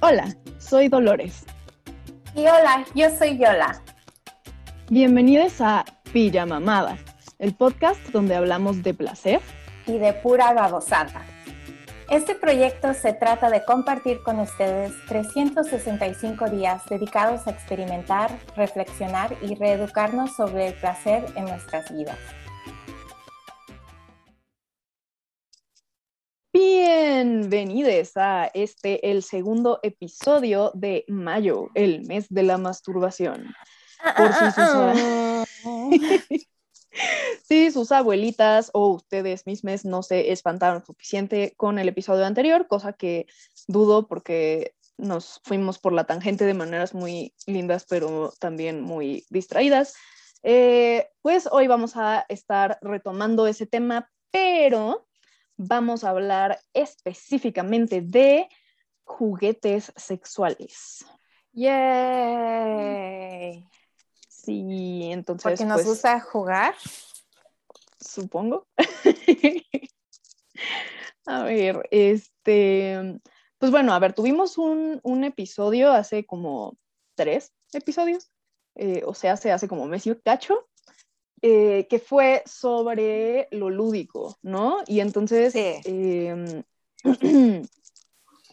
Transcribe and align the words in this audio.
Hola, 0.00 0.28
soy 0.58 0.86
Dolores. 0.86 1.44
Y 2.32 2.42
hola, 2.42 2.84
yo 2.94 3.10
soy 3.10 3.36
Yola. 3.36 3.82
Bienvenidos 4.90 5.60
a 5.60 5.84
Pijamamada, 6.12 6.96
el 7.40 7.52
podcast 7.56 8.00
donde 8.10 8.36
hablamos 8.36 8.84
de 8.84 8.94
placer 8.94 9.40
y 9.88 9.98
de 9.98 10.12
pura 10.12 10.52
babosada. 10.52 11.26
Este 12.08 12.36
proyecto 12.36 12.94
se 12.94 13.12
trata 13.12 13.50
de 13.50 13.64
compartir 13.64 14.22
con 14.22 14.38
ustedes 14.38 14.92
365 15.08 16.48
días 16.48 16.82
dedicados 16.88 17.48
a 17.48 17.50
experimentar, 17.50 18.30
reflexionar 18.54 19.36
y 19.42 19.56
reeducarnos 19.56 20.36
sobre 20.36 20.68
el 20.68 20.74
placer 20.74 21.26
en 21.34 21.46
nuestras 21.46 21.92
vidas. 21.92 22.18
Bienvenidos 27.20 28.16
a 28.16 28.48
este, 28.54 29.10
el 29.10 29.24
segundo 29.24 29.80
episodio 29.82 30.70
de 30.72 31.04
mayo, 31.08 31.68
el 31.74 32.06
mes 32.06 32.28
de 32.28 32.44
la 32.44 32.58
masturbación. 32.58 33.56
Por 34.16 34.32
si 34.32 34.44
sus, 34.52 34.64
Ah, 34.64 35.44
si 37.42 37.72
sus 37.72 37.90
abuelitas 37.90 38.70
o 38.72 38.90
ustedes 38.90 39.46
mismos 39.46 39.84
no 39.84 40.04
se 40.04 40.30
espantaron 40.30 40.86
suficiente 40.86 41.54
con 41.56 41.80
el 41.80 41.88
episodio 41.88 42.24
anterior, 42.24 42.68
cosa 42.68 42.92
que 42.92 43.26
dudo 43.66 44.06
porque 44.06 44.76
nos 44.96 45.40
fuimos 45.42 45.80
por 45.80 45.94
la 45.94 46.04
tangente 46.04 46.44
de 46.44 46.54
maneras 46.54 46.94
muy 46.94 47.34
lindas, 47.48 47.84
pero 47.90 48.32
también 48.38 48.80
muy 48.80 49.26
distraídas. 49.28 49.96
Eh, 50.44 51.08
pues 51.22 51.48
hoy 51.50 51.66
vamos 51.66 51.96
a 51.96 52.24
estar 52.28 52.78
retomando 52.80 53.48
ese 53.48 53.66
tema, 53.66 54.08
pero 54.30 55.07
vamos 55.58 56.04
a 56.04 56.10
hablar 56.10 56.58
específicamente 56.72 58.00
de 58.00 58.48
juguetes 59.04 59.92
sexuales. 59.96 61.04
¡Yay! 61.52 62.88
Sí, 64.28 65.10
entonces, 65.10 65.42
Porque 65.42 65.64
nos 65.64 65.82
pues, 65.82 65.86
gusta 65.88 66.20
jugar. 66.20 66.74
supongo. 68.00 68.66
a 71.26 71.42
ver, 71.42 71.86
este, 71.90 73.20
pues 73.58 73.70
bueno, 73.72 73.92
a 73.92 73.98
ver, 73.98 74.14
tuvimos 74.14 74.56
un, 74.56 75.00
un 75.02 75.24
episodio 75.24 75.90
hace 75.92 76.24
como 76.24 76.78
tres 77.16 77.52
episodios, 77.72 78.30
eh, 78.76 79.02
o 79.04 79.14
sea, 79.14 79.32
hace, 79.32 79.50
hace 79.50 79.66
como 79.66 79.86
mes 79.86 80.06
y 80.06 80.10
un 80.10 80.20
cacho, 80.24 80.68
eh, 81.42 81.86
que 81.88 81.98
fue 81.98 82.42
sobre 82.46 83.48
lo 83.50 83.70
lúdico, 83.70 84.36
¿no? 84.42 84.82
Y 84.86 85.00
entonces, 85.00 85.52
Sí. 85.52 85.80
em, 85.84 86.62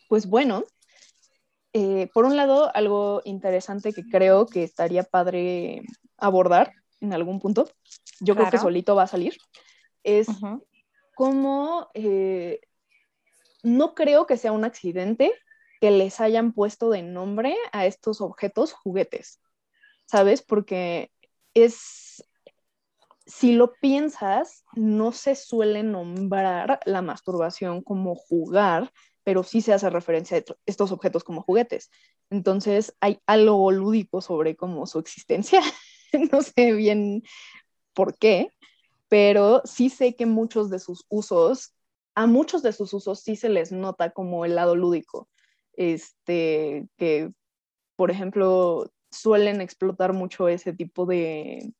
pues 0.10 0.28
bueno, 0.28 0.64
eh, 1.74 2.10
por 2.14 2.26
un 2.26 2.38
lado, 2.38 2.72
algo 2.76 3.22
interesante 3.26 3.92
que 3.92 4.08
creo 4.08 4.46
que 4.46 4.64
estaría 4.64 5.04
padre 5.04 5.82
abordar 6.18 6.74
en 7.02 7.14
algún 7.14 7.40
punto, 7.40 7.70
yo 8.22 8.36
creo 8.36 8.50
que 8.50 8.58
solito 8.58 8.96
va 8.96 9.04
a 9.04 9.08
salir, 9.08 9.36
es 10.04 10.28
cómo 11.16 11.90
eh, 11.94 12.62
no 13.64 13.96
creo 13.96 14.26
que 14.26 14.38
sea 14.38 14.52
un 14.52 14.64
accidente 14.64 15.34
que 15.82 15.92
les 15.92 16.22
hayan 16.22 16.54
puesto 16.54 16.90
de 16.90 17.02
nombre 17.02 17.58
a 17.72 17.86
estos 17.86 18.22
objetos 18.22 18.72
juguetes, 18.72 19.42
¿sabes? 20.06 20.42
Porque 20.42 21.12
es, 21.54 22.24
si 23.26 23.54
lo 23.54 23.74
piensas, 23.74 24.64
no 24.76 25.12
se 25.12 25.36
suele 25.36 25.84
nombrar 25.84 26.80
la 26.86 27.02
masturbación 27.02 27.82
como 27.82 28.16
jugar, 28.16 28.92
pero 29.24 29.44
sí 29.44 29.62
se 29.62 29.74
hace 29.74 29.90
referencia 29.90 30.36
a 30.38 30.40
esto- 30.40 30.58
estos 30.66 30.92
objetos 30.92 31.24
como 31.24 31.42
juguetes. 31.42 31.90
Entonces 32.30 32.96
hay 33.02 33.20
algo 33.26 33.72
lúdico 33.72 34.22
sobre 34.22 34.56
como 34.56 34.86
su 34.88 35.00
existencia. 35.00 35.62
no 36.32 36.42
sé 36.42 36.74
bien 36.74 37.24
por 37.94 38.18
qué, 38.18 38.50
pero 39.10 39.62
sí 39.66 39.90
sé 39.90 40.16
que 40.16 40.26
muchos 40.26 40.70
de 40.70 40.80
sus 40.80 41.06
usos, 41.10 41.74
a 42.16 42.28
muchos 42.28 42.64
de 42.64 42.74
sus 42.74 42.94
usos 42.94 43.22
sí 43.22 43.36
se 43.36 43.50
les 43.50 43.72
nota 43.72 44.12
como 44.12 44.46
el 44.46 44.56
lado 44.56 44.76
lúdico. 44.76 45.30
Este, 45.74 46.88
que, 46.98 47.32
por 47.96 48.12
ejemplo, 48.12 48.92
suelen 49.12 49.62
explotar 49.62 50.14
mucho 50.14 50.48
ese 50.50 50.74
tipo 50.74 51.06
de, 51.06 51.74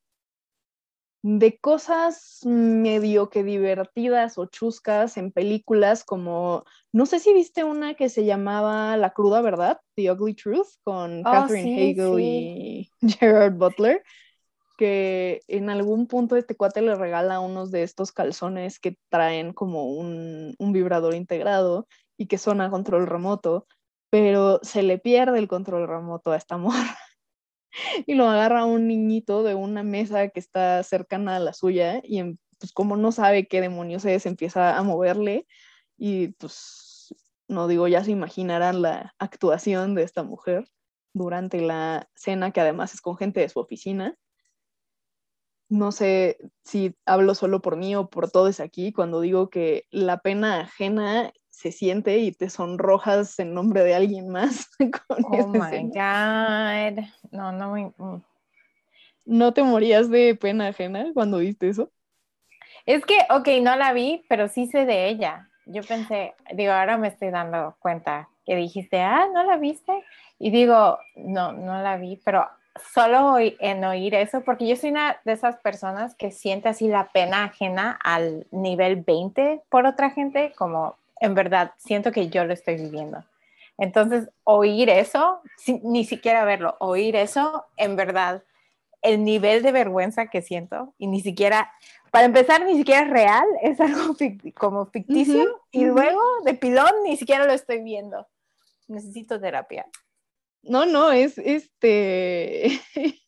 de 1.28 1.58
cosas 1.58 2.42
medio 2.44 3.32
que 3.32 3.44
divertidas 3.44 4.38
o 4.38 4.46
chuscas 4.46 5.18
en 5.18 5.32
películas 5.32 6.04
como, 6.04 6.66
no 6.94 7.08
sé 7.08 7.20
si 7.20 7.34
viste 7.34 7.64
una 7.64 7.96
que 7.96 8.10
se 8.10 8.26
llamaba 8.26 8.96
La 8.96 9.10
cruda 9.10 9.42
verdad, 9.42 9.80
The 9.96 10.12
Ugly 10.12 10.36
Truth, 10.36 10.68
con 10.84 11.22
Oh, 11.22 11.24
Catherine 11.24 11.96
sí, 11.96 12.00
Hagel 12.00 12.20
y 12.20 12.92
Gerard 13.20 13.56
Butler, 13.56 14.04
que 14.78 15.42
en 15.48 15.72
algún 15.72 16.06
punto 16.06 16.36
este 16.36 16.56
cuate 16.56 16.84
le 16.84 16.94
regala 16.94 17.40
unos 17.40 17.72
de 17.72 17.82
estos 17.82 18.12
calzones 18.12 18.80
que 18.80 19.00
traen 19.10 19.52
como 19.52 19.96
un, 19.96 20.54
un 20.60 20.74
vibrador 20.74 21.16
integrado 21.16 21.88
y 22.18 22.28
que 22.28 22.38
son 22.38 22.62
a 22.62 22.70
control 22.70 23.08
remoto, 23.08 23.66
pero 24.12 24.60
se 24.62 24.84
le 24.84 25.00
pierde 25.00 25.40
el 25.40 25.48
control 25.48 25.88
remoto 25.88 26.34
a 26.34 26.38
esta 26.38 26.58
morra 26.58 26.96
y 28.06 28.16
lo 28.16 28.28
agarra 28.28 28.66
un 28.66 28.88
niñito 28.88 29.44
de 29.44 29.56
una 29.56 29.84
mesa 29.84 30.30
que 30.30 30.40
está 30.40 30.84
cercana 30.84 31.38
a 31.38 31.40
la 31.40 31.54
suya 31.54 32.02
y 32.04 32.38
pues 32.60 32.72
como 32.72 32.98
no 32.98 33.12
sabe 33.12 33.48
qué 33.48 33.62
demonios 33.62 34.06
es, 34.06 34.26
empieza 34.26 34.78
a 34.78 34.84
moverle 34.84 35.48
y 35.98 36.30
pues 36.34 37.14
no 37.48 37.68
digo, 37.68 37.88
ya 37.88 38.04
se 38.04 38.12
imaginarán 38.12 38.82
la 38.82 39.14
actuación 39.20 39.96
de 39.96 40.04
esta 40.04 40.24
mujer 40.24 40.66
durante 41.14 41.62
la 41.62 42.10
cena 42.16 42.52
que 42.52 42.62
además 42.62 42.94
es 42.94 43.02
con 43.02 43.18
gente 43.18 43.40
de 43.40 43.50
su 43.50 43.60
oficina. 43.60 44.18
No 45.70 45.92
sé 45.92 46.38
si 46.64 46.96
hablo 47.06 47.34
solo 47.36 47.62
por 47.62 47.76
mí 47.76 47.96
o 47.96 48.10
por 48.10 48.30
todos 48.30 48.60
aquí 48.60 48.92
cuando 48.92 49.22
digo 49.22 49.50
que 49.50 49.86
la 49.90 50.20
pena 50.20 50.62
ajena 50.62 51.32
se 51.56 51.72
siente 51.72 52.18
y 52.18 52.34
te 52.34 52.50
sonrojas 52.50 53.40
en 53.40 53.54
nombre 53.54 53.82
de 53.84 53.96
alguien 53.96 54.28
más 54.28 54.70
con 54.78 55.24
Oh 55.24 55.48
my. 55.48 55.90
God. 55.90 57.06
No, 57.32 57.52
no 57.54 57.72
me. 57.72 57.94
mm. 57.98 58.22
¿No 59.24 59.54
te 59.54 59.64
morías 59.64 60.10
de 60.10 60.36
pena 60.36 60.68
ajena 60.68 61.12
cuando 61.14 61.38
viste 61.38 61.70
eso? 61.70 61.90
Es 62.86 63.06
que, 63.06 63.18
ok, 63.30 63.48
no 63.62 63.76
la 63.78 63.94
vi, 63.94 64.24
pero 64.28 64.50
sí 64.50 64.68
sé 64.68 64.86
de 64.86 65.08
ella. 65.08 65.50
Yo 65.66 65.82
pensé, 65.82 66.36
digo, 66.54 66.74
ahora 66.74 66.98
me 66.98 67.08
estoy 67.08 67.32
dando 67.32 67.76
cuenta 67.80 68.30
que 68.46 68.56
dijiste, 68.56 69.02
ah, 69.02 69.28
¿no 69.34 69.44
la 69.44 69.58
viste? 69.58 70.04
Y 70.38 70.52
digo, 70.52 71.00
no, 71.16 71.54
no 71.54 71.82
la 71.82 71.98
vi, 71.98 72.22
pero 72.24 72.46
solo 72.94 73.38
en 73.40 73.84
oír 73.86 74.14
eso, 74.14 74.42
porque 74.42 74.68
yo 74.68 74.76
soy 74.76 74.92
una 74.92 75.18
de 75.24 75.32
esas 75.32 75.56
personas 75.58 76.14
que 76.16 76.30
siente 76.32 76.70
así 76.70 76.90
la 76.90 77.08
pena 77.08 77.46
ajena 77.46 77.98
al 78.04 78.46
nivel 78.52 78.98
20 78.98 79.64
por 79.70 79.88
otra 79.88 80.12
gente, 80.12 80.54
como 80.56 80.98
en 81.26 81.36
verdad 81.36 81.74
siento 81.78 82.12
que 82.12 82.30
yo 82.30 82.46
lo 82.46 82.54
estoy 82.54 82.76
viviendo. 82.76 83.24
Entonces, 83.78 84.30
oír 84.44 84.90
eso, 84.90 85.42
ni 85.84 86.06
siquiera 86.06 86.46
verlo, 86.46 86.78
oír 86.80 87.16
eso, 87.16 87.66
en 87.76 87.96
verdad, 87.96 88.44
el 89.02 89.24
nivel 89.24 89.62
de 89.64 89.72
vergüenza 89.72 90.28
que 90.28 90.42
siento, 90.42 90.94
y 90.98 91.08
ni 91.08 91.22
siquiera, 91.22 91.72
para 92.10 92.26
empezar, 92.26 92.66
ni 92.66 92.78
siquiera 92.78 93.02
es 93.02 93.10
real, 93.10 93.46
es 93.62 93.80
algo 93.80 94.16
como 94.56 94.86
ficticio, 94.88 95.44
Ujú, 95.44 95.62
y 95.72 95.86
ujú. 95.86 95.94
luego 95.96 96.22
de 96.44 96.54
pilón 96.54 96.92
ni 97.04 97.18
siquiera 97.18 97.46
lo 97.46 97.54
estoy 97.54 97.84
viendo. 97.84 98.28
Necesito 98.88 99.40
terapia. 99.40 99.86
No, 100.64 100.86
no, 100.86 101.12
es 101.12 101.38
este. 101.38 102.82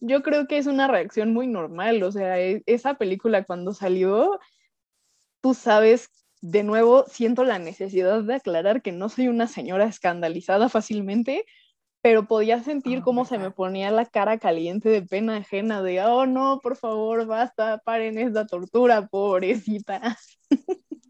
Yo 0.00 0.22
creo 0.22 0.46
que 0.46 0.58
es 0.58 0.66
una 0.66 0.88
reacción 0.88 1.32
muy 1.32 1.46
normal. 1.46 2.02
O 2.02 2.10
sea, 2.10 2.40
e- 2.40 2.62
esa 2.66 2.94
película 2.94 3.44
cuando 3.44 3.72
salió, 3.74 4.40
tú 5.40 5.54
sabes, 5.54 6.10
de 6.42 6.64
nuevo, 6.64 7.04
siento 7.08 7.44
la 7.44 7.58
necesidad 7.60 8.22
de 8.22 8.34
aclarar 8.34 8.82
que 8.82 8.92
no 8.92 9.08
soy 9.08 9.28
una 9.28 9.46
señora 9.46 9.84
escandalizada 9.86 10.68
fácilmente, 10.68 11.46
pero 12.02 12.26
podía 12.26 12.62
sentir 12.62 12.98
Oh, 12.98 13.02
cómo 13.04 13.24
se 13.24 13.38
me 13.38 13.52
ponía 13.52 13.90
la 13.92 14.06
cara 14.06 14.38
caliente 14.38 14.88
de 14.88 15.02
pena 15.02 15.36
ajena, 15.36 15.82
de, 15.82 16.02
oh 16.02 16.26
no, 16.26 16.60
por 16.60 16.76
favor, 16.76 17.26
basta, 17.26 17.78
paren 17.78 18.18
esta 18.18 18.46
tortura, 18.46 19.06
pobrecita. 19.06 20.18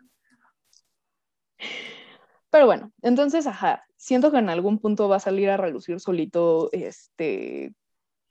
Pero 2.50 2.66
bueno, 2.66 2.92
entonces, 3.00 3.46
ajá, 3.46 3.84
siento 3.96 4.30
que 4.30 4.38
en 4.38 4.50
algún 4.50 4.78
punto 4.78 5.08
va 5.08 5.16
a 5.16 5.20
salir 5.20 5.48
a 5.48 5.56
relucir 5.56 5.98
solito, 6.00 6.68
este, 6.72 7.74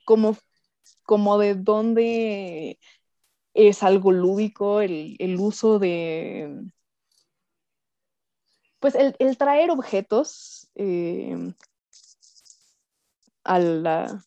como, 0.06 0.38
como 1.04 1.40
de 1.40 1.56
dónde 1.56 2.80
es 3.54 3.84
algo 3.84 4.12
lúdico 4.12 4.82
el, 4.82 5.16
el 5.20 5.38
uso 5.40 5.80
de, 5.80 6.72
pues 8.82 8.96
el, 8.96 9.38
traer 9.38 9.70
objetos 9.70 10.70
eh, 10.76 11.54
a 13.44 13.60
la 13.60 14.26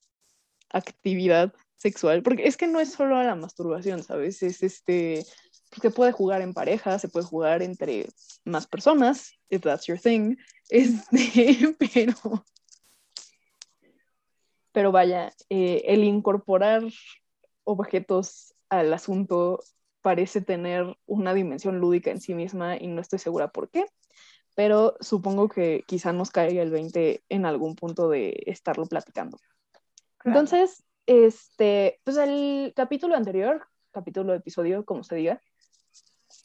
actividad 0.70 1.52
sexual, 1.74 2.22
porque 2.22 2.46
es 2.46 2.56
que 2.56 2.68
no 2.68 2.80
es 2.80 2.92
solo 2.92 3.20
la 3.20 3.34
masturbación, 3.34 4.04
¿sabes? 4.04 4.42
Es 4.44 4.62
este, 4.62 5.26
porque 5.70 5.90
puede 5.90 6.12
jugar 6.12 6.40
en 6.40 6.54
pareja, 6.54 6.98
se 7.00 7.08
puede 7.08 7.26
jugar 7.26 7.62
entre 7.62 8.06
más 8.44 8.66
personas, 8.68 9.32
if 9.50 9.60
that's 9.62 9.86
your 9.86 9.98
thing, 9.98 10.36
este, 10.70 11.74
pero, 11.78 12.46
pero 14.70 14.92
vaya, 14.92 15.32
eh, 15.50 15.82
el 15.86 16.04
incorporar 16.04 16.84
objetos 17.64 18.54
al 18.68 18.94
asunto 18.94 19.60
parece 20.00 20.42
tener 20.42 20.96
una 21.06 21.34
dimensión 21.34 21.80
lúdica 21.80 22.12
en 22.12 22.20
sí 22.20 22.34
misma 22.34 22.76
y 22.76 22.86
no 22.86 23.00
estoy 23.00 23.18
segura 23.18 23.48
por 23.48 23.68
qué, 23.68 23.84
pero 24.54 24.96
supongo 25.00 25.48
que 25.48 25.84
quizá 25.86 26.12
nos 26.12 26.30
caiga 26.30 26.62
el 26.62 26.70
20 26.70 27.24
en 27.28 27.46
algún 27.46 27.74
punto 27.74 28.08
de 28.08 28.42
estarlo 28.46 28.86
platicando. 28.86 29.38
Entonces, 30.24 30.84
este, 31.06 32.00
pues 32.04 32.16
el 32.16 32.72
capítulo 32.74 33.14
anterior, 33.14 33.66
capítulo, 33.90 34.34
episodio, 34.34 34.84
como 34.84 35.04
se 35.04 35.16
diga, 35.16 35.40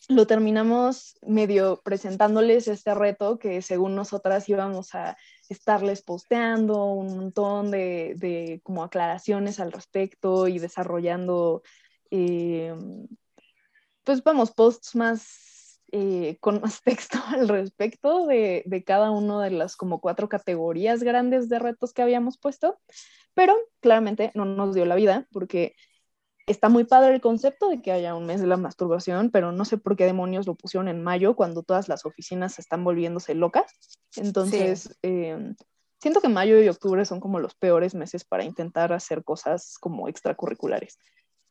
lo 0.08 0.26
terminamos 0.28 1.18
medio 1.22 1.82
presentándoles 1.84 2.68
este 2.68 2.94
reto 2.96 3.38
que 3.38 3.62
según 3.62 3.96
nosotras 3.96 4.50
íbamos 4.50 4.96
a 4.96 5.18
estarles 5.50 6.02
posteando 6.02 6.86
un 6.86 7.16
montón 7.16 7.72
de, 7.72 8.60
como 8.64 8.84
aclaraciones 8.84 9.60
al 9.60 9.72
respecto 9.72 10.48
y 10.48 10.60
desarrollando, 10.60 11.62
eh, 12.12 12.76
pues 14.04 14.24
vamos, 14.24 14.52
posts 14.52 14.96
más 14.96 15.49
eh, 15.92 16.38
con 16.40 16.62
más 16.62 16.82
texto 16.82 17.18
al 17.28 17.48
respecto 17.48 18.28
de, 18.28 18.64
de, 18.66 18.84
cada 18.84 19.12
uno 19.12 19.40
de 19.40 19.52
las 19.52 19.76
como 19.76 20.00
cuatro 20.02 20.30
categorías 20.30 21.04
grandes 21.04 21.50
de 21.50 21.60
retos 21.60 21.94
que 21.94 22.02
habíamos 22.02 22.38
puesto, 22.38 22.80
pero 23.34 23.56
claramente 23.80 24.32
no 24.36 24.46
nos 24.46 24.76
dio 24.76 24.86
la 24.86 24.96
vida 24.96 25.28
porque 25.32 25.76
está 26.50 26.68
muy 26.68 26.84
padre 26.84 27.14
el 27.14 27.22
concepto 27.22 27.70
de 27.70 27.82
que 27.82 27.92
haya 27.92 28.16
un 28.16 28.26
mes 28.26 28.42
de 28.42 28.48
la 28.48 28.58
masturbación, 28.58 29.30
pero 29.30 29.52
no 29.52 29.66
sé 29.66 29.78
por 29.78 29.96
qué 29.96 30.06
demonios 30.06 30.48
lo 30.48 30.56
pusieron 30.56 30.88
en 30.88 31.04
mayo 31.04 31.36
cuando 31.36 31.62
todas 31.62 31.88
las 31.88 32.06
oficinas 32.06 32.58
están 32.58 32.84
volviéndose 32.84 33.36
locas. 33.36 33.72
Entonces, 34.16 34.98
em, 35.04 35.56
siento 36.02 36.22
que 36.22 36.28
mayo 36.28 36.60
y 36.60 36.68
octubre 36.68 37.06
son 37.06 37.20
como 37.20 37.40
los 37.40 37.54
peores 37.54 37.94
meses 37.94 38.26
para 38.26 38.44
intentar 38.44 38.92
hacer 38.94 39.24
cosas 39.24 39.78
como 39.80 40.08
extracurriculares, 40.08 40.98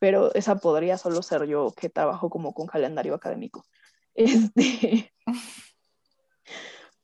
pero 0.01 0.35
esa 0.35 0.57
podría 0.57 0.99
solo 0.99 1.23
ser 1.23 1.45
yo 1.47 1.73
que 1.77 1.89
trabajo 1.89 2.29
como 2.29 2.53
con 2.53 2.67
calendario 2.67 3.15
académico. 3.15 3.65
Este, 4.15 5.13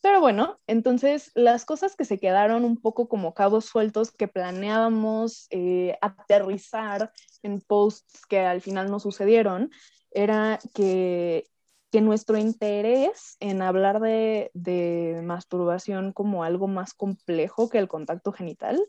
pero 0.04 0.20
bueno, 0.20 0.60
entonces 0.66 1.30
las 1.34 1.64
cosas 1.64 1.96
que 1.96 2.04
se 2.04 2.18
quedaron 2.18 2.66
un 2.66 2.76
poco 2.76 3.08
como 3.08 3.32
cabos 3.32 3.64
sueltos 3.64 4.12
que 4.12 4.28
planeábamos 4.28 5.46
eh, 5.48 5.96
aterrizar 6.02 7.10
en 7.42 7.62
posts 7.62 8.26
que 8.26 8.40
al 8.40 8.60
final 8.60 8.90
no 8.90 9.00
sucedieron, 9.00 9.70
era 10.10 10.58
que, 10.74 11.46
que 11.90 12.02
nuestro 12.02 12.36
interés 12.36 13.38
en 13.40 13.62
hablar 13.62 13.98
de, 14.00 14.50
de, 14.52 15.22
masturbación 15.24 16.12
como 16.12 16.44
algo 16.44 16.68
más 16.68 16.92
complejo 16.92 17.70
que 17.70 17.78
el 17.78 17.88
contacto 17.88 18.30
genital 18.30 18.86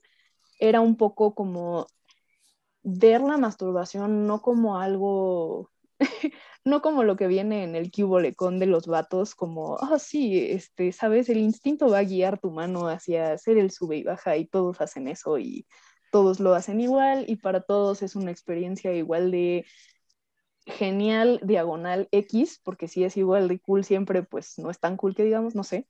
era 0.59 0.81
un 0.81 0.97
poco 0.97 1.33
como 1.33 1.88
ver 2.83 3.21
la 3.21 3.38
masturbación 3.38 4.27
no 4.27 4.41
como 4.41 4.79
algo 4.79 5.71
no 6.65 6.81
como 6.81 7.03
lo 7.03 7.15
que 7.15 7.27
viene 7.27 7.63
en 7.63 7.75
el 7.75 7.92
cubo 7.92 8.19
lecón 8.19 8.59
de 8.59 8.65
los 8.65 8.88
vatos, 8.88 9.36
como, 9.36 9.77
ah, 9.80 10.00
sí, 10.00 10.39
este, 10.50 10.92
sabes, 10.92 11.30
el 11.30 11.38
instinto 11.38 11.89
va 11.89 12.00
a 12.00 12.03
guiar 12.03 12.39
tu 12.39 12.51
mano 12.51 12.88
hacia 12.88 13.33
hacer 13.33 13.57
el 13.57 13.71
sube 13.71 13.97
y 13.97 14.03
baja 14.03 14.38
y 14.38 14.45
todos 14.47 14.81
hacen 14.81 15.07
eso 15.07 15.38
y 15.39 15.68
todos 16.12 16.39
lo 16.39 16.53
hacen 16.53 16.80
igual 16.81 17.25
y 17.27 17.38
para 17.38 17.62
todos 17.62 18.01
es 18.01 18.15
una 18.15 18.31
experiencia 18.31 18.94
igual 18.94 19.31
de 19.31 19.65
genial, 20.65 21.39
diagonal 21.44 22.07
X, 22.12 22.59
porque 22.63 22.88
si 22.88 23.03
es 23.03 23.18
igual 23.18 23.48
de 23.48 23.59
cool 23.59 23.83
siempre, 23.83 24.24
pues 24.24 24.57
no 24.57 24.69
es 24.71 24.80
tan 24.80 24.98
cool 24.98 25.15
que 25.15 25.24
digamos, 25.24 25.56
no 25.56 25.63
sé. 25.63 25.88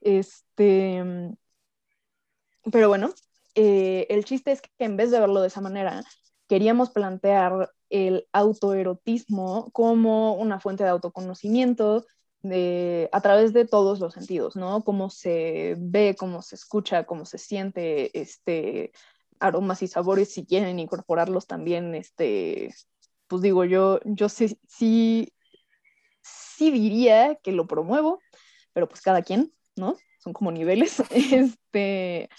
Este, 0.00 1.02
pero 2.70 2.88
bueno, 2.88 3.12
eh, 3.54 4.06
el 4.10 4.24
chiste 4.24 4.52
es 4.52 4.62
que 4.62 4.70
en 4.78 4.96
vez 4.96 5.10
de 5.10 5.20
verlo 5.20 5.40
de 5.40 5.48
esa 5.48 5.60
manera, 5.60 6.02
queríamos 6.48 6.90
plantear 6.90 7.70
el 7.92 8.26
autoerotismo 8.32 9.70
como 9.72 10.34
una 10.34 10.58
fuente 10.58 10.82
de 10.82 10.90
autoconocimiento 10.90 12.06
de, 12.40 13.10
a 13.12 13.20
través 13.20 13.52
de 13.52 13.66
todos 13.66 14.00
los 14.00 14.14
sentidos, 14.14 14.56
¿no? 14.56 14.82
Cómo 14.82 15.10
se 15.10 15.76
ve, 15.78 16.16
cómo 16.18 16.40
se 16.42 16.56
escucha, 16.56 17.04
cómo 17.04 17.26
se 17.26 17.36
siente, 17.36 18.18
este, 18.18 18.92
aromas 19.38 19.82
y 19.82 19.88
sabores, 19.88 20.32
si 20.32 20.46
quieren 20.46 20.78
incorporarlos 20.78 21.46
también, 21.46 21.94
este, 21.94 22.74
pues 23.28 23.42
digo, 23.42 23.64
yo, 23.64 24.00
yo 24.04 24.30
sí, 24.30 24.58
sí, 24.66 25.34
sí 26.22 26.70
diría 26.70 27.36
que 27.42 27.52
lo 27.52 27.66
promuevo, 27.66 28.20
pero 28.72 28.88
pues 28.88 29.02
cada 29.02 29.22
quien, 29.22 29.52
¿no? 29.76 29.96
Son 30.18 30.32
como 30.32 30.50
niveles, 30.50 31.00
este, 31.10 32.30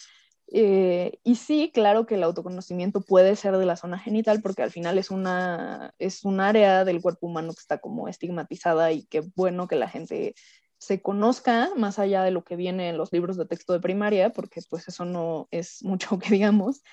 eh, 0.55 1.19
y 1.23 1.35
sí, 1.35 1.71
claro 1.73 2.05
que 2.05 2.13
el 2.13 2.23
autoconocimiento 2.23 3.01
puede 3.01 3.35
ser 3.35 3.57
de 3.57 3.65
la 3.65 3.75
zona 3.75 3.97
genital 3.97 4.39
porque 4.43 4.61
al 4.61 4.69
final 4.69 4.99
es, 4.99 5.09
una, 5.09 5.95
es 5.97 6.23
un 6.23 6.39
área 6.39 6.85
del 6.85 7.01
cuerpo 7.01 7.25
humano 7.25 7.53
que 7.53 7.59
está 7.59 7.79
como 7.79 8.07
estigmatizada 8.07 8.91
y 8.91 9.05
qué 9.07 9.23
bueno 9.35 9.67
que 9.67 9.75
la 9.75 9.89
gente 9.89 10.35
se 10.77 11.01
conozca 11.01 11.71
más 11.75 11.97
allá 11.97 12.21
de 12.23 12.29
lo 12.29 12.43
que 12.43 12.55
viene 12.55 12.89
en 12.89 12.99
los 12.99 13.11
libros 13.11 13.35
de 13.35 13.47
texto 13.47 13.73
de 13.73 13.79
primaria, 13.79 14.29
porque 14.29 14.61
pues 14.69 14.87
eso 14.87 15.05
no 15.05 15.47
es 15.49 15.81
mucho 15.83 16.19
que 16.19 16.29
digamos, 16.29 16.83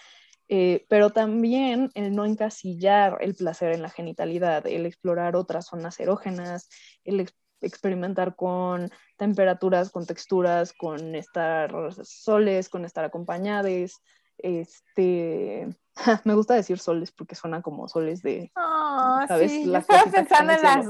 eh, 0.49 0.87
pero 0.89 1.11
también 1.11 1.91
el 1.95 2.15
no 2.15 2.25
encasillar 2.25 3.19
el 3.21 3.35
placer 3.35 3.73
en 3.73 3.83
la 3.83 3.91
genitalidad, 3.91 4.67
el 4.67 4.87
explorar 4.87 5.37
otras 5.37 5.67
zonas 5.67 6.01
erógenas, 6.01 6.71
el, 7.05 7.29
experimentar 7.61 8.37
con 8.37 8.91
temperaturas, 9.17 9.91
con 9.91 10.07
texturas, 10.07 10.73
con 10.73 11.15
estar 11.15 11.73
soles, 12.05 12.69
con 12.69 12.85
estar 12.85 13.05
acompañados. 13.05 14.01
Este, 14.39 15.69
me 16.25 16.35
gusta 16.35 16.55
decir 16.55 16.79
soles 16.79 17.13
porque 17.13 17.35
suena 17.35 17.63
como 17.63 17.89
soles 17.89 18.23
de, 18.23 18.51
oh, 18.57 19.21
Sí. 19.47 19.67
yo 19.67 19.77
estaba 19.77 20.05
pensando 20.11 20.53
en 20.53 20.63
las... 20.63 20.87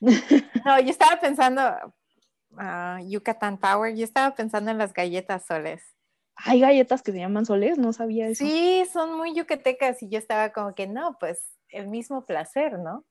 No, 0.64 0.80
yo 0.80 0.90
estaba 0.90 1.20
pensando, 1.20 1.62
uh, 2.50 2.98
Yucatán 3.08 3.56
Power, 3.56 3.94
yo 3.94 4.04
estaba 4.04 4.34
pensando 4.34 4.70
en 4.72 4.78
las 4.78 4.92
galletas 4.92 5.46
soles. 5.46 5.82
Hay 6.34 6.60
galletas 6.60 7.02
que 7.02 7.12
se 7.12 7.18
llaman 7.18 7.46
soles, 7.46 7.78
no 7.78 7.92
sabía 7.92 8.26
eso. 8.28 8.44
Sí, 8.44 8.84
son 8.92 9.16
muy 9.16 9.34
yucatecas 9.34 10.02
y 10.02 10.08
yo 10.08 10.18
estaba 10.18 10.50
como 10.50 10.74
que 10.74 10.88
no, 10.88 11.16
pues 11.20 11.40
el 11.68 11.86
mismo 11.88 12.24
placer, 12.24 12.78
¿no? 12.78 13.04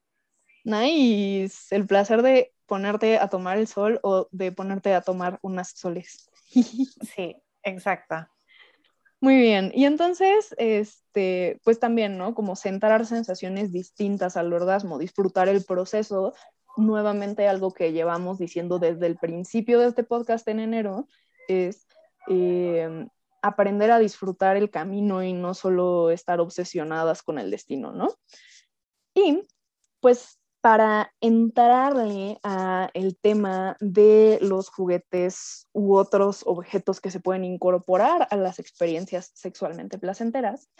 Nice, 0.64 1.74
el 1.74 1.86
placer 1.86 2.22
de 2.22 2.52
ponerte 2.72 3.18
a 3.18 3.28
tomar 3.28 3.58
el 3.58 3.66
sol 3.66 4.00
o 4.02 4.28
de 4.30 4.50
ponerte 4.50 4.94
a 4.94 5.02
tomar 5.02 5.38
unas 5.42 5.72
soles. 5.76 6.30
sí, 7.14 7.36
exacto. 7.62 8.26
Muy 9.20 9.36
bien, 9.36 9.70
y 9.74 9.84
entonces, 9.84 10.54
este, 10.56 11.60
pues 11.64 11.78
también, 11.78 12.16
¿no? 12.16 12.34
Como 12.34 12.56
centrar 12.56 13.04
sensaciones 13.04 13.74
distintas 13.74 14.38
al 14.38 14.50
orgasmo, 14.54 14.98
disfrutar 14.98 15.50
el 15.50 15.62
proceso, 15.66 16.32
nuevamente 16.78 17.46
algo 17.46 17.74
que 17.74 17.92
llevamos 17.92 18.38
diciendo 18.38 18.78
desde 18.78 19.06
el 19.06 19.18
principio 19.18 19.78
de 19.78 19.88
este 19.88 20.02
podcast 20.02 20.48
en 20.48 20.60
enero, 20.60 21.06
es 21.48 21.86
em, 22.26 23.06
aprender 23.42 23.90
a 23.90 23.98
disfrutar 23.98 24.56
el 24.56 24.70
camino 24.70 25.22
y 25.22 25.34
no 25.34 25.52
solo 25.52 26.10
estar 26.10 26.40
obsesionadas 26.40 27.22
con 27.22 27.38
el 27.38 27.50
destino, 27.50 27.92
¿no? 27.92 28.08
Y 29.14 29.42
pues 30.00 30.38
para 30.62 31.12
entrarle 31.20 32.38
a 32.44 32.88
el 32.94 33.18
tema 33.18 33.76
de 33.80 34.38
los 34.40 34.70
juguetes 34.70 35.68
u 35.72 35.96
otros 35.96 36.44
objetos 36.46 37.00
que 37.00 37.10
se 37.10 37.18
pueden 37.18 37.44
incorporar 37.44 38.28
a 38.30 38.36
las 38.36 38.60
experiencias 38.60 39.32
sexualmente 39.34 39.98
placenteras, 39.98 40.70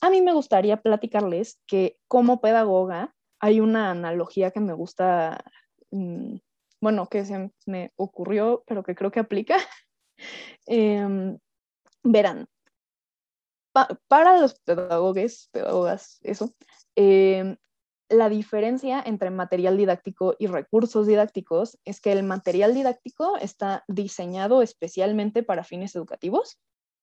a 0.00 0.08
mí 0.08 0.22
me 0.22 0.32
gustaría 0.32 0.78
platicarles 0.78 1.60
que 1.66 1.98
como 2.08 2.40
pedagoga 2.40 3.14
hay 3.40 3.60
una 3.60 3.90
analogía 3.90 4.50
que 4.50 4.60
me 4.60 4.72
gusta, 4.72 5.44
mm, 5.90 6.36
bueno, 6.80 7.06
que 7.06 7.26
se 7.26 7.52
me 7.66 7.92
ocurrió, 7.96 8.64
pero 8.66 8.82
que 8.82 8.94
creo 8.94 9.10
que 9.10 9.20
aplica. 9.20 9.56
Em, 10.66 11.38
verán, 12.02 12.46
para 14.08 14.40
los 14.40 14.58
pedagogos, 14.60 15.48
pedagogas, 15.52 16.18
eso, 16.22 16.54
em, 16.94 17.56
la 18.08 18.28
diferencia 18.28 19.02
entre 19.04 19.30
material 19.30 19.76
didáctico 19.76 20.36
y 20.38 20.46
recursos 20.46 21.06
didácticos 21.06 21.78
es 21.84 22.00
que 22.00 22.12
el 22.12 22.22
material 22.22 22.74
didáctico 22.74 23.36
está 23.38 23.84
diseñado 23.88 24.62
especialmente 24.62 25.42
para 25.42 25.64
fines 25.64 25.96
educativos. 25.96 26.58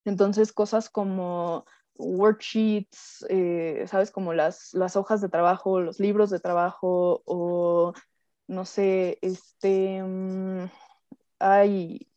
Entonces, 0.06 0.54
cosas 0.54 0.90
como 0.90 1.66
worksheets, 1.96 3.26
eh, 3.30 3.86
¿sabes? 3.88 4.12
Como 4.12 4.34
las, 4.34 4.74
las 4.74 4.96
hojas 4.96 5.22
de 5.22 5.30
trabajo, 5.30 5.82
los 5.82 6.00
libros 6.00 6.30
de 6.30 6.40
trabajo 6.40 7.22
o, 7.26 7.94
no 8.48 8.66
sé, 8.66 9.18
este, 9.22 10.04
mm, 10.04 10.70
hay, 11.40 12.08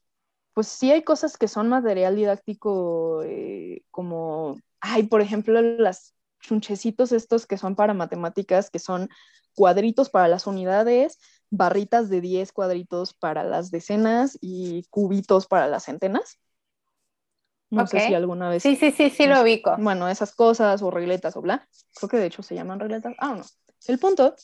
pues 0.55 0.69
sí 0.69 0.91
hay 0.93 1.03
cosas 1.03 1.37
que 1.39 1.49
son 1.49 1.69
material 1.69 2.17
didáctico 2.17 3.23
eh, 3.25 3.83
como, 3.91 4.59
hay, 4.81 5.05
por 5.05 5.21
ejemplo, 5.21 5.61
las 5.63 6.15
chunchecitos 6.45 7.13
estos 7.13 7.47
que 7.47 7.59
son 7.59 7.75
para 7.75 7.95
matemáticas, 7.95 8.71
que 8.71 8.79
son 8.79 9.09
cuadritos 9.55 10.11
para 10.11 10.29
las 10.29 10.47
unidades, 10.47 11.19
barritas 11.51 12.09
de 12.09 12.21
10 12.21 12.53
cuadritos 12.53 13.15
para 13.15 13.45
las 13.45 13.71
decenas 13.71 14.39
y 14.41 14.85
cubitos 14.91 15.47
para 15.47 15.67
las 15.67 15.85
centenas. 15.85 16.39
No 17.71 17.87
sé 17.87 18.01
si 18.01 18.15
alguna 18.15 18.49
vez. 18.49 18.63
Sí, 18.63 18.77
sí, 18.77 18.93
sí, 18.93 19.11
sí 19.11 19.27
lo 19.27 19.43
ubico. 19.43 19.77
Bueno, 19.79 20.09
esas 20.09 20.35
cosas 20.35 20.83
o 20.83 20.91
regletas 20.91 21.37
o 21.37 21.43
bla. 21.43 21.67
Creo 21.95 22.09
que 22.09 22.19
de 22.19 22.27
hecho 22.27 22.43
se 22.43 22.55
llaman 22.55 22.79
regletas. 22.79 23.15
Ah, 23.19 23.35
no. 23.35 23.45
El 23.87 23.99
punto 23.99 24.37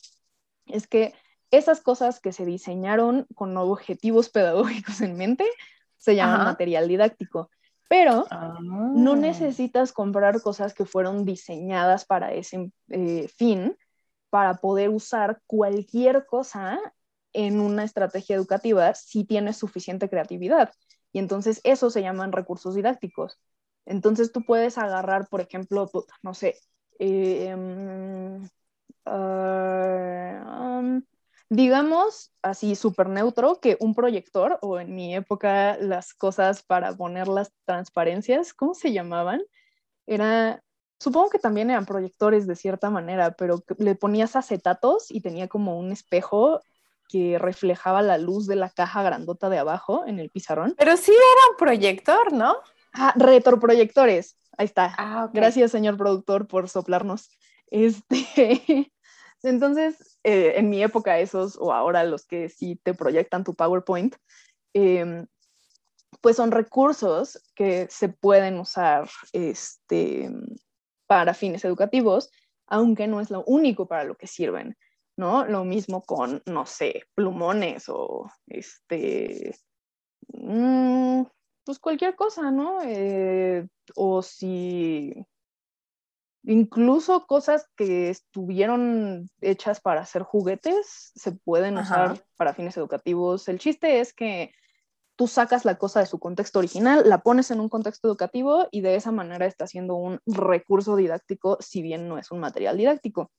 es 0.65 0.87
que 0.87 1.13
esas 1.49 1.81
cosas 1.81 2.19
que 2.19 2.33
se 2.33 2.45
diseñaron 2.45 3.27
con 3.35 3.55
objetivos 3.57 4.29
pedagógicos 4.31 5.01
en 5.01 5.15
mente 5.15 5.45
se 5.97 6.15
llaman 6.15 6.43
material 6.43 6.87
didáctico. 6.87 7.51
Pero 7.91 8.25
no 8.31 9.11
ah. 9.11 9.15
necesitas 9.17 9.91
comprar 9.91 10.41
cosas 10.41 10.73
que 10.73 10.85
fueron 10.85 11.25
diseñadas 11.25 12.05
para 12.05 12.31
ese 12.31 12.71
eh, 12.87 13.27
fin 13.27 13.77
para 14.29 14.53
poder 14.53 14.87
usar 14.87 15.41
cualquier 15.45 16.25
cosa 16.25 16.79
en 17.33 17.59
una 17.59 17.83
estrategia 17.83 18.37
educativa 18.37 18.93
si 18.93 19.25
tienes 19.25 19.57
suficiente 19.57 20.09
creatividad. 20.09 20.71
Y 21.11 21.19
entonces 21.19 21.59
eso 21.65 21.89
se 21.89 22.01
llaman 22.01 22.31
recursos 22.31 22.75
didácticos. 22.75 23.37
Entonces 23.85 24.31
tú 24.31 24.45
puedes 24.45 24.77
agarrar, 24.77 25.27
por 25.27 25.41
ejemplo, 25.41 25.91
no 26.23 26.33
sé, 26.33 26.55
em, 26.97 28.47
ah, 29.05 30.81
digamos 31.51 32.31
así 32.41 32.75
súper 32.75 33.09
neutro 33.09 33.59
que 33.59 33.75
un 33.81 33.93
proyector, 33.93 34.57
o 34.61 34.79
en 34.79 34.95
mi 34.95 35.13
época 35.13 35.75
las 35.81 36.13
cosas 36.13 36.63
para 36.63 36.95
poner 36.95 37.27
las 37.27 37.51
transparencias, 37.65 38.53
¿cómo 38.53 38.73
se 38.73 38.93
llamaban? 38.93 39.41
Era, 40.07 40.63
supongo 40.97 41.29
que 41.29 41.39
también 41.39 41.69
eran 41.69 41.85
proyectores 41.85 42.47
de 42.47 42.55
cierta 42.55 42.89
manera, 42.89 43.31
pero 43.31 43.65
le 43.79 43.95
ponías 43.95 44.37
acetatos 44.37 45.11
y 45.11 45.19
tenía 45.19 45.49
como 45.49 45.77
un 45.77 45.91
espejo 45.91 46.61
que 47.09 47.37
reflejaba 47.37 48.01
la 48.01 48.17
luz 48.17 48.47
de 48.47 48.55
la 48.55 48.69
caja 48.69 49.03
grandota 49.03 49.49
de 49.49 49.57
abajo 49.57 50.05
en 50.07 50.19
el 50.19 50.29
pizarrón. 50.29 50.73
Pero 50.77 50.95
sí 50.95 51.11
era 51.11 51.51
un 51.51 51.57
proyector, 51.57 52.31
¿no? 52.31 52.55
Ah, 52.93 53.13
retroproyectores. 53.17 54.37
Ahí 54.57 54.67
está. 54.67 54.95
Ah, 54.97 55.29
Gracias, 55.33 55.71
señor 55.71 55.97
productor, 55.97 56.47
por 56.47 56.69
soplarnos. 56.69 57.29
Este, 57.67 58.89
entonces, 59.43 60.19
eh, 60.23 60.53
en 60.57 60.69
mi 60.69 60.83
época 60.83 61.19
esos, 61.19 61.57
o 61.57 61.73
ahora 61.73 62.03
los 62.03 62.25
que 62.25 62.49
sí 62.49 62.79
te 62.83 62.93
proyectan 62.93 63.43
tu 63.43 63.55
PowerPoint, 63.55 64.15
em, 64.73 65.27
pues 66.21 66.35
son 66.35 66.51
recursos 66.51 67.41
que 67.55 67.87
se 67.89 68.09
pueden 68.09 68.59
usar 68.59 69.09
este, 69.33 70.29
para 71.07 71.33
fines 71.33 71.65
educativos, 71.65 72.29
aunque 72.67 73.07
no 73.07 73.21
es 73.21 73.31
lo 73.31 73.43
único 73.45 73.87
para 73.87 74.03
lo 74.03 74.15
que 74.15 74.27
sirven, 74.27 74.77
¿no? 75.17 75.45
Lo 75.45 75.65
mismo 75.65 76.03
con, 76.03 76.41
no 76.45 76.65
sé, 76.65 77.03
plumones 77.15 77.85
o 77.89 78.29
este, 78.47 79.55
mm, 80.27 81.23
pues 81.65 81.79
cualquier 81.79 82.15
cosa, 82.15 82.51
¿no? 82.51 82.81
Eh, 82.83 83.67
o 83.95 84.21
si 84.21 85.13
Incluso 86.43 87.27
cosas 87.27 87.67
que 87.75 88.09
estuvieron 88.09 89.29
hechas 89.41 89.79
para 89.79 90.01
hacer 90.01 90.23
juguetes 90.23 91.11
se 91.15 91.33
pueden 91.33 91.77
usar 91.77 92.23
para 92.35 92.53
fines 92.53 92.75
educativos. 92.77 93.47
El 93.47 93.59
chiste 93.59 93.99
es 93.99 94.13
que 94.13 94.51
tú 95.15 95.27
sacas 95.27 95.65
la 95.65 95.77
cosa 95.77 95.99
de 95.99 96.07
su 96.07 96.17
contexto 96.17 96.57
original, 96.57 97.03
la 97.07 97.19
pones 97.19 97.51
en 97.51 97.59
un 97.59 97.69
contexto 97.69 98.07
educativo 98.07 98.67
y 98.71 98.81
de 98.81 98.95
esa 98.95 99.11
manera 99.11 99.45
está 99.45 99.67
siendo 99.67 99.95
un 99.95 100.19
recurso 100.25 100.95
didáctico, 100.95 101.57
si 101.59 101.83
bien 101.83 102.07
no 102.07 102.17
es 102.17 102.31
un 102.31 102.39
material 102.39 102.75
didáctico. 102.75 103.31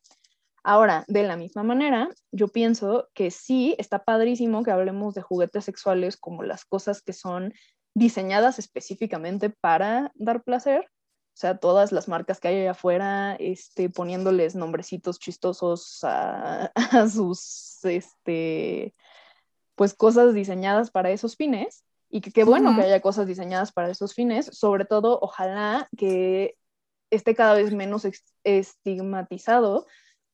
Ahora, 0.63 1.05
de 1.09 1.25
la 1.25 1.37
misma 1.37 1.65
manera, 1.65 2.09
yo 2.31 2.47
pienso 2.47 3.09
que 3.15 3.33
sí, 3.33 3.75
está 3.79 4.05
padrísimo 4.05 4.63
que 4.63 4.71
hablemos 4.71 5.15
de 5.15 5.23
juguetes 5.23 5.65
sexuales 5.65 6.17
como 6.17 6.45
las 6.45 6.65
cosas 6.65 7.03
que 7.03 7.13
son 7.13 7.53
diseñadas 7.95 8.61
específicamente 8.61 9.51
para 9.51 10.13
dar 10.15 10.45
placer, 10.45 10.89
o 11.35 11.37
sea, 11.43 11.57
todas 11.57 11.93
las 11.93 12.09
marcas 12.09 12.41
que 12.41 12.49
hay 12.49 12.61
allá 12.61 12.73
afuera, 12.73 13.37
este, 13.39 13.89
poniéndoles 13.89 14.55
nombrecitos 14.55 15.19
chistosos 15.19 16.01
a, 16.03 16.71
sus, 17.11 17.83
este, 17.85 18.95
pues 19.75 19.95
cosas 19.95 20.35
diseñadas 20.35 20.91
para 20.91 21.11
esos 21.11 21.37
fines. 21.37 21.85
Y 22.11 22.21
que 22.21 22.31
qué 22.31 22.45
bueno 22.45 22.77
que 22.77 22.83
haya 22.83 23.01
cosas 23.01 23.27
diseñadas 23.27 23.73
para 23.73 23.91
esos 23.91 24.13
fines. 24.13 24.45
Sobre 24.53 24.85
todo, 24.85 25.19
ojalá 25.23 25.89
que 25.97 26.59
esté 27.11 27.35
cada 27.35 27.55
vez 27.55 27.73
menos 27.73 28.07
estigmatizado 28.45 29.87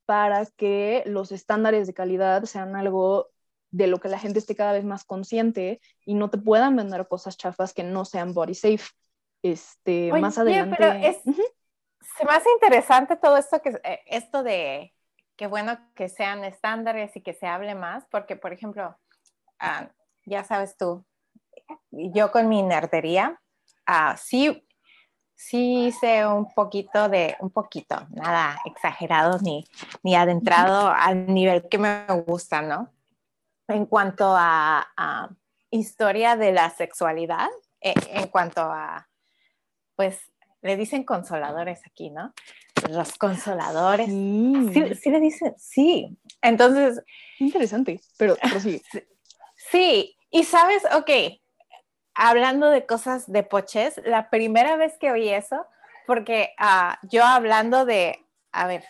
para 0.04 0.44
que 0.46 1.04
los 1.06 1.30
estándares 1.30 1.86
de 1.86 1.94
calidad 1.94 2.44
sean 2.44 2.74
algo 2.74 3.28
de 3.70 3.86
lo 3.86 3.98
que 4.00 4.08
la 4.08 4.18
gente 4.18 4.40
esté 4.40 4.56
cada 4.56 4.72
vez 4.72 4.84
más 4.84 5.04
consciente 5.04 5.80
y 6.04 6.14
no 6.14 6.30
te 6.30 6.38
puedan 6.38 6.74
vender 6.74 7.06
cosas 7.06 7.36
chafas 7.36 7.72
que 7.72 7.84
no 7.84 8.04
sean 8.04 8.34
body 8.34 8.54
safe. 8.54 8.86
Este, 9.42 10.12
más 10.12 10.38
adelante. 10.38 10.76
Pero 10.76 10.92
se 12.16 12.24
me 12.24 12.32
hace 12.32 12.50
interesante 12.52 13.16
todo 13.16 13.36
esto, 13.36 13.60
que, 13.62 13.80
eh, 13.84 14.00
esto 14.06 14.42
de 14.42 14.94
que 15.36 15.46
bueno 15.46 15.78
que 15.94 16.08
sean 16.08 16.42
estándares 16.44 17.14
y 17.16 17.20
que 17.20 17.32
se 17.32 17.46
hable 17.46 17.74
más, 17.76 18.04
porque, 18.10 18.34
por 18.34 18.52
ejemplo, 18.52 18.98
ah, 19.60 19.88
ya 20.26 20.42
sabes 20.42 20.76
tú, 20.76 21.04
yo 21.90 22.32
con 22.32 22.48
mi 22.48 22.62
nerdería, 22.62 23.40
uh, 23.88 24.16
sí, 24.16 24.66
sí 25.36 25.86
hice 25.86 26.26
un 26.26 26.52
poquito 26.52 27.08
de, 27.08 27.36
un 27.38 27.50
poquito, 27.50 28.06
nada 28.10 28.58
exagerado 28.64 29.38
ni, 29.38 29.64
ni 30.02 30.16
adentrado 30.16 30.88
al 30.88 31.32
nivel 31.32 31.68
que 31.68 31.78
me 31.78 32.04
gusta, 32.26 32.60
¿no? 32.60 32.92
En 33.68 33.86
cuanto 33.86 34.34
a, 34.36 34.88
a 34.96 35.28
historia 35.70 36.34
de 36.34 36.52
la 36.52 36.70
sexualidad, 36.70 37.48
eh, 37.80 37.94
en 38.10 38.26
cuanto 38.26 38.62
a 38.62 39.07
pues 39.98 40.30
le 40.62 40.76
dicen 40.76 41.02
consoladores 41.02 41.84
aquí, 41.84 42.10
¿no? 42.10 42.32
Los 42.88 43.18
consoladores. 43.18 44.06
Sí, 44.06 44.94
sí, 44.94 45.10
le 45.10 45.18
dicen, 45.18 45.54
sí. 45.58 46.16
Entonces. 46.40 47.02
Interesante, 47.40 48.00
pero, 48.16 48.36
sí. 48.60 48.80
Sí, 49.72 50.16
y 50.30 50.44
sabes, 50.44 50.84
ok, 50.94 51.10
hablando 52.14 52.70
de 52.70 52.86
cosas 52.86 53.30
de 53.30 53.42
poches, 53.42 54.00
la 54.04 54.30
primera 54.30 54.76
vez 54.76 54.96
que 54.98 55.10
oí 55.10 55.28
eso, 55.30 55.66
porque 56.06 56.54
ah, 56.58 57.00
yo 57.02 57.24
hablando 57.24 57.84
de, 57.84 58.24
a 58.52 58.68
ver, 58.68 58.84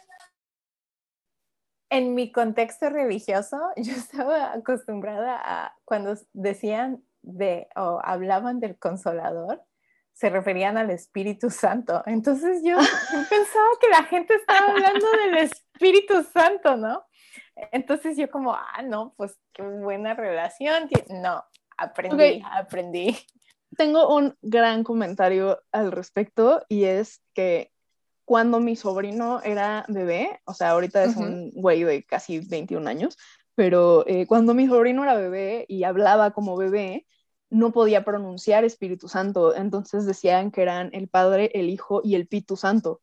en 1.89 2.15
mi 2.15 2.31
contexto 2.31 2.91
religioso, 2.91 3.59
yo 3.77 3.93
estaba 3.95 4.53
acostumbrada 4.53 5.41
a 5.43 5.75
cuando 5.87 6.17
decían 6.35 7.03
de 7.23 7.67
o 7.77 7.99
hablaban 8.05 8.61
del 8.61 8.79
consolador, 8.79 9.65
se 10.19 10.31
referían 10.31 10.77
al 10.77 10.91
Espíritu 10.91 11.49
Santo. 11.49 12.03
Entonces 12.05 12.63
yo, 12.65 12.77
pensaba 13.31 13.69
que 13.81 13.89
la 13.89 14.03
gente 14.03 14.35
estaba 14.35 14.73
hablando 14.73 15.07
del 15.13 15.37
Espíritu 15.37 16.25
Santo, 16.25 16.77
¿no? 16.77 17.05
Entonces 17.71 18.17
yo 18.17 18.29
como, 18.29 18.53
ah, 18.53 18.83
no, 18.85 19.15
pues 19.17 19.39
qué 19.53 19.63
buena 19.63 20.15
relación. 20.15 20.89
No, 21.09 21.45
aprendí, 21.77 22.43
aprendí. 22.51 23.17
Tengo 23.77 24.13
un 24.13 24.37
gran 24.43 24.83
comentario 24.83 25.63
al 25.71 25.93
respecto 25.93 26.65
y 26.69 26.85
es 26.85 27.23
que 27.33 27.71
cuando 28.25 28.59
mi 28.59 28.75
sobrino 28.75 29.41
era 29.45 29.85
bebé, 29.87 30.41
o 30.47 30.53
sea, 30.53 30.71
ahorita 30.71 31.05
es 31.05 31.17
un 31.17 31.53
güey 31.53 31.85
de 31.85 32.03
casi 32.03 32.41
21 32.41 32.91
años, 32.91 33.17
pero 33.55 34.05
eh, 34.09 34.27
cuando 34.27 34.53
mi 34.53 34.67
sobrino 34.67 35.05
era 35.05 35.15
bebé 35.15 35.65
y 35.69 35.85
hablaba 35.85 36.33
como 36.33 36.57
bebé, 36.57 37.07
no 37.51 37.73
podía 37.73 38.05
pronunciar 38.05 38.65
Espíritu 38.65 39.09
Santo, 39.09 39.55
entonces 39.55 40.07
decían 40.07 40.51
que 40.51 40.63
eran 40.63 40.91
el 40.93 41.09
Padre, 41.09 41.51
el 41.55 41.71
Hijo 41.71 42.01
y 42.05 42.15
el 42.15 42.27
Pitu 42.27 42.57
Santo. 42.57 43.01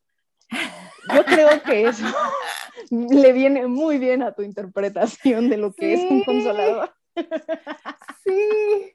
Yo 1.13 1.25
creo 1.25 1.61
que 1.63 1.87
eso 1.87 2.05
le 2.89 3.33
viene 3.33 3.67
muy 3.67 3.97
bien 3.97 4.23
a 4.23 4.33
tu 4.33 4.41
interpretación 4.41 5.49
de 5.49 5.57
lo 5.57 5.73
que 5.73 5.93
es 5.93 6.11
un 6.11 6.23
consolador. 6.23 6.93
Sí. 8.25 8.91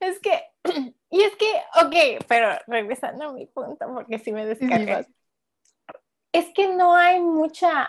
Es 0.00 0.18
que, 0.18 0.42
y 1.10 1.22
es 1.22 1.36
que, 1.36 1.46
ok, 1.80 2.24
pero 2.26 2.48
regresando 2.66 3.28
a 3.28 3.32
mi 3.32 3.46
punto, 3.46 3.86
porque 3.94 4.18
si 4.18 4.32
me 4.32 4.44
descargas. 4.44 5.06
Es 6.32 6.46
que 6.54 6.74
no 6.74 6.96
hay 6.96 7.20
mucha, 7.20 7.88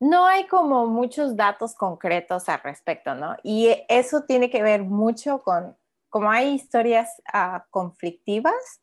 no 0.00 0.26
hay 0.26 0.46
como 0.46 0.86
muchos 0.86 1.36
datos 1.36 1.74
concretos 1.74 2.48
al 2.48 2.60
respecto, 2.62 3.14
¿no? 3.14 3.36
Y 3.44 3.74
eso 3.88 4.24
tiene 4.24 4.50
que 4.50 4.62
ver 4.62 4.82
mucho 4.82 5.40
con 5.40 5.76
como 6.12 6.30
hay 6.30 6.52
historias 6.52 7.22
ah, 7.32 7.64
conflictivas, 7.70 8.82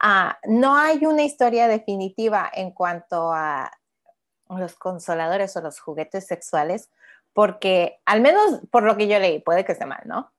ah, 0.00 0.38
no 0.44 0.76
hay 0.76 1.04
una 1.04 1.24
historia 1.24 1.66
definitiva 1.66 2.48
en 2.54 2.70
cuanto 2.70 3.32
a 3.32 3.72
los 4.48 4.76
consoladores 4.76 5.56
o 5.56 5.62
los 5.62 5.80
juguetes 5.80 6.28
sexuales, 6.28 6.88
porque 7.32 8.00
al 8.06 8.20
menos 8.20 8.60
por 8.70 8.84
lo 8.84 8.96
que 8.96 9.08
yo 9.08 9.18
leí, 9.18 9.40
puede 9.40 9.64
que 9.64 9.72
esté 9.72 9.84
mal, 9.84 10.02
¿no? 10.04 10.30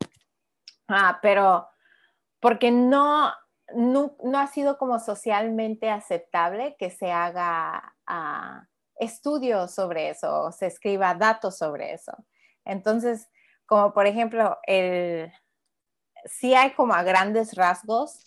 Ah, 0.88 1.20
pero 1.22 1.68
porque 2.40 2.72
no, 2.72 3.34
no, 3.76 4.16
ha 4.34 4.48
sido 4.48 4.78
como 4.78 5.00
socialmente 5.00 5.90
aceptable 5.90 6.78
que 6.80 6.92
se 6.92 7.12
haga 7.12 7.98
estudios 8.96 9.76
sobre 9.76 10.12
eso, 10.12 10.54
se 10.54 10.68
escriba 10.68 11.14
datos 11.14 11.58
sobre 11.58 11.92
eso. 11.92 12.14
Entonces, 12.64 13.28
como 13.66 13.92
por 13.92 14.08
ejemplo, 14.08 14.60
el, 14.64 15.30
sí 16.26 16.54
hay 16.54 16.72
como 16.72 16.94
a 16.94 17.04
grandes 17.04 17.54
rasgos 17.56 18.24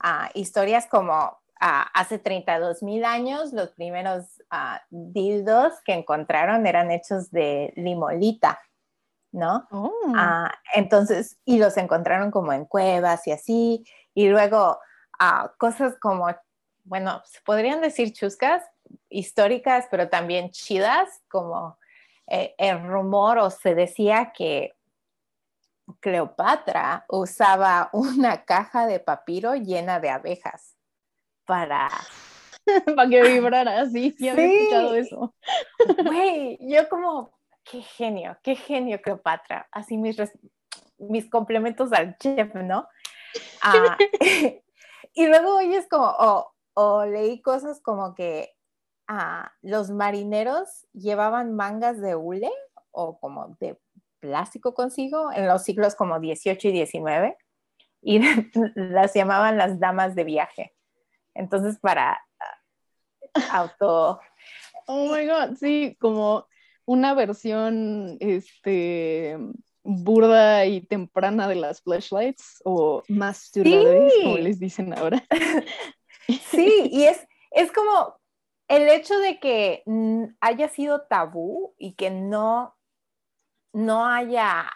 ah, 0.00 0.30
historias 0.34 0.86
como 0.86 1.38
ah, 1.60 1.90
hace 1.94 2.18
32 2.18 2.82
mil 2.82 3.04
años 3.04 3.52
los 3.52 3.70
primeros 3.70 4.26
dildos 4.90 5.72
que 5.84 5.94
encontraron 5.94 6.66
eran 6.66 6.92
hechos 6.92 7.32
de 7.32 7.72
limolita, 7.74 8.60
¿no? 9.32 9.66
Oh. 9.72 10.12
entonces, 10.74 11.38
y 11.44 11.58
los 11.58 11.76
encontraron 11.76 12.30
como 12.30 12.52
en 12.52 12.64
cuevas 12.66 13.26
y 13.26 13.32
así, 13.32 13.84
y 14.14 14.28
luego 14.28 14.78
cosas 15.58 15.96
como, 16.00 16.28
bueno, 16.84 17.20
se 17.24 17.40
podrían 17.40 17.80
decir 17.80 18.12
chuscas, 18.12 18.62
históricas, 19.08 19.86
pero 19.90 20.08
también 20.08 20.50
chidas, 20.50 21.08
como 21.28 21.78
eh, 22.26 22.54
el 22.58 22.86
rumor 22.86 23.38
o 23.38 23.50
se 23.50 23.74
decía 23.74 24.32
que 24.34 24.74
Cleopatra 26.00 27.04
usaba 27.08 27.90
una 27.92 28.44
caja 28.44 28.86
de 28.86 29.00
papiro 29.00 29.54
llena 29.54 30.00
de 30.00 30.10
abejas 30.10 30.76
para... 31.44 31.88
para 32.96 33.08
que 33.08 33.22
vibrara 33.22 33.80
así, 33.80 34.14
ya 34.18 34.32
había 34.32 34.46
escuchado 34.46 34.94
eso. 34.94 35.34
Güey, 36.04 36.58
yo 36.60 36.88
como, 36.88 37.38
qué 37.64 37.82
genio, 37.82 38.38
qué 38.42 38.56
genio 38.56 39.00
Cleopatra, 39.02 39.68
así 39.70 39.98
mis, 39.98 40.16
mis 40.98 41.28
complementos 41.28 41.92
al 41.92 42.16
chef, 42.18 42.54
¿no? 42.54 42.88
Ah, 43.62 43.98
y 45.12 45.26
luego 45.26 45.56
oyes 45.56 45.86
como, 45.88 46.14
o 46.74 47.04
leí 47.04 47.42
cosas 47.42 47.80
como 47.80 48.14
que 48.14 48.54
los 49.62 49.90
marineros 49.90 50.86
llevaban 50.92 51.54
mangas 51.54 52.00
de 52.00 52.14
hule 52.14 52.50
o 52.90 53.18
como 53.18 53.56
de 53.60 53.78
plástico 54.24 54.72
consigo 54.72 55.30
en 55.32 55.46
los 55.46 55.64
siglos 55.64 55.94
como 55.94 56.18
18 56.18 56.68
y 56.68 56.72
19 56.72 57.36
y 58.00 58.20
las 58.74 59.12
llamaban 59.12 59.58
las 59.58 59.78
damas 59.78 60.14
de 60.14 60.24
viaje. 60.24 60.74
Entonces 61.34 61.78
para 61.78 62.18
ah, 62.40 63.42
auto... 63.52 64.20
Oh 64.86 65.06
my 65.06 65.26
god, 65.26 65.56
sí, 65.56 65.96
como 65.98 66.46
una 66.84 67.14
versión 67.14 68.18
este 68.20 69.38
burda 69.82 70.66
y 70.66 70.82
temprana 70.82 71.48
de 71.48 71.54
las 71.54 71.80
flashlights 71.80 72.60
o 72.66 73.02
más 73.08 73.50
como 73.54 74.36
les 74.36 74.58
dicen 74.58 74.96
ahora. 74.96 75.24
Sí, 76.50 76.88
y 76.90 77.04
es, 77.04 77.26
es 77.50 77.70
como 77.70 78.18
el 78.68 78.88
hecho 78.88 79.18
de 79.18 79.38
que 79.40 79.82
haya 80.40 80.68
sido 80.68 81.02
tabú 81.02 81.74
y 81.78 81.94
que 81.94 82.10
no, 82.10 82.73
no 83.74 84.06
haya 84.06 84.72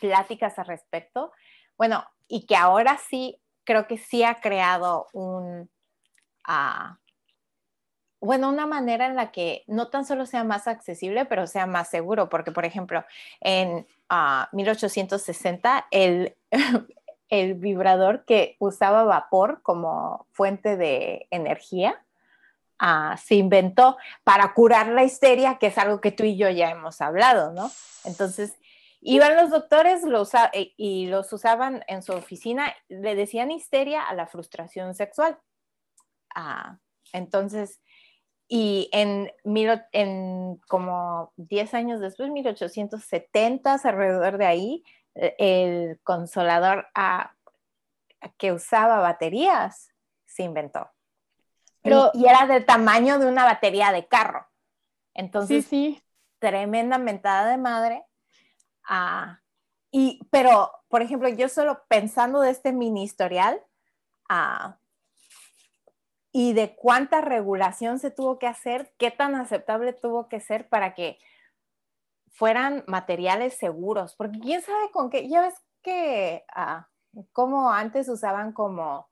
pláticas 0.00 0.58
al 0.58 0.66
respecto, 0.66 1.30
bueno, 1.78 2.04
y 2.26 2.46
que 2.46 2.56
ahora 2.56 2.98
sí, 2.98 3.40
creo 3.64 3.86
que 3.86 3.98
sí 3.98 4.24
ha 4.24 4.40
creado 4.40 5.06
un, 5.12 5.70
ah, 6.44 6.98
bueno, 8.20 8.48
una 8.48 8.66
manera 8.66 9.06
en 9.06 9.16
la 9.16 9.32
que 9.32 9.64
no 9.66 9.88
tan 9.88 10.04
solo 10.04 10.26
sea 10.26 10.44
más 10.44 10.66
accesible, 10.66 11.24
pero 11.24 11.46
sea 11.46 11.66
más 11.66 11.88
seguro, 11.88 12.28
porque 12.28 12.52
por 12.52 12.64
ejemplo, 12.64 13.04
en 13.40 13.86
1860 14.52 15.76
ah, 15.76 15.86
el, 15.90 16.36
el 17.28 17.54
vibrador 17.54 18.24
que 18.24 18.56
usaba 18.58 19.04
vapor 19.04 19.62
como 19.62 20.26
fuente 20.32 20.76
de 20.76 21.28
energía, 21.30 22.02
Ah, 22.82 23.18
se 23.22 23.34
inventó 23.34 23.98
para 24.24 24.54
curar 24.54 24.88
la 24.88 25.04
histeria, 25.04 25.58
que 25.58 25.66
es 25.66 25.76
algo 25.76 26.00
que 26.00 26.12
tú 26.12 26.24
y 26.24 26.38
yo 26.38 26.48
ya 26.48 26.70
hemos 26.70 27.02
hablado, 27.02 27.52
¿no? 27.52 27.70
Entonces, 28.04 28.56
iban 29.02 29.36
los 29.36 29.50
doctores 29.50 30.02
eh, 30.54 30.72
y 30.78 31.06
los 31.06 31.30
usaban 31.34 31.84
en 31.88 32.02
su 32.02 32.12
oficina, 32.12 32.74
le 32.88 33.14
decían 33.14 33.50
histeria 33.50 34.08
a 34.08 34.14
la 34.14 34.26
frustración 34.26 34.94
sexual. 34.94 35.38
Ah, 36.34 36.78
entonces, 37.12 37.82
y 38.48 38.88
en, 38.92 39.30
en 39.92 40.56
como 40.66 41.34
10 41.36 41.74
años 41.74 42.00
después, 42.00 42.30
1870, 42.30 43.74
alrededor 43.84 44.38
de 44.38 44.46
ahí, 44.46 44.84
e, 45.14 45.34
el 45.38 46.00
consolador 46.02 46.88
ah, 46.94 47.34
que 48.38 48.52
usaba 48.52 49.00
baterías 49.00 49.90
se 50.24 50.44
inventó. 50.44 50.90
Pero, 51.82 52.10
y, 52.14 52.26
era 52.26 52.46
del 52.46 52.66
tamaño 52.66 53.18
de 53.18 53.26
una 53.26 53.44
batería 53.44 53.92
de 53.92 54.06
carro. 54.06 54.46
Entonces, 55.14 55.66
sí, 55.66 56.02
tremenda 56.38 56.98
mentada 56.98 57.50
de 57.50 57.56
madre. 57.56 58.04
Ah, 58.84 59.40
y, 59.90 60.20
pero, 60.30 60.72
por 60.88 61.02
ejemplo, 61.02 61.28
yo 61.28 61.48
solo 61.48 61.82
pensando 61.88 62.40
de 62.40 62.50
este 62.50 62.72
mini 62.72 63.02
historial 63.02 63.62
ah, 64.28 64.78
y 66.32 66.52
de 66.52 66.76
cuánta 66.76 67.20
regulación 67.20 67.98
se 67.98 68.10
tuvo 68.10 68.38
que 68.38 68.46
hacer, 68.46 68.92
qué 68.98 69.10
tan 69.10 69.34
aceptable 69.34 69.92
tuvo 69.92 70.28
que 70.28 70.40
ser 70.40 70.68
para 70.68 70.94
que 70.94 71.18
fueran 72.30 72.84
materiales 72.86 73.58
seguros, 73.58 74.14
porque 74.16 74.38
quién 74.38 74.62
sabe 74.62 74.90
con 74.92 75.10
qué, 75.10 75.28
ya 75.28 75.42
ves 75.42 75.54
que 75.82 76.44
ah, 76.54 76.88
como 77.32 77.70
antes 77.70 78.08
usaban 78.08 78.52
como 78.52 79.09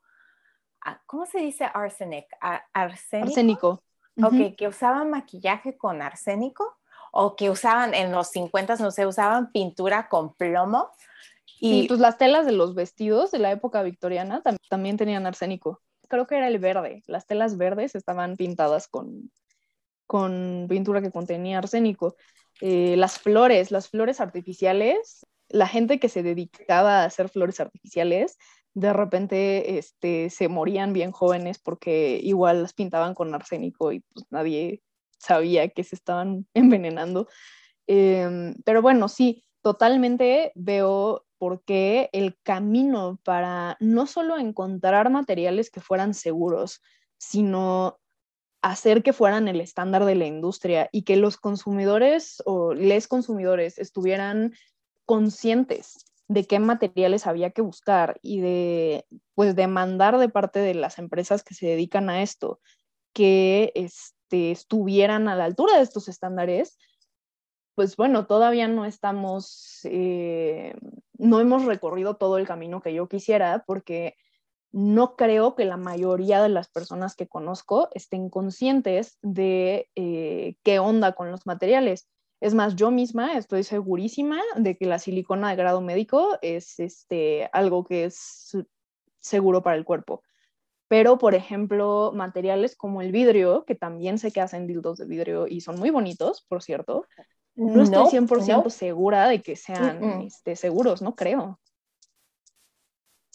¿cómo 1.07 1.27
se 1.27 1.39
dice 1.39 1.65
arsenic? 1.65 2.27
¿Arsénico? 2.73 3.29
Arsénico. 3.29 3.83
Ok, 4.23 4.57
que 4.57 4.69
usaban 4.69 5.11
maquillaje 5.11 5.77
con 5.77 6.03
arsénico 6.03 6.79
o 7.13 7.37
que 7.37 7.51
usaban 7.51 7.95
en 7.95 8.13
los 8.13 8.29
50, 8.29 8.77
no 8.77 8.91
sé, 8.91 9.07
usaban 9.07 9.53
pintura 9.53 10.09
con 10.09 10.35
plomo. 10.35 10.91
Y 11.61 11.89
pues 11.89 12.01
las 12.01 12.19
telas 12.19 12.47
de 12.47 12.53
los 12.53 12.75
vestidos 12.75 13.31
de 13.31 13.39
la 13.39 13.51
época 13.51 13.83
victoriana 13.83 14.43
también 14.69 14.97
tenían 14.97 15.27
arsénico. 15.27 15.81
Creo 16.09 16.27
que 16.27 16.37
era 16.37 16.49
el 16.49 16.59
verde. 16.59 17.03
Las 17.07 17.27
telas 17.27 17.57
verdes 17.57 17.95
estaban 17.95 18.37
pintadas 18.37 18.89
con, 18.89 19.31
con 20.07 20.67
pintura 20.69 21.03
que 21.03 21.11
contenía 21.11 21.59
arsénico. 21.59 22.17
Eh, 22.61 22.97
las 22.97 23.19
flores, 23.19 23.71
las 23.71 23.89
flores 23.89 24.21
artificiales, 24.21 25.27
la 25.49 25.67
gente 25.67 25.99
que 25.99 26.09
se 26.09 26.23
dedicaba 26.23 27.03
a 27.03 27.05
hacer 27.05 27.29
flores 27.29 27.61
artificiales 27.61 28.39
de 28.79 28.93
repente 28.93 29.79
este, 29.79 30.31
se 30.31 30.49
morían 30.49 30.93
bien 30.93 31.11
jóvenes 31.11 31.59
porque 31.59 32.21
igual 32.23 32.63
las 32.63 32.73
pintaban 32.73 33.15
con 33.15 33.35
arsénico 33.35 33.93
y 33.93 34.01
pues 34.01 34.27
nadie 34.31 34.83
sabía 35.19 35.69
que 35.69 35.83
se 35.83 35.97
estaban 35.97 36.47
envenenando. 36.55 37.27
Em, 37.89 38.55
pero 38.65 38.81
bueno, 38.81 39.09
sí, 39.09 39.45
totalmente 39.63 40.53
veo 40.55 41.25
por 41.39 41.65
qué 41.65 42.09
el 42.13 42.39
camino 42.43 43.19
para 43.25 43.77
no 43.81 44.07
solo 44.07 44.39
encontrar 44.39 45.11
materiales 45.11 45.71
que 45.71 45.81
fueran 45.81 46.15
seguros, 46.15 46.81
sino 47.17 47.99
hacer 48.63 49.03
que 49.03 49.13
fueran 49.13 49.49
el 49.49 49.61
estándar 49.61 50.05
de 50.05 50.15
la 50.15 50.27
industria 50.27 50.89
y 50.93 51.03
que 51.03 51.17
los 51.17 51.37
consumidores 51.37 52.43
o 52.45 52.75
les 52.75 53.09
consumidores 53.09 53.79
estuvieran 53.79 54.53
conscientes 55.05 56.08
de 56.29 56.47
qué 56.47 56.59
materiales 56.61 57.27
había 57.27 57.51
que 57.51 57.63
buscar 57.63 58.19
y 58.23 58.41
de 58.41 59.07
pues 59.35 59.57
demandar 59.57 60.19
de 60.19 60.29
parte 60.29 60.61
de 60.61 60.75
las 60.75 60.99
empresas 60.99 61.43
que 61.43 61.55
se 61.55 61.67
dedican 61.67 62.11
a 62.11 62.23
esto 62.23 62.61
que 63.15 63.73
este, 63.75 64.51
estuvieran 64.51 65.29
a 65.29 65.35
la 65.35 65.45
altura 65.45 65.77
de 65.77 65.83
estos 65.83 66.09
estándares, 66.09 66.79
pues 67.75 67.97
bueno, 67.97 68.27
todavía 68.27 68.69
no 68.69 68.85
estamos, 68.85 69.81
eh, 69.85 70.75
no 71.15 71.41
hemos 71.41 71.65
recorrido 71.65 72.17
todo 72.17 72.39
el 72.39 72.47
camino 72.47 72.83
que 72.83 72.93
yo 72.93 73.09
quisiera 73.09 73.65
porque 73.67 74.15
no 74.71 75.17
creo 75.17 75.55
que 75.55 75.65
la 75.65 75.77
mayoría 75.77 76.43
de 76.43 76.49
las 76.49 76.69
personas 76.69 77.15
que 77.15 77.29
conozco 77.29 77.89
estén 77.95 78.29
conscientes 78.29 79.19
de 79.23 79.89
eh, 79.95 80.57
qué 80.63 80.79
onda 80.79 81.13
con 81.13 81.31
los 81.31 81.47
materiales. 81.47 82.09
Es 82.41 82.55
más, 82.55 82.77
yo 82.77 82.91
misma 82.91 83.37
estoy 83.37 83.65
segurísima 83.65 84.41
de 84.57 84.77
que 84.77 84.87
la 84.87 84.99
silicona 84.99 85.51
de 85.51 85.57
grado 85.57 85.81
médico 85.81 86.39
es 86.41 86.79
este, 86.79 87.51
algo 87.53 87.85
que 87.85 88.05
es 88.05 88.57
seguro 89.21 89.63
para 89.63 89.77
el 89.77 89.85
cuerpo. 89.85 90.23
Pero, 90.89 91.19
por 91.19 91.35
ejemplo, 91.35 92.13
materiales 92.15 92.77
como 92.77 93.03
el 93.03 93.13
vidrio, 93.13 93.65
que 93.65 93.75
también 93.75 94.19
sé 94.19 94.33
que 94.33 94.41
hacen 94.41 94.67
dildos 94.67 94.99
de 94.99 95.07
vidrio 95.07 95.47
y 95.47 95.61
son 95.61 95.79
muy 95.79 95.91
bonitos, 95.91 96.47
por 96.49 96.63
cierto, 96.63 97.07
no, 97.55 97.83
estoy 97.83 98.07
100% 98.07 98.71
segura 98.71 99.29
de 99.29 99.43
que 99.43 99.57
sean 99.57 100.23
este, 100.23 100.57
seguros, 100.57 101.03
no 101.03 101.15
creo. 101.15 101.59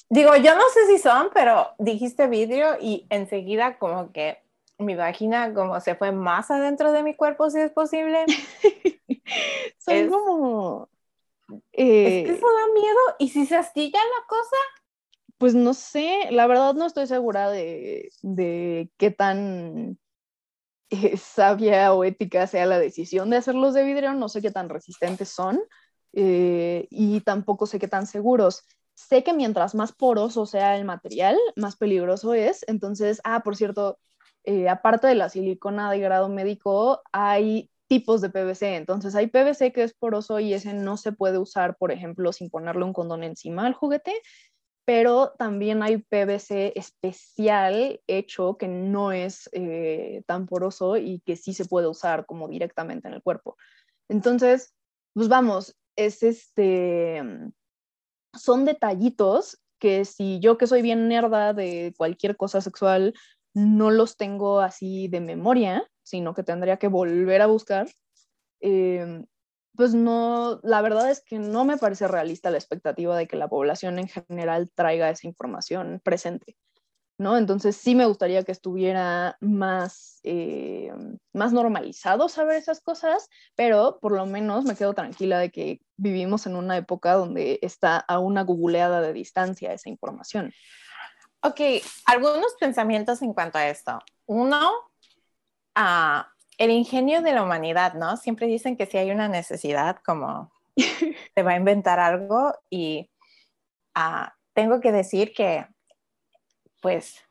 Digo, 0.10 0.36
yo 0.38 0.56
no 0.56 0.64
sé 0.74 0.88
si 0.88 0.98
son, 0.98 1.30
pero 1.34 1.70
dijiste 1.78 2.28
vidrio 2.28 2.78
y 2.80 3.06
enseguida 3.10 3.78
como 3.78 4.12
que 4.12 4.43
mi 4.84 4.96
vagina 4.96 5.54
como 5.54 5.80
se 5.80 5.96
fue 5.96 6.12
más 6.12 6.52
adentro 6.52 6.92
de 6.92 7.04
mi 7.04 7.16
cuerpo, 7.16 7.50
si 7.50 7.60
es 7.60 7.72
posible. 7.72 8.26
Son 9.78 10.10
como... 10.10 10.90
es 11.50 11.62
que 11.74 12.20
eh, 12.22 12.32
eso 12.32 12.48
da 12.48 12.74
miedo. 12.74 13.00
¿Y 13.20 13.30
si 13.30 13.46
se 13.46 13.56
astilla 13.56 14.00
la 14.00 14.28
cosa? 14.28 14.58
Pues 15.38 15.56
no 15.56 15.74
sé, 15.74 16.30
la 16.32 16.48
verdad 16.48 16.74
no 16.74 16.86
estoy 16.86 17.08
segura 17.08 17.50
de, 17.50 18.10
de 18.22 18.90
qué 18.98 19.12
tan 19.12 19.98
eh, 20.90 21.18
sabia 21.18 21.94
o 21.94 22.04
ética 22.04 22.46
sea 22.48 22.66
la 22.66 22.78
decisión 22.78 23.30
de 23.30 23.38
hacerlos 23.38 23.74
de 23.74 23.84
vidrio, 23.84 24.14
no 24.14 24.30
sé 24.30 24.42
qué 24.42 24.52
tan 24.52 24.70
resistentes 24.70 25.30
son 25.30 25.60
eh, 26.14 26.88
y 26.92 27.22
tampoco 27.22 27.66
sé 27.66 27.80
qué 27.80 27.88
tan 27.88 28.06
seguros. 28.06 28.64
Sé 28.94 29.24
que 29.24 29.34
mientras 29.34 29.74
más 29.74 29.92
poroso 29.92 30.46
sea 30.46 30.78
el 30.78 30.86
material, 30.86 31.36
más 31.56 31.76
peligroso 31.76 32.36
es. 32.36 32.64
Entonces, 32.68 33.22
ah, 33.24 33.42
por 33.44 33.56
cierto, 33.56 33.98
eh, 34.44 34.70
aparte 34.70 35.08
de 35.08 35.16
la 35.16 35.30
silicona 35.30 35.92
de 35.92 36.00
grado 36.00 36.30
médico, 36.30 37.02
hay 37.12 37.70
tipos 37.88 38.22
de 38.22 38.30
PVC. 38.30 38.76
Entonces, 38.76 39.16
hay 39.16 39.28
PVC 39.28 39.72
que 39.72 39.84
es 39.84 39.94
poroso 39.94 40.40
y 40.40 40.54
ese 40.54 40.74
no 40.74 40.98
se 40.98 41.12
puede 41.12 41.38
usar, 41.38 41.78
por 41.78 41.92
ejemplo, 41.92 42.32
sin 42.34 42.50
ponerle 42.50 42.84
un 42.84 42.94
condón 42.94 43.24
encima 43.24 43.66
al 43.66 43.74
juguete 43.74 44.14
pero 44.86 45.34
también 45.38 45.82
hay 45.82 45.98
PVC 45.98 46.74
especial 46.76 48.02
hecho 48.08 48.58
que 48.58 48.68
no 48.68 49.12
es 49.12 49.50
eh, 49.54 50.24
tan 50.28 50.46
poroso 50.46 50.98
y 50.98 51.22
que 51.22 51.36
sí 51.36 51.54
se 51.54 51.66
puede 51.66 51.88
usar 51.88 52.26
como 52.26 52.50
directamente 52.50 53.08
en 53.08 53.14
el 53.14 53.24
cuerpo. 53.24 53.56
Entonces, 54.10 54.74
pues 55.14 55.30
vamos, 55.30 55.76
es 55.96 56.22
este, 56.24 57.24
son 58.34 58.66
detallitos 58.66 59.60
que 59.80 60.06
si 60.06 60.40
yo 60.40 60.58
que 60.58 60.68
soy 60.68 60.82
bien 60.82 61.08
nerda 61.08 61.54
de 61.54 61.94
cualquier 61.98 62.36
cosa 62.36 62.60
sexual, 62.60 63.14
no 63.54 63.92
los 63.92 64.18
tengo 64.18 64.60
así 64.60 65.08
de 65.08 65.22
memoria, 65.22 65.90
sino 66.04 66.34
que 66.34 66.44
tendría 66.44 66.78
que 66.78 66.88
volver 66.88 67.42
a 67.42 67.48
buscar. 67.48 67.88
Eh, 68.62 69.24
pues 69.76 69.94
no, 69.94 70.60
la 70.64 70.82
verdad 70.82 71.10
es 71.10 71.24
que 71.24 71.40
no 71.40 71.66
me 71.66 71.78
parece 71.78 72.08
realista 72.08 72.52
la 72.52 72.58
expectativa 72.58 73.18
de 73.18 73.28
que 73.28 73.38
la 73.38 73.48
población 73.48 73.98
en 74.00 74.08
general 74.08 74.72
traiga 74.76 75.10
esa 75.10 75.28
información 75.28 76.00
presente, 76.04 76.58
¿no? 77.18 77.38
Entonces 77.38 77.76
sí 77.76 77.96
me 77.96 78.06
gustaría 78.06 78.44
que 78.44 78.52
estuviera 78.52 79.38
más, 79.42 80.20
eh, 80.24 80.92
más 81.34 81.54
normalizado 81.54 82.30
saber 82.30 82.58
esas 82.58 82.82
cosas, 82.82 83.30
pero 83.56 83.98
por 84.00 84.12
lo 84.12 84.28
menos 84.28 84.64
me 84.66 84.76
quedo 84.76 84.94
tranquila 84.94 85.40
de 85.40 85.50
que 85.50 85.82
vivimos 85.98 86.46
en 86.46 86.56
una 86.56 86.78
época 86.78 87.14
donde 87.14 87.58
está 87.64 87.98
a 87.98 88.20
una 88.20 88.44
googleada 88.44 89.02
de 89.02 89.14
distancia 89.14 89.74
esa 89.74 89.90
información. 89.90 90.54
Ok, 91.46 91.60
algunos 92.06 92.54
pensamientos 92.58 93.22
en 93.22 93.34
cuanto 93.34 93.58
a 93.58 93.68
esto. 93.68 94.00
Uno, 94.28 94.72
uh, 95.78 96.24
el 96.58 96.72
ingenio 96.72 97.22
de 97.22 97.34
la 97.34 97.44
humanidad, 97.44 97.96
¿no? 97.96 98.16
Siempre 98.16 98.48
dicen 98.48 98.78
que 98.78 98.86
si 98.86 98.98
hay 98.98 99.12
una 99.12 99.28
necesidad, 99.28 99.98
como 100.06 100.54
te 101.36 101.44
va 101.44 101.52
a 101.52 101.58
inventar 101.58 102.00
algo 102.00 102.54
y 102.70 103.12
ah, 103.94 104.34
tengo 104.54 104.80
que 104.80 104.94
decir 104.94 105.34
que, 105.34 105.68
pues, 106.82 107.22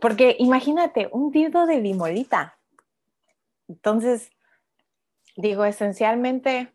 porque 0.00 0.36
imagínate, 0.38 1.08
un 1.10 1.32
dildo 1.32 1.66
de 1.66 1.80
limolita. 1.80 2.56
Entonces, 3.66 4.30
digo, 5.36 5.64
esencialmente, 5.64 6.72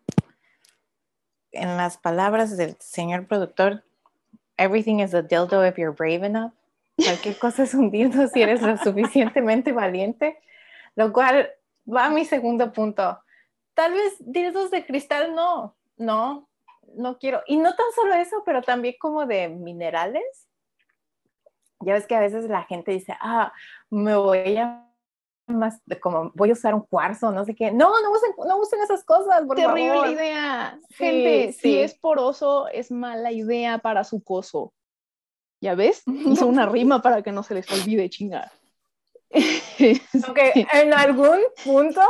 en 1.54 1.78
las 1.78 1.98
palabras 1.98 2.58
del 2.58 2.76
señor 2.82 3.26
productor, 3.26 3.86
everything 4.58 5.00
is 5.00 5.14
a 5.14 5.22
dildo 5.22 5.66
if 5.66 5.78
you're 5.78 5.96
brave 5.96 6.26
enough. 6.26 6.52
Cualquier 6.96 7.38
cosa 7.38 7.64
es 7.64 7.74
un 7.74 7.90
dildo 7.90 8.28
si 8.28 8.42
eres 8.42 8.62
lo 8.62 8.78
suficientemente 8.78 9.72
valiente, 9.72 10.40
lo 10.96 11.12
cual 11.12 11.50
va 11.92 12.06
a 12.06 12.10
mi 12.10 12.26
segundo 12.26 12.72
punto. 12.72 13.20
Tal 13.74 13.94
vez 13.94 14.16
dildos 14.20 14.70
de 14.72 14.86
cristal 14.86 15.34
no, 15.34 15.76
no, 15.98 16.50
no 16.96 17.18
quiero. 17.18 17.42
Y 17.48 17.58
no 17.58 17.76
tan 17.76 17.88
solo 17.96 18.14
eso, 18.14 18.44
pero 18.46 18.62
también 18.62 18.96
como 19.00 19.26
de 19.26 19.50
minerales. 19.50 20.48
Ya 21.80 21.94
ves 21.94 22.08
que 22.08 22.16
a 22.16 22.22
veces 22.22 22.46
la 22.46 22.64
gente 22.64 22.92
dice, 22.92 23.16
ah, 23.20 23.52
me 23.90 24.16
voy 24.16 24.58
a 24.58 24.88
más 25.48 25.82
como 26.02 26.32
voy 26.36 26.50
a 26.50 26.54
usar 26.54 26.74
un 26.74 26.82
cuarzo, 26.82 27.32
no 27.32 27.44
sé 27.46 27.56
qué. 27.56 27.72
No, 27.72 28.02
no 28.02 28.12
usen, 28.12 28.32
no 28.48 28.58
usen 28.58 28.82
esas 28.82 29.04
cosas, 29.04 29.46
por 29.46 29.58
Terrible 29.58 30.12
idea. 30.12 30.80
gente, 30.92 31.54
si 31.54 31.80
es 31.80 31.94
poroso, 31.94 32.68
es 32.70 32.92
mala 32.92 33.32
idea 33.32 33.80
para 33.80 34.04
su 34.04 34.24
coso. 34.24 34.74
¿Ya 35.64 35.76
ves? 35.76 36.04
Hizo 36.08 36.46
una 36.46 36.66
rima 36.66 37.02
para 37.02 37.22
que 37.22 37.32
no 37.32 37.42
se 37.42 37.54
les 37.54 37.72
olvide 37.72 38.10
chingar. 38.10 38.52
Aunque 39.32 40.52
en 40.74 40.94
algún 40.94 41.40
punto 41.64 42.02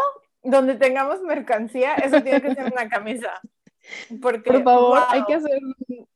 donde 0.42 0.76
tengamos 0.76 1.22
mercancía, 1.22 1.94
eso 1.96 2.22
tiene 2.24 2.42
que 2.42 2.56
ser 2.56 2.74
una 2.74 2.90
camisa. 2.90 3.40
Porque, 4.22 4.52
Por 4.52 4.64
favor, 4.64 5.00
hay 5.08 5.24
que 5.26 5.36
hacer 5.36 5.60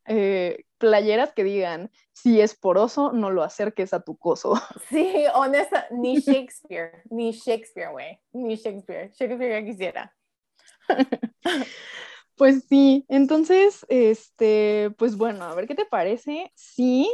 eh, 0.06 0.64
playeras 0.80 1.34
que 1.34 1.44
digan, 1.44 1.92
si 2.12 2.42
es 2.42 2.56
poroso, 2.56 3.12
no 3.12 3.30
lo 3.30 3.44
acerques 3.44 3.94
a 3.94 4.02
tu 4.02 4.18
coso. 4.18 4.56
Sí, 4.90 5.26
honesta, 5.36 5.86
ni 5.92 6.20
Shakespeare, 6.20 7.04
ni 7.12 7.34
Shakespeare, 7.34 7.92
güey, 7.92 8.20
ni 8.32 8.56
Shakespeare. 8.56 9.12
Shakespeare 9.12 9.62
ya 9.62 9.64
quisiera. 9.64 10.16
Pues 12.38 12.66
sí, 12.70 13.04
entonces, 13.10 13.84
este, 13.90 14.92
pues 15.00 15.18
bueno, 15.18 15.44
a 15.46 15.56
ver 15.56 15.68
qué 15.68 15.74
te 15.74 15.86
parece. 15.86 16.52
Sí, 16.54 17.12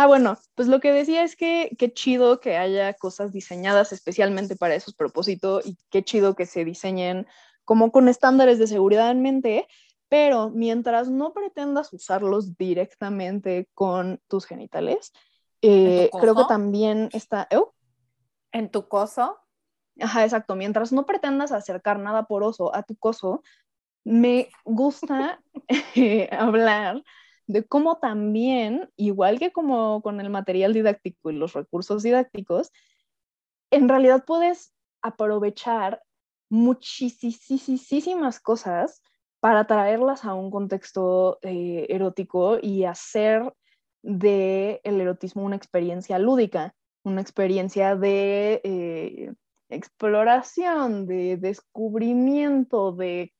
Ah, 0.00 0.06
bueno, 0.06 0.38
pues 0.54 0.68
lo 0.68 0.78
que 0.78 0.92
decía 0.92 1.24
es 1.24 1.34
que 1.34 1.74
qué 1.76 1.92
chido 1.92 2.38
que 2.38 2.56
haya 2.56 2.94
cosas 2.94 3.32
diseñadas 3.32 3.92
especialmente 3.92 4.54
para 4.54 4.76
esos 4.76 4.94
propósitos 4.94 5.66
y 5.66 5.76
qué 5.90 6.04
chido 6.04 6.36
que 6.36 6.46
se 6.46 6.64
diseñen 6.64 7.26
como 7.64 7.90
con 7.90 8.06
estándares 8.06 8.60
de 8.60 8.68
seguridad 8.68 9.10
en 9.10 9.22
mente, 9.22 9.66
pero 10.08 10.50
mientras 10.50 11.08
no 11.10 11.32
pretendas 11.32 11.92
usarlos 11.92 12.56
directamente 12.56 13.68
con 13.74 14.20
tus 14.28 14.46
genitales, 14.46 15.12
eh, 15.62 16.10
creo 16.20 16.36
que 16.36 16.44
también 16.44 17.08
está... 17.12 17.48
¿Oh? 17.56 17.74
¿En 18.52 18.70
tu 18.70 18.86
coso? 18.86 19.36
Ajá, 19.98 20.22
exacto. 20.22 20.54
Mientras 20.54 20.92
no 20.92 21.06
pretendas 21.06 21.50
acercar 21.50 21.98
nada 21.98 22.28
poroso 22.28 22.72
a 22.72 22.84
tu 22.84 22.94
coso, 22.94 23.42
me 24.04 24.48
gusta 24.64 25.42
hablar 26.30 27.02
de 27.48 27.64
cómo 27.64 27.98
también, 27.98 28.90
igual 28.96 29.38
que 29.38 29.50
como 29.50 30.02
con 30.02 30.20
el 30.20 30.30
material 30.30 30.74
didáctico 30.74 31.30
y 31.30 31.34
los 31.34 31.54
recursos 31.54 32.02
didácticos, 32.02 32.70
en 33.70 33.88
realidad 33.88 34.24
puedes 34.26 34.74
aprovechar 35.02 36.02
muchísimas 36.50 38.40
cosas 38.40 39.02
para 39.40 39.66
traerlas 39.66 40.24
a 40.24 40.34
un 40.34 40.50
contexto 40.50 41.38
eh, 41.42 41.86
erótico 41.88 42.58
y 42.60 42.84
hacer 42.84 43.54
de 44.02 44.80
el 44.84 45.00
erotismo 45.00 45.44
una 45.44 45.56
experiencia 45.56 46.18
lúdica, 46.18 46.74
una 47.02 47.22
experiencia 47.22 47.96
de 47.96 48.60
eh, 48.62 49.32
exploración, 49.70 51.06
de 51.06 51.38
descubrimiento, 51.38 52.92
de 52.92 53.32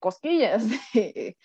cosquillas, 0.00 0.64
de, 0.94 1.36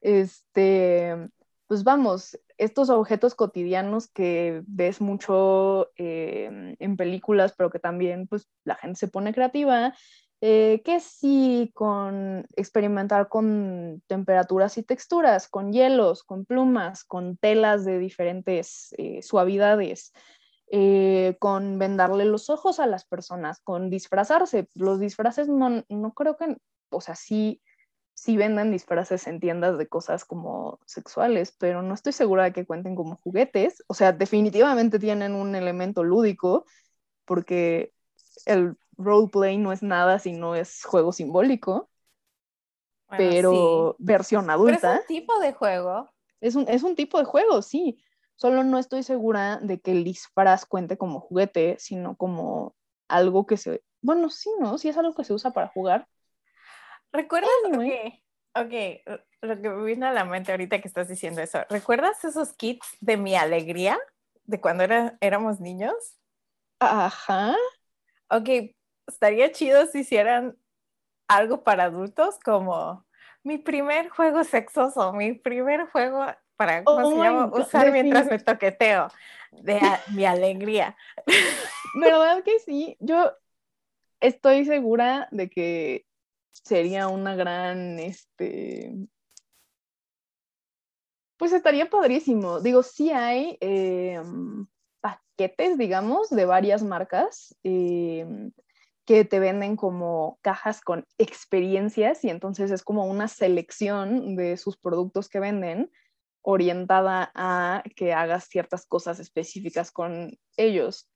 este, 0.00 1.28
pues 1.70 1.84
vamos, 1.84 2.36
estos 2.58 2.90
objetos 2.90 3.36
cotidianos 3.36 4.08
que 4.08 4.60
ves 4.66 5.00
mucho 5.00 5.92
eh, 5.96 6.74
en 6.76 6.96
películas, 6.96 7.54
pero 7.56 7.70
que 7.70 7.78
también 7.78 8.26
pues 8.26 8.48
la 8.64 8.74
gente 8.74 8.98
se 8.98 9.06
pone 9.06 9.32
creativa, 9.32 9.94
eh, 10.40 10.82
que 10.84 10.98
sí, 10.98 11.70
con 11.72 12.44
experimentar 12.56 13.28
con 13.28 14.02
temperaturas 14.08 14.78
y 14.78 14.82
texturas, 14.82 15.46
con 15.46 15.72
hielos, 15.72 16.24
con 16.24 16.44
plumas, 16.44 17.04
con 17.04 17.36
telas 17.36 17.84
de 17.84 18.00
diferentes 18.00 18.92
eh, 18.98 19.22
suavidades, 19.22 20.12
con 21.38 21.78
vendarle 21.78 22.24
los 22.24 22.50
ojos 22.50 22.80
a 22.80 22.88
las 22.88 23.04
personas, 23.04 23.60
con 23.60 23.90
disfrazarse. 23.90 24.68
Los 24.74 24.98
disfraces 24.98 25.46
no, 25.46 25.84
no 25.88 26.14
creo 26.14 26.36
que, 26.36 26.56
o 26.90 27.00
sea, 27.00 27.14
sí 27.14 27.62
sí 28.20 28.36
venden 28.36 28.70
disfraces 28.70 29.26
en 29.26 29.40
tiendas 29.40 29.78
de 29.78 29.88
cosas 29.88 30.26
como 30.26 30.78
sexuales, 30.84 31.56
pero 31.58 31.80
no 31.80 31.94
estoy 31.94 32.12
segura 32.12 32.44
de 32.44 32.52
que 32.52 32.66
cuenten 32.66 32.94
como 32.94 33.16
juguetes. 33.16 33.82
O 33.86 33.94
sea, 33.94 34.12
definitivamente 34.12 34.98
tienen 34.98 35.34
un 35.34 35.54
elemento 35.54 36.04
lúdico, 36.04 36.66
porque 37.24 37.94
el 38.44 38.76
roleplay 38.98 39.56
no 39.56 39.72
es 39.72 39.82
nada 39.82 40.18
si 40.18 40.32
no 40.32 40.54
es 40.54 40.84
juego 40.84 41.12
simbólico, 41.12 41.88
pero 43.08 43.96
versión 43.98 44.50
adulta. 44.50 44.96
es 44.96 45.00
un 45.00 45.06
tipo 45.06 45.40
de 45.40 45.52
juego. 45.54 46.10
Es 46.42 46.56
un, 46.56 46.68
es 46.68 46.82
un 46.82 46.96
tipo 46.96 47.18
de 47.18 47.24
juego, 47.24 47.62
sí. 47.62 48.04
Solo 48.34 48.64
no 48.64 48.76
estoy 48.76 49.02
segura 49.02 49.60
de 49.62 49.80
que 49.80 49.92
el 49.92 50.04
disfraz 50.04 50.66
cuente 50.66 50.98
como 50.98 51.20
juguete, 51.20 51.76
sino 51.78 52.16
como 52.16 52.74
algo 53.08 53.46
que 53.46 53.56
se... 53.56 53.82
Bueno, 54.02 54.28
sí, 54.28 54.50
¿no? 54.60 54.76
Si 54.76 54.90
es 54.90 54.98
algo 54.98 55.14
que 55.14 55.24
se 55.24 55.32
usa 55.32 55.52
para 55.52 55.68
jugar, 55.68 56.06
¿Recuerdas? 57.12 57.50
Okay, 57.66 58.22
ok, 58.54 59.20
lo 59.42 59.60
que 59.60 59.68
me 59.68 59.84
vino 59.84 60.06
a 60.06 60.12
la 60.12 60.24
mente 60.24 60.52
ahorita 60.52 60.80
que 60.80 60.88
estás 60.88 61.08
diciendo 61.08 61.40
eso. 61.40 61.60
¿Recuerdas 61.68 62.24
esos 62.24 62.52
kits 62.52 62.86
de 63.00 63.16
mi 63.16 63.34
alegría 63.34 63.98
de 64.44 64.60
cuando 64.60 64.84
era, 64.84 65.16
éramos 65.20 65.60
niños? 65.60 65.94
Ajá. 66.78 67.56
Ok, 68.28 68.74
estaría 69.06 69.50
chido 69.52 69.86
si 69.86 70.00
hicieran 70.00 70.56
algo 71.28 71.62
para 71.62 71.84
adultos 71.84 72.38
como 72.44 73.06
mi 73.42 73.58
primer 73.58 74.08
juego 74.08 74.44
sexoso, 74.44 75.12
mi 75.12 75.32
primer 75.32 75.86
juego 75.86 76.26
para 76.56 76.84
¿cómo 76.84 77.10
se 77.10 77.28
oh 77.28 77.60
usar 77.60 77.90
mientras 77.90 78.26
me 78.26 78.38
toqueteo 78.38 79.08
de 79.52 79.80
mi 80.08 80.24
alegría. 80.26 80.96
¿Verdad 81.94 82.42
que 82.44 82.58
sí? 82.60 82.96
Yo 83.00 83.32
estoy 84.20 84.64
segura 84.64 85.28
de 85.30 85.48
que 85.48 86.06
sería 86.52 87.08
una 87.08 87.34
gran, 87.36 87.98
este, 87.98 88.94
pues 91.36 91.52
estaría 91.52 91.88
padrísimo. 91.88 92.60
Digo, 92.60 92.82
sí 92.82 93.10
hay 93.10 93.56
eh, 93.60 94.20
paquetes, 95.00 95.78
digamos, 95.78 96.30
de 96.30 96.44
varias 96.44 96.82
marcas 96.82 97.56
eh, 97.64 98.26
que 99.06 99.24
te 99.24 99.40
venden 99.40 99.76
como 99.76 100.38
cajas 100.42 100.80
con 100.80 101.06
experiencias 101.18 102.24
y 102.24 102.30
entonces 102.30 102.70
es 102.70 102.82
como 102.82 103.06
una 103.06 103.26
selección 103.26 104.36
de 104.36 104.56
sus 104.56 104.76
productos 104.76 105.28
que 105.28 105.40
venden 105.40 105.90
orientada 106.42 107.30
a 107.34 107.82
que 107.96 108.12
hagas 108.12 108.44
ciertas 108.44 108.86
cosas 108.86 109.18
específicas 109.18 109.90
con 109.90 110.38
ellos. 110.56 111.08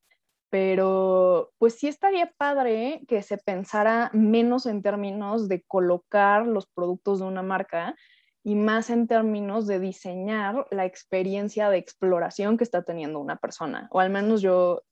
Pero 0.54 1.52
pues 1.58 1.74
sí 1.74 1.88
estaría 1.88 2.32
padre 2.36 3.02
que 3.08 3.22
se 3.22 3.38
pensara 3.38 4.08
menos 4.12 4.66
en 4.66 4.82
términos 4.82 5.48
de 5.48 5.64
colocar 5.64 6.46
los 6.46 6.68
productos 6.68 7.18
de 7.18 7.24
una 7.24 7.42
marca 7.42 7.96
y 8.44 8.54
más 8.54 8.88
en 8.88 9.08
términos 9.08 9.66
de 9.66 9.80
diseñar 9.80 10.68
la 10.70 10.84
experiencia 10.84 11.70
de 11.70 11.78
exploración 11.78 12.56
que 12.56 12.62
está 12.62 12.84
teniendo 12.84 13.18
una 13.18 13.34
persona. 13.34 13.88
O 13.90 13.98
al 13.98 14.10
menos 14.10 14.42
yo 14.42 14.84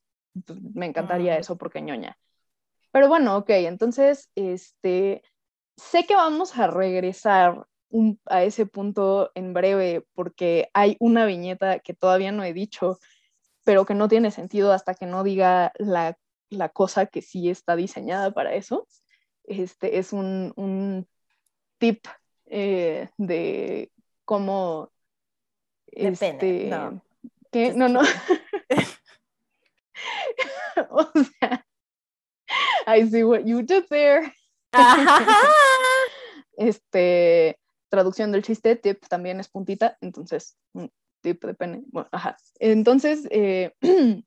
pues, 0.44 0.60
me 0.74 0.86
encantaría 0.86 1.38
eso 1.38 1.56
porque 1.56 1.80
ñoña. 1.80 2.18
Pero 2.90 3.06
bueno, 3.06 3.36
ok, 3.36 3.50
entonces, 3.50 4.32
este, 4.34 5.22
sé 5.76 6.06
que 6.06 6.16
vamos 6.16 6.58
a 6.58 6.66
regresar 6.66 7.68
a 8.26 8.42
ese 8.42 8.66
punto 8.66 9.30
en 9.36 9.52
breve 9.52 10.08
porque 10.14 10.70
hay 10.74 10.96
una 10.98 11.24
viñeta 11.24 11.78
que 11.78 11.94
todavía 11.94 12.32
no 12.32 12.42
he 12.42 12.52
dicho, 12.52 12.98
pero 13.64 13.84
que 13.84 13.94
no 13.94 14.08
tiene 14.08 14.30
sentido 14.30 14.72
hasta 14.72 14.94
que 14.94 15.06
no 15.06 15.22
diga 15.22 15.72
la, 15.78 16.16
cosa 16.72 17.06
que 17.06 17.22
sí 17.22 17.48
está 17.48 17.76
diseñada 17.76 18.32
para 18.32 18.54
eso. 18.54 18.86
Este 19.44 19.98
es 19.98 20.12
un, 20.12 20.52
un 20.56 21.08
tip 21.78 22.06
eh, 22.46 23.08
de 23.16 23.90
cómo... 24.24 24.90
Este, 25.86 26.68
no. 26.68 27.02
¿Qué? 27.50 27.72
No, 27.74 27.88
no. 27.88 28.00
o 30.90 31.10
sea, 31.14 31.66
I 32.86 33.08
see 33.08 33.24
what 33.24 33.44
you 33.44 33.62
did 33.62 33.84
there. 33.88 34.32
este, 36.56 37.58
traducción 37.88 38.32
del 38.32 38.42
chiste, 38.42 38.76
tip 38.76 39.06
también 39.08 39.40
es 39.40 39.48
puntita, 39.48 39.96
entonces, 40.00 40.56
tip 41.22 41.44
de 41.44 41.54
pene. 41.54 41.82
Bueno, 41.86 42.08
ajá. 42.12 42.36
Entonces, 42.58 43.26
eh, 43.30 43.72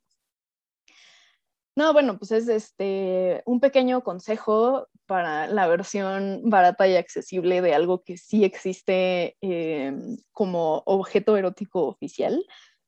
no, 1.76 1.94
bueno, 1.94 2.18
pues 2.18 2.32
es 2.32 2.48
este 2.48 3.44
un 3.46 3.60
pequeño 3.60 4.04
consejo 4.04 4.88
para 5.06 5.48
la 5.48 5.68
versión 5.68 6.42
barata 6.46 6.88
y 6.88 6.96
accesible 6.96 7.62
de 7.62 7.76
algo 7.76 8.04
que 8.04 8.18
sí 8.18 8.44
existe 8.44 9.38
eh, 9.42 9.94
como 10.32 10.82
objeto 10.86 11.38
erótico 11.38 11.86
oficial, 11.86 12.44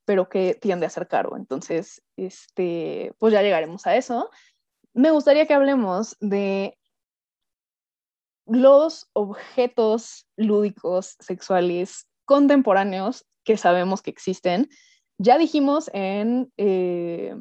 pero 0.06 0.30
que 0.30 0.56
tiende 0.56 0.88
a 0.88 0.90
ser 0.90 1.08
caro. 1.08 1.38
Entonces, 1.38 2.02
este, 2.16 3.14
pues 3.20 3.34
ya 3.34 3.44
llegaremos 3.44 3.86
a 3.86 3.96
eso 3.96 4.32
me 4.98 5.12
gustaría 5.12 5.46
que 5.46 5.54
hablemos 5.54 6.18
de 6.20 6.76
los 8.48 9.08
objetos 9.14 10.28
lúdicos 10.36 11.16
sexuales 11.20 12.08
contemporáneos 12.26 13.24
que 13.48 13.58
sabemos 13.58 14.02
que 14.02 14.12
existen. 14.12 14.70
Ya 15.18 15.38
dijimos 15.38 15.90
en 15.94 16.52
eh, 16.58 17.34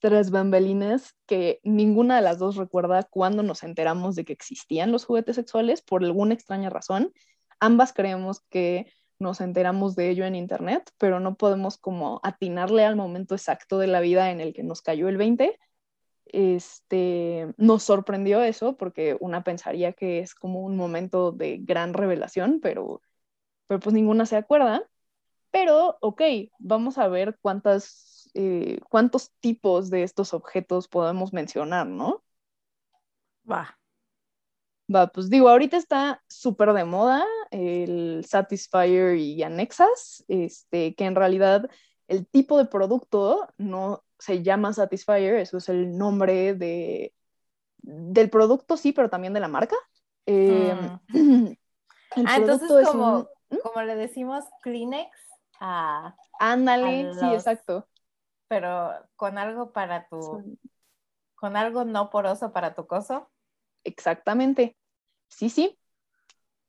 Tres 0.00 0.30
Bambalinas 0.30 1.14
que 1.26 1.60
ninguna 1.62 2.16
de 2.16 2.22
las 2.22 2.38
dos 2.38 2.56
recuerda 2.56 3.04
cuándo 3.04 3.44
nos 3.44 3.62
enteramos 3.62 4.16
de 4.16 4.24
que 4.24 4.32
existían 4.32 4.90
los 4.90 5.04
juguetes 5.04 5.36
sexuales 5.36 5.80
por 5.80 6.02
alguna 6.02 6.34
extraña 6.34 6.70
razón. 6.70 7.12
Ambas 7.60 7.92
creemos 7.92 8.40
que 8.50 8.92
nos 9.20 9.40
enteramos 9.40 9.94
de 9.94 10.10
ello 10.10 10.26
en 10.26 10.34
Internet, 10.34 10.90
pero 10.98 11.20
no 11.20 11.36
podemos 11.36 11.78
como 11.78 12.20
atinarle 12.24 12.84
al 12.84 12.96
momento 12.96 13.36
exacto 13.36 13.78
de 13.78 13.86
la 13.86 14.00
vida 14.00 14.32
en 14.32 14.40
el 14.40 14.52
que 14.52 14.64
nos 14.64 14.82
cayó 14.82 15.08
el 15.08 15.16
20 15.16 15.56
este, 16.26 17.54
nos 17.58 17.84
sorprendió 17.84 18.42
eso 18.42 18.76
porque 18.76 19.16
una 19.20 19.44
pensaría 19.44 19.92
que 19.92 20.18
es 20.18 20.34
como 20.34 20.62
un 20.62 20.76
momento 20.76 21.30
de 21.30 21.58
gran 21.58 21.94
revelación, 21.94 22.58
pero, 22.60 23.02
pero 23.68 23.78
pues 23.78 23.94
ninguna 23.94 24.26
se 24.26 24.36
acuerda. 24.36 24.82
Pero, 25.54 25.98
ok, 26.00 26.20
vamos 26.58 26.98
a 26.98 27.06
ver 27.06 27.38
cuántas, 27.40 28.28
eh, 28.34 28.80
cuántos 28.90 29.30
tipos 29.38 29.88
de 29.88 30.02
estos 30.02 30.34
objetos 30.34 30.88
podemos 30.88 31.32
mencionar, 31.32 31.86
¿no? 31.86 32.24
Va. 33.48 33.78
Va, 34.92 35.06
pues 35.06 35.30
digo, 35.30 35.48
ahorita 35.48 35.76
está 35.76 36.20
súper 36.26 36.72
de 36.72 36.84
moda 36.84 37.24
el 37.52 38.24
Satisfyer 38.28 39.14
y 39.14 39.44
Anexas, 39.44 40.24
este, 40.26 40.96
que 40.96 41.04
en 41.04 41.14
realidad 41.14 41.70
el 42.08 42.26
tipo 42.26 42.58
de 42.58 42.64
producto 42.64 43.46
no, 43.56 44.02
se 44.18 44.42
llama 44.42 44.72
Satisfyer, 44.72 45.36
eso 45.36 45.58
es 45.58 45.68
el 45.68 45.96
nombre 45.96 46.54
de, 46.54 47.14
del 47.78 48.28
producto, 48.28 48.76
sí, 48.76 48.90
pero 48.90 49.08
también 49.08 49.34
de 49.34 49.40
la 49.40 49.48
marca. 49.48 49.76
Em, 50.26 50.98
mm. 51.10 51.56
ah, 52.26 52.36
entonces 52.38 52.68
es 52.68 52.88
como, 52.88 53.28
¿Mm? 53.50 53.56
como 53.62 53.82
le 53.82 53.94
decimos 53.94 54.42
Kleenex 54.60 55.24
a... 55.64 56.14
Ándale, 56.38 57.14
sí, 57.14 57.26
exacto. 57.32 57.88
Pero 58.48 58.92
con 59.16 59.38
algo 59.38 59.72
para 59.72 60.06
tu... 60.08 60.58
Con 61.34 61.56
algo 61.56 61.84
no 61.84 62.10
poroso 62.10 62.52
para 62.52 62.74
tu 62.74 62.86
coso. 62.86 63.30
Exactamente. 63.82 64.76
Sí, 65.28 65.48
sí. 65.48 65.78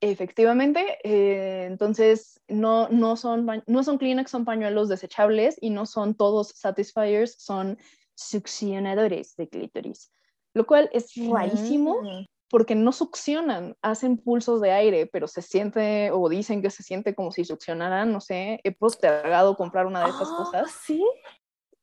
Efectivamente, 0.00 0.98
eh, 1.04 1.64
entonces 1.64 2.42
no, 2.48 2.88
no, 2.90 3.16
son, 3.16 3.62
no 3.66 3.82
son 3.82 3.96
Kleenex, 3.96 4.30
son 4.30 4.44
pañuelos 4.44 4.90
desechables 4.90 5.56
y 5.60 5.70
no 5.70 5.86
son 5.86 6.14
todos 6.14 6.48
Satisfiers, 6.48 7.36
son 7.38 7.78
succionadores 8.14 9.36
de 9.36 9.48
clítoris, 9.48 10.12
lo 10.52 10.66
cual 10.66 10.90
es 10.92 11.12
rarísimo 11.16 12.02
mm. 12.02 12.26
Porque 12.48 12.74
no 12.74 12.92
succionan, 12.92 13.76
hacen 13.82 14.18
pulsos 14.18 14.60
de 14.60 14.70
aire, 14.70 15.06
pero 15.06 15.26
se 15.26 15.42
siente 15.42 16.10
o 16.12 16.28
dicen 16.28 16.62
que 16.62 16.70
se 16.70 16.82
siente 16.82 17.14
como 17.14 17.32
si 17.32 17.44
succionaran, 17.44 18.12
no 18.12 18.20
sé, 18.20 18.60
he 18.62 18.72
postergado 18.72 19.56
comprar 19.56 19.86
una 19.86 20.04
de 20.04 20.10
esas 20.10 20.28
ah, 20.30 20.36
cosas. 20.36 20.70
Sí. 20.84 21.04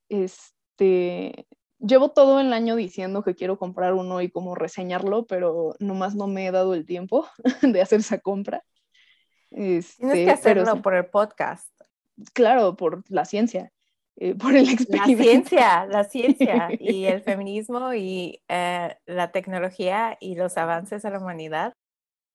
Este, 0.10 1.48
llevo 1.80 2.12
todo 2.12 2.40
el 2.40 2.54
año 2.54 2.76
diciendo 2.76 3.24
que 3.24 3.36
quiero 3.36 3.58
comprar 3.58 3.94
uno 3.94 4.22
y 4.22 4.30
como 4.30 4.56
reseñarlo, 4.56 5.26
pero 5.26 5.76
nomás 5.80 6.16
no 6.16 6.28
me 6.28 6.48
he 6.48 6.52
dado 6.52 6.74
el 6.74 6.86
tiempo 6.86 7.28
de 7.62 7.82
hacer 7.82 8.00
esa 8.00 8.20
compra. 8.20 8.64
Tienes 9.50 9.98
que 9.98 10.24
este, 10.24 10.32
hacerlo 10.32 10.82
por 10.82 10.96
el 10.96 11.08
podcast. 11.08 11.70
Claro, 12.34 12.76
por 12.76 13.04
la 13.10 13.26
ciencia, 13.26 13.72
eh, 14.18 14.36
por 14.36 14.56
el 14.56 14.70
experimento. 14.70 15.24
La 15.24 15.24
ciencia, 15.24 15.86
la 15.86 16.04
ciencia 16.04 16.70
y 16.80 17.06
el 17.06 17.22
feminismo 17.22 17.94
y 17.94 18.42
eh, 18.48 18.96
la 19.06 19.32
tecnología 19.32 20.18
y 20.20 20.36
los 20.36 20.58
avances 20.58 21.04
de 21.04 21.10
la 21.12 21.20
humanidad. 21.20 21.74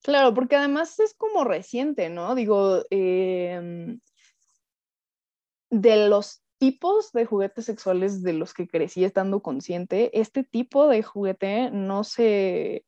Claro, 0.03 0.33
porque 0.33 0.57
además 0.57 0.99
es 1.01 1.15
como 1.15 1.45
reciente, 1.45 2.09
¿no? 2.09 2.35
Digo, 2.35 2.83
em, 2.91 4.01
de 5.71 6.09
los 6.09 6.41
tipos 6.59 7.13
de 7.13 7.25
juguetes 7.25 7.65
sexuales 7.65 8.23
de 8.23 8.33
los 8.33 8.55
que 8.55 8.69
crecí 8.69 9.05
estando 9.05 9.43
consciente, 9.43 10.19
este 10.19 10.45
tipo 10.45 10.89
de 10.89 11.03
juguete 11.03 11.71
no 11.71 12.05
se 12.05 12.85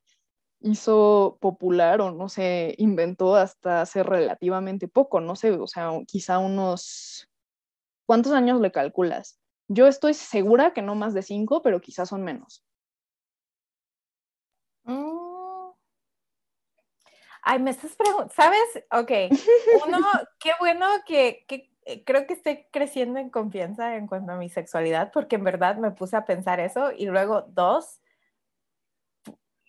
hizo 0.60 1.38
popular 1.40 2.00
o 2.00 2.10
no 2.12 2.28
se 2.28 2.74
inventó 2.78 3.34
hasta 3.36 3.82
hace 3.82 4.02
relativamente 4.02 4.88
poco, 4.88 5.20
no 5.20 5.36
sé, 5.36 5.52
o 5.52 5.66
sea, 5.66 5.90
quizá 6.06 6.38
unos... 6.38 7.29
¿Cuántos 8.10 8.32
años 8.32 8.60
le 8.60 8.72
calculas? 8.72 9.38
Yo 9.68 9.86
estoy 9.86 10.14
segura 10.14 10.72
que 10.72 10.82
no 10.82 10.96
más 10.96 11.14
de 11.14 11.22
cinco, 11.22 11.62
pero 11.62 11.80
quizás 11.80 12.08
son 12.08 12.24
menos. 12.24 12.66
Mm. 14.82 15.70
Ay, 17.42 17.60
me 17.60 17.70
estás 17.70 17.94
preguntando, 17.94 18.34
¿sabes? 18.34 18.84
Ok, 18.90 19.12
uno, 19.86 19.98
qué 20.40 20.50
bueno 20.58 20.88
que, 21.06 21.44
que 21.46 21.70
eh, 21.84 22.02
creo 22.02 22.26
que 22.26 22.34
estoy 22.34 22.66
creciendo 22.72 23.20
en 23.20 23.30
confianza 23.30 23.94
en 23.94 24.08
cuanto 24.08 24.32
a 24.32 24.38
mi 24.38 24.48
sexualidad, 24.48 25.12
porque 25.12 25.36
en 25.36 25.44
verdad 25.44 25.76
me 25.76 25.92
puse 25.92 26.16
a 26.16 26.24
pensar 26.24 26.58
eso. 26.58 26.90
Y 26.90 27.06
luego, 27.06 27.42
dos, 27.42 28.00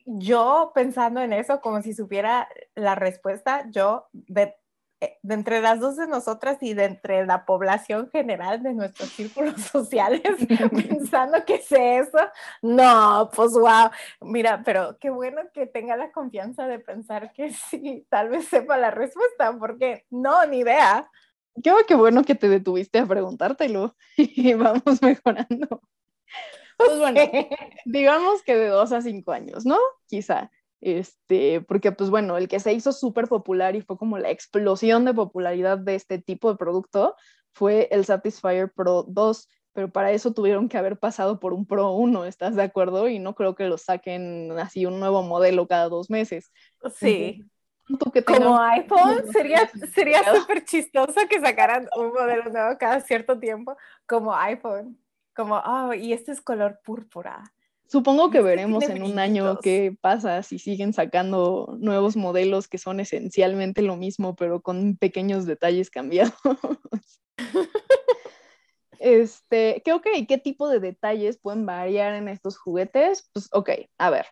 yo 0.06 0.72
pensando 0.74 1.22
en 1.22 1.32
eso 1.32 1.62
como 1.62 1.84
si 1.84 1.94
supiera 1.94 2.50
la 2.74 2.96
respuesta, 2.96 3.70
yo 3.70 4.08
de, 4.14 4.56
de, 5.02 5.34
entre 5.34 5.62
las 5.62 5.80
dos 5.80 5.98
de 5.98 6.08
nosotras 6.08 6.58
y 6.62 6.74
de 6.74 6.86
entre 6.86 7.26
la 7.26 7.46
población 7.46 8.10
general 8.12 8.62
de 8.62 8.74
nuestros 8.74 9.10
círculos 9.10 9.62
sociales, 9.72 10.22
pensando 10.72 11.44
que 11.46 11.58
sé 11.60 11.98
eso, 11.98 12.20
no, 12.62 13.30
pues 13.36 13.52
wow, 13.54 13.90
mira, 14.22 14.62
pero 14.64 14.98
qué 15.00 15.10
bueno 15.10 15.42
que 15.54 15.66
tenga 15.66 15.98
la 15.98 16.12
confianza 16.12 16.68
de 16.68 16.80
pensar 16.80 17.34
que 17.34 17.52
sí, 17.52 18.06
tal 18.10 18.30
vez 18.30 18.48
sepa 18.48 18.78
la 18.78 18.92
respuesta, 18.92 19.58
porque 19.58 20.06
no, 20.10 20.46
ni 20.46 20.60
idea. 20.60 21.10
Qué, 21.62 21.74
qué 21.88 21.96
bueno 21.96 22.24
que 22.24 22.36
te 22.36 22.48
detuviste 22.48 23.00
a 23.00 23.06
preguntártelo 23.06 23.96
y 24.18 24.54
vamos 24.54 25.02
mejorando. 25.02 25.82
Pues 26.78 26.98
bueno, 26.98 27.22
digamos 27.86 28.42
que 28.44 28.56
de 28.56 28.68
dos 28.68 28.92
a 28.92 29.02
cinco 29.02 29.32
años, 29.32 29.66
¿no? 29.66 29.78
Quizá. 30.08 30.50
Este, 30.82 31.62
porque 31.62 31.92
pues 31.92 32.10
bueno, 32.10 32.38
el 32.38 32.48
que 32.48 32.60
se 32.60 32.74
hizo 32.74 32.92
súper 32.92 33.28
popular 33.28 33.76
y 33.76 33.82
fue 33.82 33.98
como 33.98 34.18
la 34.18 34.32
explosión 34.32 35.06
de 35.06 35.14
popularidad 35.14 35.78
de 35.78 35.94
este 35.94 36.18
tipo 36.18 36.52
de 36.52 36.58
producto 36.58 37.16
fue 37.54 37.88
el 37.92 38.04
Satisfyer 38.04 38.72
Pro 38.72 39.04
2, 39.08 39.48
pero 39.74 39.92
para 39.92 40.12
eso 40.12 40.34
tuvieron 40.34 40.68
que 40.68 40.78
haber 40.78 40.98
pasado 40.98 41.40
por 41.40 41.54
un 41.54 41.68
Pro 41.68 41.92
1, 41.92 42.26
¿estás 42.26 42.56
de 42.56 42.64
acuerdo? 42.64 43.08
Y 43.08 43.20
no 43.20 43.36
creo 43.36 43.54
que 43.56 43.66
lo 43.66 43.78
saquen 43.78 44.52
así 44.60 44.88
un 44.88 45.00
nuevo 45.00 45.22
modelo 45.22 45.68
cada 45.68 45.88
dos 45.88 46.10
meses. 46.10 46.52
Sí. 46.96 47.46
Como 48.26 48.60
iPhone, 48.60 49.24
sería 49.32 49.70
sería 49.94 50.24
súper 50.34 50.64
chistoso 50.66 51.20
que 51.30 51.40
sacaran 51.40 51.88
un 51.96 52.14
modelo 52.14 52.46
nuevo 52.46 52.78
cada 52.80 53.02
cierto 53.02 53.38
tiempo, 53.38 53.78
como 54.08 54.34
iPhone, 54.36 54.98
como, 55.36 55.58
oh, 55.58 55.94
y 55.94 56.14
este 56.14 56.32
es 56.32 56.42
color 56.42 56.80
púrpura. 56.84 57.44
Supongo 57.92 58.32
que 58.32 58.38
este 58.38 58.48
veremos 58.50 58.84
en 58.86 59.04
un 59.04 59.20
año 59.20 59.60
qué 59.60 59.94
pasa 60.00 60.44
si 60.44 60.60
siguen 60.60 60.94
sacando 60.94 61.76
nuevos 61.78 62.16
modelos 62.16 62.70
que 62.70 62.78
son 62.78 63.02
esencialmente 63.02 63.82
lo 63.82 63.98
mismo, 63.98 64.34
pero 64.34 64.62
con 64.62 64.96
pequeños 64.96 65.46
detalles 65.46 65.90
cambiados. 65.90 66.34
este, 69.00 69.82
¿qué, 69.84 69.92
ok, 69.92 70.08
¿qué 70.26 70.38
tipo 70.38 70.70
de 70.70 70.80
detalles 70.80 71.38
pueden 71.38 71.66
variar 71.66 72.14
en 72.14 72.30
estos 72.30 72.58
juguetes? 72.58 73.30
Pues, 73.34 73.50
ok, 73.52 73.72
a 73.98 74.10
ver. 74.10 74.28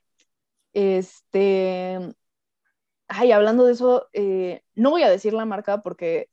Este, 0.71 1.99
ay, 3.09 3.33
hablando 3.33 3.65
de 3.65 3.73
eso, 3.73 4.07
eh, 4.13 4.61
no 4.73 4.91
voy 4.91 5.03
a 5.03 5.09
decir 5.09 5.33
la 5.33 5.43
marca 5.43 5.81
porque 5.81 6.29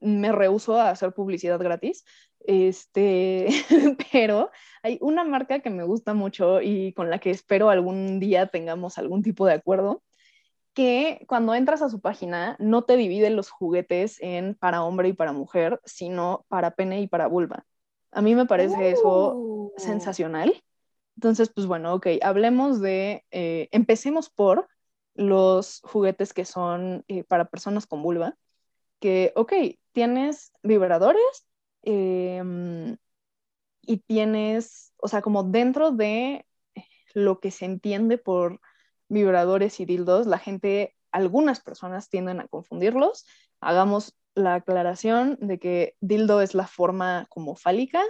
me 0.00 0.32
rehuso 0.32 0.80
a 0.80 0.90
hacer 0.90 1.12
publicidad 1.12 1.60
gratis, 1.60 2.04
este, 2.46 3.48
pero 4.12 4.50
hay 4.82 4.98
una 5.00 5.24
marca 5.24 5.60
que 5.60 5.70
me 5.70 5.84
gusta 5.84 6.14
mucho 6.14 6.60
y 6.62 6.92
con 6.94 7.10
la 7.10 7.18
que 7.18 7.30
espero 7.30 7.70
algún 7.70 8.20
día 8.20 8.46
tengamos 8.46 8.98
algún 8.98 9.22
tipo 9.22 9.46
de 9.46 9.54
acuerdo, 9.54 10.02
que 10.74 11.24
cuando 11.28 11.54
entras 11.54 11.82
a 11.82 11.88
su 11.88 12.00
página 12.00 12.56
no 12.58 12.82
te 12.82 12.96
divide 12.96 13.30
los 13.30 13.50
juguetes 13.50 14.18
en 14.20 14.54
para 14.54 14.82
hombre 14.82 15.08
y 15.08 15.12
para 15.12 15.32
mujer, 15.32 15.80
sino 15.84 16.44
para 16.48 16.72
pene 16.72 17.00
y 17.00 17.08
para 17.08 17.26
vulva. 17.26 17.64
A 18.12 18.22
mí 18.22 18.34
me 18.34 18.46
parece 18.46 18.90
eso 18.90 19.34
oh. 19.36 19.72
sensacional. 19.76 20.62
Entonces, 21.16 21.50
pues 21.54 21.66
bueno, 21.66 21.94
ok, 21.94 22.06
hablemos 22.22 22.80
de, 22.80 23.24
eh, 23.30 23.68
empecemos 23.72 24.30
por 24.30 24.68
los 25.14 25.80
juguetes 25.84 26.32
que 26.32 26.44
son 26.44 27.04
eh, 27.08 27.24
para 27.24 27.46
personas 27.46 27.86
con 27.86 28.02
vulva, 28.02 28.36
que, 29.00 29.32
ok, 29.36 29.52
tienes 29.92 30.52
vibradores 30.62 31.49
em, 31.82 32.96
y 33.82 33.98
tienes, 33.98 34.92
o 34.96 35.08
sea, 35.08 35.22
como 35.22 35.44
dentro 35.44 35.90
de 35.90 36.46
lo 37.14 37.40
que 37.40 37.50
se 37.50 37.64
entiende 37.64 38.18
por 38.18 38.60
vibradores 39.08 39.80
y 39.80 39.84
dildos, 39.84 40.26
la 40.26 40.38
gente, 40.38 40.96
algunas 41.10 41.60
personas 41.60 42.08
tienden 42.08 42.40
a 42.40 42.48
confundirlos. 42.48 43.26
Hagamos 43.60 44.16
la 44.34 44.54
aclaración 44.54 45.36
de 45.40 45.58
que 45.58 45.96
dildo 46.00 46.40
es 46.40 46.54
la 46.54 46.66
forma 46.66 47.26
como 47.28 47.56
fálica, 47.56 48.02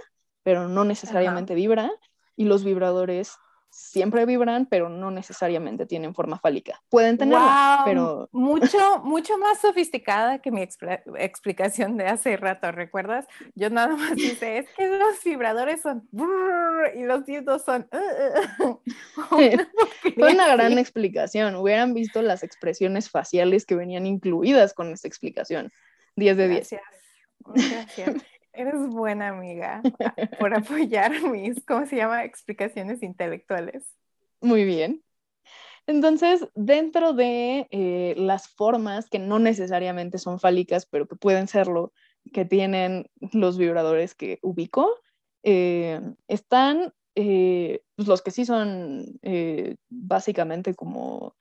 pero 0.43 0.67
no 0.67 0.85
necesariamente 0.85 1.55
vibra, 1.55 1.91
y 2.35 2.45
los 2.45 2.63
vibradores 2.63 3.37
siempre 3.71 4.25
vibran, 4.25 4.65
pero 4.65 4.89
no 4.89 5.09
necesariamente 5.11 5.85
tienen 5.85 6.13
forma 6.13 6.37
fálica. 6.37 6.81
Pueden 6.89 7.17
tenerla, 7.17 7.81
pero... 7.85 8.29
Mucho, 8.31 8.99
mucho 9.03 9.37
más 9.37 9.59
sofisticada 9.61 10.39
que 10.39 10.51
mi 10.51 10.61
explicación 10.61 11.97
de 11.97 12.07
hace 12.07 12.35
rato, 12.37 12.71
¿recuerdas? 12.71 13.25
Yo 13.55 13.69
nada 13.69 13.95
más 13.95 14.15
dice, 14.15 14.59
es 14.59 14.69
que 14.75 14.87
los 14.87 15.23
vibradores 15.23 15.81
son... 15.81 16.07
y 16.95 17.03
los 17.03 17.25
dildos 17.25 17.63
son... 17.63 17.87
Uh, 18.59 18.65
uh, 18.65 18.81
Fue 20.15 20.33
una 20.33 20.53
gran 20.55 20.77
explicación. 20.77 21.55
Hubieran 21.55 21.93
visto 21.93 22.21
las 22.21 22.43
expresiones 22.43 23.09
faciales 23.09 23.65
que 23.65 23.75
venían 23.75 24.05
incluidas 24.05 24.73
con 24.73 24.91
esta 24.91 25.07
explicación. 25.07 25.71
10 26.17 26.37
de 26.37 26.47
10. 26.49 26.69
Gracias. 26.69 26.81
Gracias. 27.95 28.23
Eres 28.53 28.87
buena 28.89 29.29
amiga 29.29 29.81
por 30.39 30.53
apoyar 30.53 31.21
mis, 31.23 31.63
¿cómo 31.65 31.85
se 31.85 31.97
llama? 31.97 32.23
Explicaciones 32.23 33.01
intelectuales. 33.01 33.83
Muy 34.41 34.65
bien. 34.65 35.03
Entonces, 35.87 36.47
dentro 36.53 37.13
de 37.13 37.67
eh, 37.71 38.13
las 38.17 38.47
formas 38.47 39.09
que 39.09 39.19
no 39.19 39.39
necesariamente 39.39 40.17
son 40.17 40.39
fálicas, 40.39 40.85
pero 40.85 41.07
que 41.07 41.15
pueden 41.15 41.47
serlo, 41.47 41.91
que 42.33 42.45
tienen 42.45 43.09
los 43.31 43.57
vibradores 43.57 44.13
que 44.13 44.39
ubico, 44.41 44.99
eh, 45.43 45.99
están 46.27 46.93
eh, 47.15 47.83
pues, 47.95 48.07
los 48.07 48.21
que 48.21 48.31
sí 48.31 48.45
son 48.45 49.19
básicamente 49.89 50.75
como, 50.75 51.35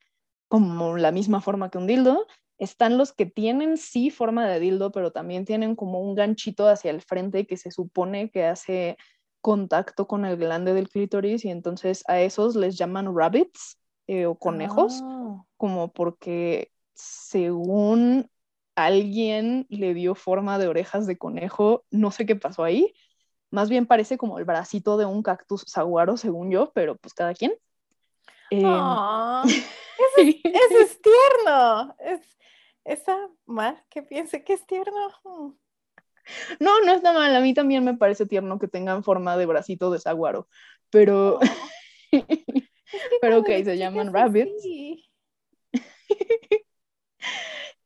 como 0.48 0.96
la 0.96 1.12
misma 1.12 1.40
forma 1.40 1.70
que 1.70 1.78
un 1.78 1.86
dildo, 1.86 2.26
están 2.60 2.98
los 2.98 3.12
que 3.14 3.24
tienen 3.24 3.78
sí 3.78 4.10
forma 4.10 4.46
de 4.46 4.60
dildo, 4.60 4.92
pero 4.92 5.12
también 5.12 5.46
tienen 5.46 5.74
como 5.74 6.00
un 6.00 6.14
ganchito 6.14 6.68
hacia 6.68 6.90
el 6.90 7.00
frente 7.00 7.46
que 7.46 7.56
se 7.56 7.70
supone 7.70 8.30
que 8.30 8.44
hace 8.44 8.98
contacto 9.40 10.06
con 10.06 10.26
el 10.26 10.36
glande 10.36 10.74
del 10.74 10.90
clítoris 10.90 11.46
y 11.46 11.50
entonces 11.50 12.04
a 12.06 12.20
esos 12.20 12.56
les 12.56 12.76
llaman 12.76 13.16
rabbits 13.16 13.78
eh, 14.06 14.26
o 14.26 14.34
conejos, 14.34 15.00
ah. 15.02 15.42
como 15.56 15.90
porque 15.90 16.70
según 16.92 18.30
alguien 18.76 19.66
le 19.70 19.94
dio 19.94 20.14
forma 20.14 20.58
de 20.58 20.68
orejas 20.68 21.06
de 21.06 21.16
conejo, 21.16 21.84
no 21.90 22.10
sé 22.10 22.26
qué 22.26 22.36
pasó 22.36 22.62
ahí, 22.62 22.92
más 23.50 23.70
bien 23.70 23.86
parece 23.86 24.18
como 24.18 24.38
el 24.38 24.44
bracito 24.44 24.98
de 24.98 25.06
un 25.06 25.22
cactus 25.22 25.64
saguaro, 25.66 26.18
según 26.18 26.50
yo, 26.50 26.72
pero 26.74 26.96
pues 26.96 27.14
cada 27.14 27.32
quien. 27.32 27.54
Ah, 28.64 29.44
eso, 30.44 30.78
es, 30.80 31.00
tierno. 31.00 31.96
Es, 31.98 32.20
¿Está 32.84 33.16
mal 33.46 33.82
que 33.88 34.02
piense 34.02 34.42
que 34.42 34.54
es 34.54 34.66
tierno? 34.66 35.08
No, 36.58 36.80
no 36.80 36.92
está 36.92 37.12
mal. 37.12 37.34
A 37.34 37.40
mí 37.40 37.54
también 37.54 37.84
me 37.84 37.96
parece 37.96 38.26
tierno 38.26 38.58
que 38.58 38.68
tengan 38.68 39.04
forma 39.04 39.36
de 39.36 39.46
bracito 39.46 39.90
de 39.90 39.98
saguaro. 39.98 40.48
Pero. 40.90 41.36
Oh. 41.36 41.40
pero 43.20 43.38
ok, 43.38 43.48
se 43.64 43.78
llaman 43.78 44.12
rabbits. 44.12 44.64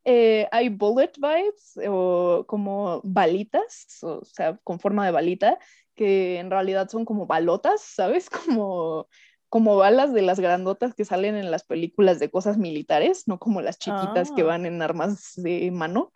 Eh, 0.07 0.46
hay 0.53 0.68
bullet 0.68 1.12
vibes 1.16 1.79
o 1.88 2.44
como 2.46 3.00
balitas, 3.05 4.03
o 4.03 4.22
sea, 4.22 4.59
con 4.62 4.79
forma 4.79 5.07
de 5.07 5.12
balita, 5.12 5.59
que 5.94 6.38
en 6.38 6.50
realidad 6.50 6.90
son 6.90 7.07
como 7.07 7.27
balotas, 7.27 7.81
¿sabes? 7.81 8.29
Como 8.29 9.09
como 9.55 9.77
balas 9.77 10.12
de 10.12 10.23
las 10.23 10.40
grandotas 10.40 10.95
que 10.95 11.05
salen 11.05 11.37
en 11.37 11.53
las 11.53 11.62
películas 11.62 12.19
de 12.19 12.29
cosas 12.29 12.59
militares, 12.59 13.29
no 13.29 13.38
como 13.38 13.61
las 13.61 13.79
chiquitas 13.79 14.33
que 14.33 14.43
ah. 14.43 14.47
van 14.47 14.67
en 14.67 14.83
armas 14.83 15.35
de 15.37 15.71
mano. 15.71 16.12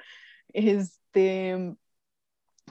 Este, 0.48 1.76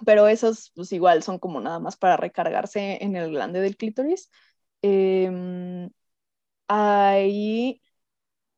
pero 0.05 0.27
esos, 0.27 0.73
pues 0.75 0.91
igual, 0.91 1.23
son 1.23 1.39
como 1.39 1.61
nada 1.61 1.79
más 1.79 1.95
para 1.95 2.17
recargarse 2.17 3.01
en 3.01 3.15
el 3.15 3.31
glande 3.31 3.61
del 3.61 3.77
clítoris. 3.77 4.29
Eh, 4.81 5.87
hay 6.67 7.81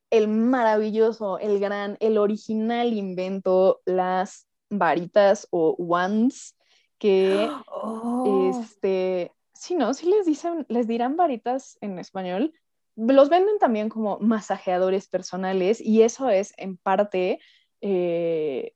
el 0.10 0.28
maravilloso, 0.30 1.38
el 1.38 1.60
gran, 1.60 1.95
el 2.00 2.17
original 2.17 2.91
invento, 2.91 3.82
las 3.86 4.48
varitas 4.72 5.48
o 5.52 5.76
wands, 5.78 6.56
que 6.98 7.52
oh. 7.67 8.50
este, 8.50 9.32
sí, 9.60 9.76
¿no? 9.76 9.93
Sí 9.93 10.10
les 10.10 10.26
dicen, 10.26 10.65
les 10.69 10.88
dirán 10.88 11.17
varitas 11.17 11.78
en 11.82 12.00
español. 12.00 12.54
Los 12.95 13.30
venden 13.30 13.60
también 13.60 13.89
como 13.89 14.17
masajeadores 14.19 15.08
personales 15.10 15.82
y 15.82 16.02
eso 16.04 16.30
es 16.30 16.54
en 16.58 16.78
parte 16.78 17.39
eh, 17.82 18.74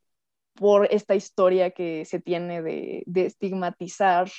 por 0.56 0.88
esta 0.94 1.16
historia 1.16 1.72
que 1.72 2.06
se 2.06 2.20
tiene 2.20 2.62
de, 2.62 3.04
estigmatizar 3.16 4.30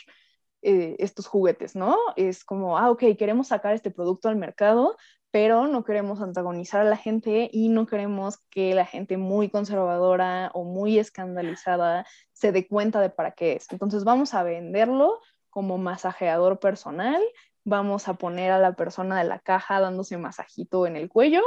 eh, 0.63 0.97
estos 0.99 1.27
juguetes, 1.27 1.75
¿no? 1.77 1.97
Es 2.17 2.45
como, 2.45 2.79
ah, 2.79 2.91
ok, 2.91 3.03
queremos 3.19 3.49
sacar 3.49 3.75
este 3.75 3.91
producto 3.91 4.29
al 4.29 4.37
mercado, 4.37 4.97
pero 5.31 5.67
no 5.67 5.85
queremos 5.85 6.21
antagonizar 6.21 6.83
a 6.83 6.91
la 6.91 6.97
gente 6.97 7.49
y 7.53 7.69
no 7.69 7.87
queremos 7.87 8.39
que 8.51 8.75
la 8.75 8.87
gente 8.87 9.17
muy 9.17 9.49
conservadora 9.51 10.51
o 10.55 10.65
muy 10.65 10.99
escandalizada 10.99 12.07
se 12.33 12.53
dé 12.53 12.69
cuenta 12.69 13.01
de 13.01 13.11
para 13.11 13.33
qué 13.33 13.55
es. 13.55 13.67
Entonces 13.73 14.05
vamos 14.05 14.35
a 14.35 14.43
venderlo 14.43 15.21
como 15.55 15.79
masajeador 15.79 16.59
personal. 16.59 17.23
Vamos 17.63 18.09
a 18.09 18.15
poner 18.15 18.51
a 18.51 18.59
la 18.59 18.73
persona 18.73 19.17
de 19.17 19.25
la 19.25 19.39
caja 19.39 19.79
dándose 19.81 20.19
masajito 20.19 20.85
en 20.85 20.97
el 20.97 21.09
cuello 21.09 21.43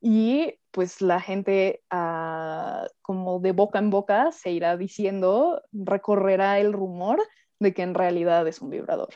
y 0.00 0.54
pues 0.70 1.02
la 1.02 1.20
gente 1.20 1.82
ah, 1.90 2.86
como 3.02 3.40
de 3.40 3.50
boca 3.50 3.80
en 3.80 3.90
boca 3.90 4.30
se 4.30 4.52
irá 4.52 4.76
diciendo, 4.76 5.60
recorrerá 5.72 6.60
el 6.60 6.72
rumor 6.72 7.20
de 7.58 7.74
que 7.74 7.82
en 7.82 7.94
realidad 7.94 8.46
es 8.46 8.62
un 8.62 8.70
vibrador. 8.70 9.08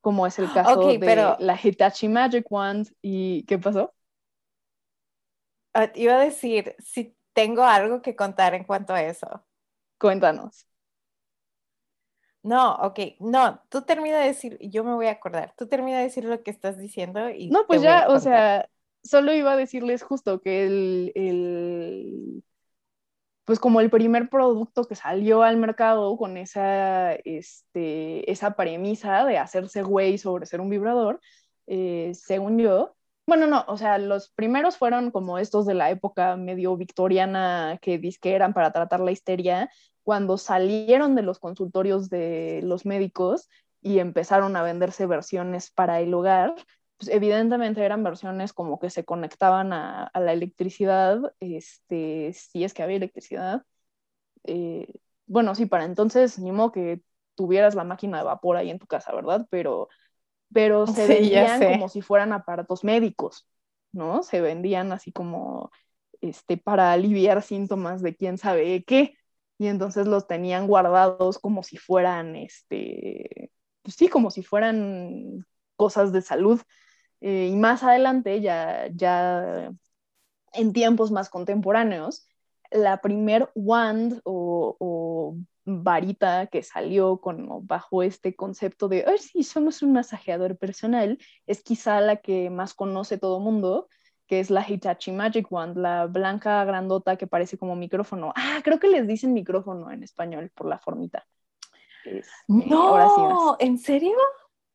Como 0.00 0.26
es 0.26 0.36
el 0.40 0.52
caso 0.52 0.88
de 0.88 1.36
la 1.38 1.58
Hitachi 1.62 2.08
Magic 2.08 2.50
Wand. 2.50 2.88
¿Y 3.00 3.44
qué 3.44 3.56
pasó? 3.56 3.94
Ah, 5.74 5.92
iba 5.94 6.16
a 6.16 6.24
decir, 6.24 6.74
si 6.80 7.16
tengo 7.32 7.62
algo 7.62 8.02
que 8.02 8.16
contar 8.16 8.54
en 8.54 8.64
cuanto 8.64 8.94
a 8.94 9.02
eso. 9.02 9.44
Cuéntanos 9.96 10.68
No, 12.48 12.76
ok, 12.76 12.98
no, 13.20 13.60
tú 13.68 13.82
termina 13.82 14.20
de 14.20 14.28
decir, 14.28 14.58
yo 14.62 14.82
me 14.82 14.94
voy 14.94 15.06
a 15.08 15.10
acordar, 15.12 15.52
tú 15.54 15.66
termina 15.66 15.98
de 15.98 16.04
decir 16.04 16.24
lo 16.24 16.42
que 16.42 16.50
estás 16.50 16.78
diciendo 16.78 17.28
y... 17.28 17.50
No, 17.50 17.66
pues 17.66 17.82
ya, 17.82 18.06
o 18.08 18.18
sea, 18.20 18.70
solo 19.02 19.34
iba 19.34 19.52
a 19.52 19.56
decirles 19.56 20.02
justo 20.02 20.40
que 20.40 20.64
el, 20.64 21.12
el, 21.14 22.42
pues 23.44 23.60
como 23.60 23.82
el 23.82 23.90
primer 23.90 24.30
producto 24.30 24.84
que 24.84 24.94
salió 24.94 25.42
al 25.42 25.58
mercado 25.58 26.16
con 26.16 26.38
esa, 26.38 27.12
este, 27.12 28.30
esa 28.32 28.56
premisa 28.56 29.26
de 29.26 29.36
hacerse 29.36 29.82
güey 29.82 30.16
sobre 30.16 30.46
ser 30.46 30.62
un 30.62 30.70
vibrador, 30.70 31.20
eh, 31.66 32.12
según 32.14 32.58
yo, 32.58 32.96
bueno, 33.26 33.46
no, 33.46 33.62
o 33.68 33.76
sea, 33.76 33.98
los 33.98 34.30
primeros 34.30 34.78
fueron 34.78 35.10
como 35.10 35.36
estos 35.36 35.66
de 35.66 35.74
la 35.74 35.90
época 35.90 36.34
medio 36.36 36.78
victoriana 36.78 37.78
que 37.82 38.00
que 38.22 38.34
eran 38.34 38.54
para 38.54 38.72
tratar 38.72 39.00
la 39.00 39.10
histeria, 39.10 39.70
cuando 40.08 40.38
salieron 40.38 41.14
de 41.14 41.20
los 41.20 41.38
consultorios 41.38 42.08
de 42.08 42.62
los 42.64 42.86
médicos 42.86 43.50
y 43.82 43.98
empezaron 43.98 44.56
a 44.56 44.62
venderse 44.62 45.04
versiones 45.04 45.70
para 45.70 46.00
el 46.00 46.14
hogar, 46.14 46.54
pues 46.96 47.10
evidentemente 47.10 47.84
eran 47.84 48.02
versiones 48.02 48.54
como 48.54 48.78
que 48.78 48.88
se 48.88 49.04
conectaban 49.04 49.74
a, 49.74 50.10
la 50.14 50.32
electricidad, 50.32 51.20
este, 51.40 52.32
si 52.32 52.64
es 52.64 52.72
que 52.72 52.82
había 52.82 52.96
electricidad. 52.96 53.66
Eh, 54.44 54.94
bueno, 55.26 55.54
sí, 55.54 55.66
para 55.66 55.84
entonces, 55.84 56.38
ni 56.38 56.52
modo 56.52 56.72
que 56.72 57.02
tuvieras 57.34 57.74
la 57.74 57.84
máquina 57.84 58.16
de 58.16 58.24
vapor 58.24 58.56
ahí 58.56 58.70
en 58.70 58.78
tu 58.78 58.86
casa, 58.86 59.14
¿verdad? 59.14 59.46
Pero, 59.50 59.90
pero 60.50 60.86
se 60.86 61.06
vendían 61.06 61.62
como 61.62 61.90
si 61.90 62.00
fueran 62.00 62.32
aparatos 62.32 62.82
médicos, 62.82 63.46
¿no? 63.92 64.22
Se 64.22 64.40
vendían 64.40 64.90
así 64.90 65.12
como 65.12 65.70
este, 66.22 66.56
para 66.56 66.92
aliviar 66.92 67.42
síntomas 67.42 68.00
de 68.00 68.16
quién 68.16 68.38
sabe 68.38 68.82
qué, 68.84 69.18
y 69.58 69.66
entonces 69.66 70.06
los 70.06 70.26
tenían 70.26 70.66
guardados 70.66 71.38
como 71.38 71.62
si 71.62 71.76
fueran, 71.76 72.36
este, 72.36 73.50
pues 73.82 73.96
sí, 73.96 74.08
como 74.08 74.30
si 74.30 74.42
fueran 74.42 75.44
cosas 75.76 76.12
de 76.12 76.22
salud. 76.22 76.60
Eh, 77.20 77.48
y 77.52 77.56
más 77.56 77.82
adelante, 77.82 78.40
ya, 78.40 78.88
ya 78.94 79.72
en 80.52 80.72
tiempos 80.72 81.10
más 81.10 81.28
contemporáneos, 81.28 82.28
la 82.70 83.00
primer 83.00 83.50
wand 83.54 84.20
o, 84.24 85.36
varita 85.70 86.46
que 86.46 86.62
salió 86.62 87.20
con, 87.20 87.66
bajo 87.66 88.02
este 88.02 88.34
concepto 88.34 88.88
de, 88.88 89.04
ay, 89.06 89.18
sí, 89.18 89.42
somos 89.42 89.82
un 89.82 89.92
masajeador 89.92 90.56
personal, 90.56 91.18
es 91.46 91.62
quizá 91.62 92.00
la 92.00 92.16
que 92.16 92.48
más 92.48 92.72
conoce 92.72 93.18
todo 93.18 93.38
mundo, 93.38 93.88
que 94.28 94.40
es 94.40 94.50
la 94.50 94.64
Hitachi 94.68 95.10
Magic 95.10 95.50
Wand, 95.50 95.78
la 95.78 96.06
blanca 96.06 96.62
grandota 96.64 97.16
que 97.16 97.26
parece 97.26 97.56
como 97.56 97.74
micrófono. 97.74 98.32
Ah, 98.36 98.60
creo 98.62 98.78
que 98.78 98.88
les 98.88 99.06
dicen 99.06 99.32
micrófono 99.32 99.90
en 99.90 100.02
español 100.02 100.52
por 100.54 100.68
la 100.68 100.78
formita. 100.78 101.26
no, 102.46 103.56
¿en 103.58 103.78
serio? 103.78 104.16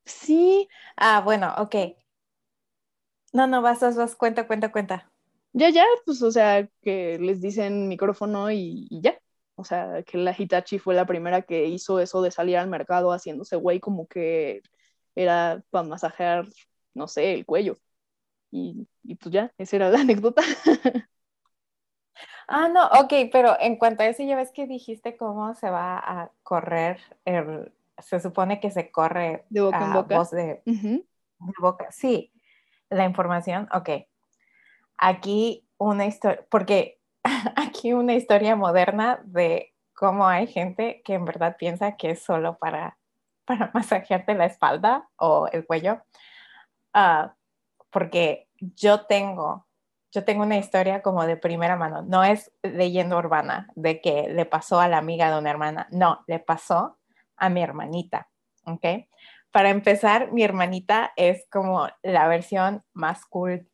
Sí. 0.05 0.67
Ah, 0.97 1.21
bueno, 1.23 1.53
ok. 1.59 1.75
No, 3.31 3.47
no, 3.47 3.61
vas, 3.61 3.79
vas, 3.79 3.95
vas, 3.95 4.15
cuenta, 4.15 4.47
cuenta, 4.47 4.71
cuenta. 4.71 5.11
Ya, 5.53 5.69
ya, 5.69 5.85
pues, 6.05 6.21
o 6.23 6.31
sea, 6.31 6.67
que 6.81 7.19
les 7.19 7.39
dicen 7.39 7.87
micrófono 7.87 8.51
y, 8.51 8.87
ya. 9.01 9.19
O 9.55 9.63
sea, 9.63 10.01
que 10.03 10.17
la 10.17 10.35
Hitachi 10.35 10.79
fue 10.79 10.95
la 10.95 11.05
primera 11.05 11.43
que 11.43 11.67
hizo 11.67 11.99
eso 11.99 12.23
de 12.23 12.31
salir 12.31 12.57
al 12.57 12.67
mercado 12.67 13.11
haciéndose 13.11 13.55
güey 13.55 13.79
como 13.79 14.07
que 14.07 14.63
era 15.13 15.63
para 15.69 15.87
masajear, 15.87 16.47
no 16.95 17.07
sé, 17.07 17.33
el 17.35 17.45
cuello. 17.45 17.77
Y, 18.55 19.15
pues 19.15 19.33
ya, 19.33 19.51
esa 19.57 19.75
era 19.77 19.89
la 19.89 19.99
anécdota. 20.01 20.43
Ah, 22.47 22.67
no, 22.67 22.85
ok, 22.85 23.13
pero 23.31 23.57
en 23.59 23.77
cuanto 23.77 24.03
a 24.03 24.07
eso, 24.07 24.23
ya 24.23 24.35
ves 24.35 24.51
que 24.51 24.67
dijiste 24.67 25.17
cómo 25.17 25.55
se 25.55 25.69
va 25.69 25.97
a 25.97 26.31
correr, 26.43 26.99
se 27.97 28.19
supone 28.19 28.59
que 28.59 28.69
se 28.69 28.91
corre 28.91 29.45
de 29.49 29.61
boca 29.61 29.85
en 29.85 29.93
boca. 29.93 30.17
Voz 30.17 30.31
de, 30.31 30.61
de 30.65 31.03
boca. 31.59 31.87
Sí, 31.91 32.31
la 32.89 33.05
información, 33.05 33.67
ok. 33.73 33.89
Aquí 34.97 35.67
una 35.77 36.05
historia, 36.05 36.45
porque 36.51 36.99
aquí 37.55 37.93
una 37.93 38.13
historia 38.13 38.55
moderna 38.55 39.19
de 39.23 39.73
cómo 39.95 40.27
hay 40.27 40.45
gente 40.47 41.01
que 41.03 41.15
en 41.15 41.25
verdad 41.25 41.55
piensa 41.57 41.97
que 41.97 42.11
es 42.11 42.21
solo 42.21 42.57
para, 42.59 42.97
para 43.45 43.71
masajearte 43.73 44.35
la 44.35 44.45
espalda 44.45 45.09
o 45.17 45.47
el 45.51 45.65
cuello. 45.65 46.03
Ah, 46.93 47.33
porque 47.93 48.49
yo 48.59 49.05
tengo, 49.05 49.67
yo 50.11 50.25
tengo 50.25 50.43
una 50.43 50.57
historia 50.57 51.01
como 51.01 51.25
de 51.25 51.37
primera 51.37 51.77
mano. 51.77 52.01
No 52.01 52.23
es 52.23 52.51
leyenda 52.63 53.17
urbana 53.17 53.69
de 53.75 54.01
que 54.01 54.27
le 54.29 54.45
pasó 54.45 54.79
a 54.79 54.87
la 54.89 54.97
amiga 54.97 55.31
de 55.31 55.39
una 55.39 55.51
hermana. 55.51 55.87
No, 55.91 56.23
le 56.27 56.39
pasó 56.39 56.97
a 57.37 57.49
mi 57.49 57.61
hermanita. 57.61 58.27
¿Ok? 58.65 58.85
para 59.53 59.69
empezar, 59.69 60.31
mi 60.31 60.41
hermanita 60.43 61.13
es 61.15 61.45
como 61.51 61.87
la 62.01 62.27
versión 62.27 62.83
más 62.93 63.23
cool 63.27 63.69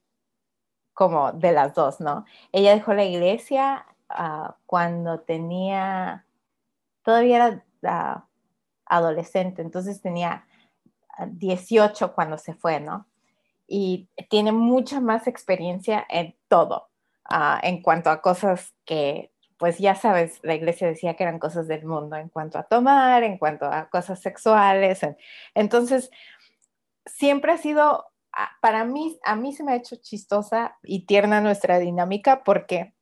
como 0.93 1.32
de 1.32 1.53
las 1.53 1.74
dos, 1.74 2.01
¿no? 2.01 2.26
Ella 2.51 2.74
dejó 2.74 2.93
la 2.93 3.05
iglesia 3.05 3.86
ah, 4.09 4.57
cuando 4.65 5.22
tenía, 5.22 6.26
todavía 7.01 7.38
era 7.38 7.65
ah, 7.86 8.28
adolescente, 8.88 9.61
entonces 9.61 10.01
tenía 10.01 10.45
18 11.26 12.05
ah, 12.05 12.13
cuando 12.13 12.38
se 12.38 12.53
fue, 12.53 12.82
¿no? 12.82 13.07
Y 13.72 14.09
tiene 14.30 14.51
mucha 14.51 14.99
más 14.99 15.28
experiencia 15.28 16.05
en 16.09 16.36
todo, 16.47 16.89
en 17.61 17.82
cuanto 17.84 18.09
a 18.09 18.22
cosas 18.22 18.74
que 18.84 19.32
pues 19.59 19.78
ya 19.78 19.93
sabes, 19.93 20.39
la 20.41 20.55
iglesia 20.55 20.88
decía 20.88 21.15
que 21.15 21.24
eran 21.24 21.38
cosas 21.38 21.67
del 21.67 21.86
mundo 21.86 22.15
en 22.15 22.30
cuanto 22.30 22.57
a 22.57 22.63
tomar, 22.63 23.24
en 23.24 23.38
cuanto 23.38 23.65
a 23.65 23.89
cosas 23.89 24.22
sexuales. 24.22 25.01
Entonces, 25.53 26.09
siempre 27.05 27.51
ha 27.51 27.57
sido, 27.57 28.05
para 28.61 28.86
mí, 28.86 29.20
a 29.26 29.36
mí 29.36 29.51
se 29.51 29.65
me 29.65 29.74
ha 29.74 29.76
hecho 29.76 29.97
chistosa 29.97 30.78
y 30.82 31.05
tierna 31.05 31.41
nuestra 31.41 31.78
dinámica 31.78 32.45
porque 32.45 32.95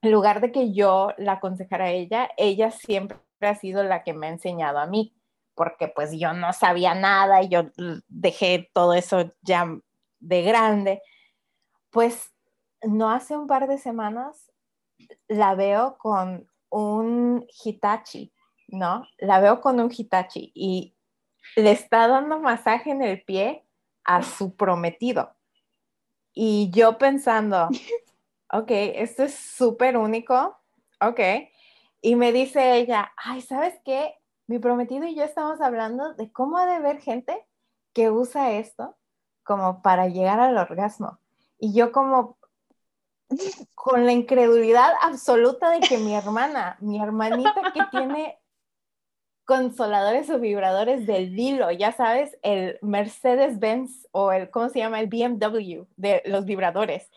en 0.00 0.10
lugar 0.10 0.40
de 0.40 0.52
que 0.52 0.72
yo 0.72 1.12
la 1.18 1.32
aconsejara 1.32 1.84
a 1.84 1.90
ella, 1.90 2.30
ella 2.38 2.70
siempre 2.70 3.18
ha 3.42 3.54
sido 3.56 3.84
la 3.84 4.02
que 4.02 4.14
me 4.14 4.28
ha 4.28 4.30
enseñado 4.30 4.78
a 4.78 4.86
mí, 4.86 5.14
porque 5.54 5.86
pues 5.88 6.12
yo 6.12 6.32
no 6.32 6.54
sabía 6.54 6.94
nada 6.94 7.42
y 7.42 7.50
yo 7.50 7.66
dejé 8.08 8.70
todo 8.72 8.94
eso 8.94 9.34
ya 9.42 9.68
de 10.20 10.42
grande. 10.42 11.02
Pues 11.90 12.32
no 12.82 13.10
hace 13.10 13.36
un 13.36 13.46
par 13.46 13.66
de 13.68 13.78
semanas 13.78 14.50
la 15.28 15.54
veo 15.54 15.96
con 15.98 16.48
un 16.70 17.46
Hitachi, 17.64 18.32
¿no? 18.68 19.04
La 19.18 19.40
veo 19.40 19.60
con 19.60 19.80
un 19.80 19.90
Hitachi 19.90 20.52
y 20.54 20.94
le 21.56 21.72
está 21.72 22.06
dando 22.06 22.38
masaje 22.38 22.90
en 22.90 23.02
el 23.02 23.22
pie 23.22 23.64
a 24.04 24.22
su 24.22 24.56
prometido. 24.56 25.34
Y 26.32 26.70
yo 26.70 26.98
pensando, 26.98 27.68
ok, 28.52 28.70
esto 28.70 29.24
es 29.24 29.34
súper 29.34 29.96
único, 29.96 30.56
ok. 31.00 31.20
Y 32.02 32.14
me 32.16 32.32
dice 32.32 32.76
ella, 32.76 33.12
ay, 33.16 33.42
¿sabes 33.42 33.74
qué? 33.84 34.14
Mi 34.46 34.58
prometido 34.58 35.06
y 35.06 35.14
yo 35.14 35.24
estamos 35.24 35.60
hablando 35.60 36.14
de 36.14 36.32
cómo 36.32 36.58
ha 36.58 36.66
de 36.66 36.74
haber 36.74 37.00
gente 37.00 37.46
que 37.92 38.10
usa 38.10 38.52
esto 38.52 38.96
como 39.42 39.82
para 39.82 40.08
llegar 40.08 40.40
al 40.40 40.56
orgasmo. 40.56 41.18
Y 41.58 41.74
yo 41.74 41.92
como, 41.92 42.38
con 43.74 44.06
la 44.06 44.12
incredulidad 44.12 44.92
absoluta 45.02 45.70
de 45.70 45.80
que 45.80 45.98
mi 45.98 46.14
hermana, 46.14 46.76
mi 46.80 47.00
hermanita 47.00 47.72
que 47.72 47.82
tiene 47.90 48.38
consoladores 49.44 50.30
o 50.30 50.38
vibradores 50.38 51.06
del 51.06 51.34
Dilo, 51.34 51.70
ya 51.70 51.92
sabes, 51.92 52.38
el 52.42 52.78
Mercedes-Benz 52.82 54.08
o 54.12 54.32
el, 54.32 54.50
¿cómo 54.50 54.68
se 54.68 54.78
llama? 54.78 55.00
El 55.00 55.08
BMW 55.08 55.86
de 55.96 56.22
los 56.26 56.44
vibradores. 56.44 57.10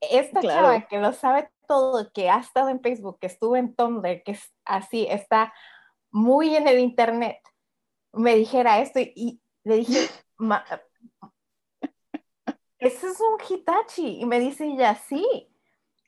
Esta 0.00 0.40
chava 0.40 0.82
que 0.82 0.98
lo 0.98 1.12
sabe 1.12 1.50
todo, 1.66 2.10
que 2.12 2.30
ha 2.30 2.38
estado 2.38 2.68
en 2.68 2.80
Facebook, 2.80 3.18
que 3.18 3.26
estuvo 3.26 3.56
en 3.56 3.74
Tumblr, 3.74 4.22
que 4.22 4.32
es 4.32 4.52
así, 4.64 5.06
está 5.10 5.52
muy 6.10 6.56
en 6.56 6.68
el 6.68 6.78
Internet, 6.78 7.38
me 8.12 8.34
dijera 8.34 8.80
esto 8.80 9.00
y, 9.00 9.40
le 9.64 9.76
dije, 9.76 10.08
ese 12.80 13.08
es 13.08 13.20
un 13.20 13.38
Hitachi. 13.48 14.20
Y 14.20 14.26
me 14.26 14.40
dice 14.40 14.66
ella, 14.66 14.94
sí, 15.08 15.48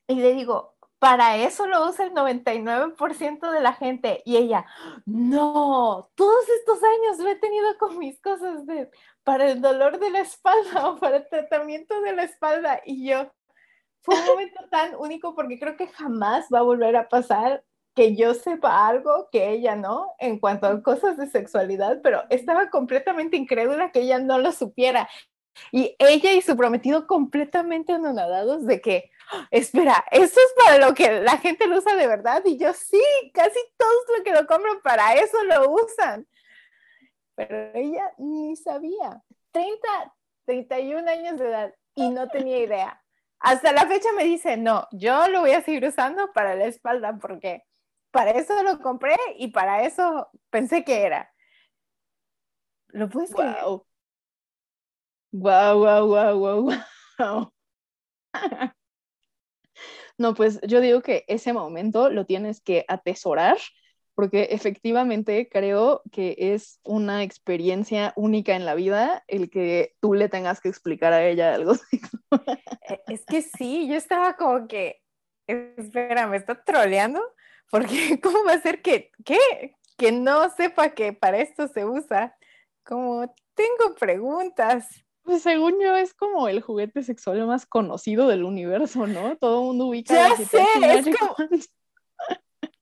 y 0.09 0.15
le 0.17 0.33
digo, 0.35 0.77
para 0.99 1.37
eso 1.37 1.67
lo 1.67 1.89
usa 1.89 2.05
el 2.05 2.13
99% 2.13 3.51
de 3.51 3.61
la 3.61 3.73
gente. 3.73 4.23
Y 4.25 4.37
ella, 4.37 4.65
no, 5.05 6.11
todos 6.15 6.49
estos 6.61 6.81
años 6.83 7.19
lo 7.19 7.29
he 7.29 7.37
tenido 7.37 7.77
con 7.79 7.99
mis 7.99 8.21
cosas 8.21 8.67
de, 8.67 8.89
para 9.25 9.51
el 9.51 9.61
dolor 9.61 9.99
de 9.99 10.11
la 10.11 10.21
espalda 10.21 10.91
o 10.91 10.99
para 10.99 11.17
el 11.17 11.29
tratamiento 11.29 12.01
de 12.03 12.13
la 12.13 12.23
espalda. 12.25 12.81
Y 12.85 13.09
yo, 13.09 13.33
fue 14.03 14.15
un 14.15 14.27
momento 14.27 14.61
tan 14.71 14.95
único 14.97 15.35
porque 15.35 15.59
creo 15.59 15.77
que 15.77 15.89
jamás 15.89 16.47
va 16.55 16.61
a 16.61 16.63
volver 16.63 16.97
a 16.97 17.09
pasar 17.09 17.65
que 17.95 18.17
yo 18.17 18.35
sepa 18.35 18.87
algo 18.87 19.29
que 19.31 19.51
ella 19.51 19.77
no 19.77 20.15
en 20.19 20.39
cuanto 20.39 20.67
a 20.67 20.83
cosas 20.83 21.17
de 21.17 21.27
sexualidad, 21.27 22.01
pero 22.03 22.23
estaba 22.31 22.71
completamente 22.71 23.37
incrédula 23.37 23.91
que 23.93 24.01
ella 24.01 24.19
no 24.19 24.39
lo 24.39 24.53
supiera. 24.53 25.09
Y 25.71 25.95
ella 25.99 26.33
y 26.33 26.43
su 26.43 26.57
prometido 26.57 27.07
completamente 27.07 27.93
anonadados 27.93 28.67
de 28.67 28.81
que, 28.81 29.11
espera, 29.51 30.05
¿eso 30.11 30.41
es 30.41 30.55
para 30.65 30.79
lo 30.79 30.95
que 30.95 31.21
la 31.21 31.39
gente 31.39 31.67
lo 31.67 31.79
usa 31.79 31.95
de 31.97 32.07
verdad? 32.07 32.43
Y 32.45 32.59
yo, 32.59 32.73
sí, 32.73 33.03
casi 33.35 33.59
todos 33.77 34.05
los 34.17 34.25
que 34.25 34.33
lo 34.33 34.47
compran 34.47 34.81
para 34.83 35.15
eso 35.15 35.43
lo 35.45 35.73
usan. 35.73 36.27
pero 37.35 37.73
ella 37.75 38.13
ni 38.19 38.57
sabía. 38.57 39.23
30, 39.53 39.89
31 40.47 41.11
años 41.11 41.39
de 41.39 41.49
edad 41.49 41.75
y 41.95 42.11
no 42.11 42.29
tenía 42.29 42.59
idea. 42.59 43.03
Hasta 43.39 43.73
la 43.73 43.87
fecha 43.87 44.13
me 44.13 44.25
dice, 44.25 44.57
no, 44.57 44.87
yo 44.93 45.29
lo 45.29 45.41
voy 45.41 45.51
a 45.51 45.63
seguir 45.63 45.85
usando 45.85 46.33
para 46.33 46.55
la 46.55 46.67
espalda 46.67 47.19
porque 47.21 47.65
para 48.11 48.31
eso 48.33 48.63
lo 48.63 48.79
compré 48.81 49.17
y 49.37 49.49
para 49.49 49.85
eso 49.85 50.31
pensé 50.51 50.85
que 50.85 51.03
era. 51.03 51.33
¿Lo 52.89 53.09
puedes? 53.09 53.33
Wow. 53.33 53.87
Wow, 55.33 55.79
wow, 55.81 56.07
wow, 56.07 56.39
wow, 56.39 56.73
wow. 57.19 57.53
No, 60.19 60.35
pues 60.35 60.61
yo 60.63 60.81
digo 60.81 61.01
que 61.03 61.25
ese 61.27 61.53
momento 61.53 62.11
lo 62.11 62.27
tienes 62.27 62.61
que 62.61 62.85
atesorar 62.89 63.57
porque 64.15 64.49
efectivamente 64.51 65.49
creo 65.51 66.03
que 66.13 66.37
es 66.39 66.81
una 66.85 67.23
experiencia 67.23 68.13
única 68.15 68.55
en 68.55 68.67
la 68.67 68.75
vida 68.75 69.25
el 69.27 69.49
que 69.51 69.95
tú 70.01 70.15
le 70.15 70.29
tengas 70.29 70.61
que 70.61 70.69
explicar 70.69 71.13
a 71.13 71.27
ella 71.27 71.55
algo. 71.55 71.75
E, 72.89 73.01
es 73.09 73.25
que 73.25 73.43
sí, 73.43 73.89
yo 73.89 73.95
estaba 73.95 74.37
como 74.37 74.67
que, 74.69 75.01
espera, 75.47 76.27
¿me 76.27 76.37
está 76.37 76.63
troleando? 76.63 77.21
Porque 77.71 78.21
¿cómo 78.23 78.45
va 78.45 78.53
a 78.53 78.61
ser 78.61 78.83
que? 78.83 79.13
Que 79.97 80.13
no 80.13 80.51
sepa 80.51 80.91
que 80.91 81.13
para 81.13 81.39
esto 81.39 81.69
se 81.69 81.85
usa. 81.85 82.37
Como, 82.85 83.35
tengo 83.55 83.95
preguntas. 83.99 84.89
Pues 85.23 85.43
según 85.43 85.81
yo 85.81 85.97
es 85.97 86.15
como 86.15 86.49
el 86.49 86.61
juguete 86.61 87.03
sexual 87.03 87.47
más 87.47 87.65
conocido 87.65 88.27
del 88.27 88.45
universo, 88.45 89.07
¿no? 89.07 89.37
Todo 89.37 89.61
el 89.61 89.67
mundo 89.67 89.87
ubica. 89.87 90.15
Ya 90.15 90.37
sé, 90.37 90.65
es 90.83 91.17
como, 91.17 91.37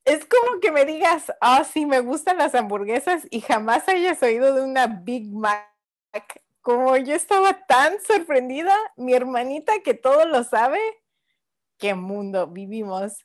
es 0.05 0.25
como 0.25 0.59
que 0.59 0.71
me 0.71 0.85
digas, 0.85 1.31
ah, 1.39 1.63
sí, 1.63 1.85
me 1.85 1.99
gustan 1.99 2.37
las 2.37 2.55
hamburguesas 2.55 3.27
y 3.29 3.41
jamás 3.41 3.87
hayas 3.87 4.21
oído 4.23 4.53
de 4.53 4.61
una 4.63 4.87
Big 4.87 5.31
Mac. 5.31 5.67
Como 6.61 6.97
yo 6.97 7.15
estaba 7.15 7.65
tan 7.65 7.99
sorprendida, 8.01 8.75
mi 8.95 9.13
hermanita 9.13 9.79
que 9.83 9.93
todo 9.93 10.25
lo 10.25 10.43
sabe, 10.43 10.79
qué 11.77 11.93
mundo 11.95 12.47
vivimos. 12.47 13.23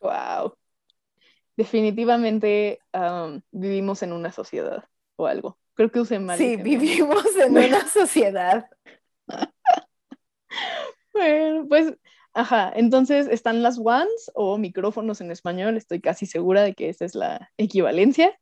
Wow. 0.00 0.56
Definitivamente 1.56 2.80
vivimos 3.50 4.02
en 4.02 4.12
una 4.12 4.32
sociedad 4.32 4.88
o 5.16 5.26
algo. 5.26 5.58
Creo 5.78 5.90
que 5.90 6.00
usé 6.00 6.18
mal. 6.18 6.36
Sí, 6.36 6.56
vivimos 6.56 7.24
en 7.36 7.56
una 7.56 7.86
sociedad. 7.88 8.68
bueno, 11.14 11.66
pues 11.68 11.94
Ajá, 12.34 12.72
entonces 12.76 13.26
están 13.26 13.62
las 13.64 13.78
wands 13.78 14.30
o 14.34 14.58
micrófonos 14.58 15.20
en 15.20 15.32
español, 15.32 15.76
estoy 15.76 16.00
casi 16.00 16.24
segura 16.24 16.62
de 16.62 16.74
que 16.74 16.88
esa 16.88 17.04
es 17.04 17.16
la 17.16 17.50
equivalencia. 17.56 18.38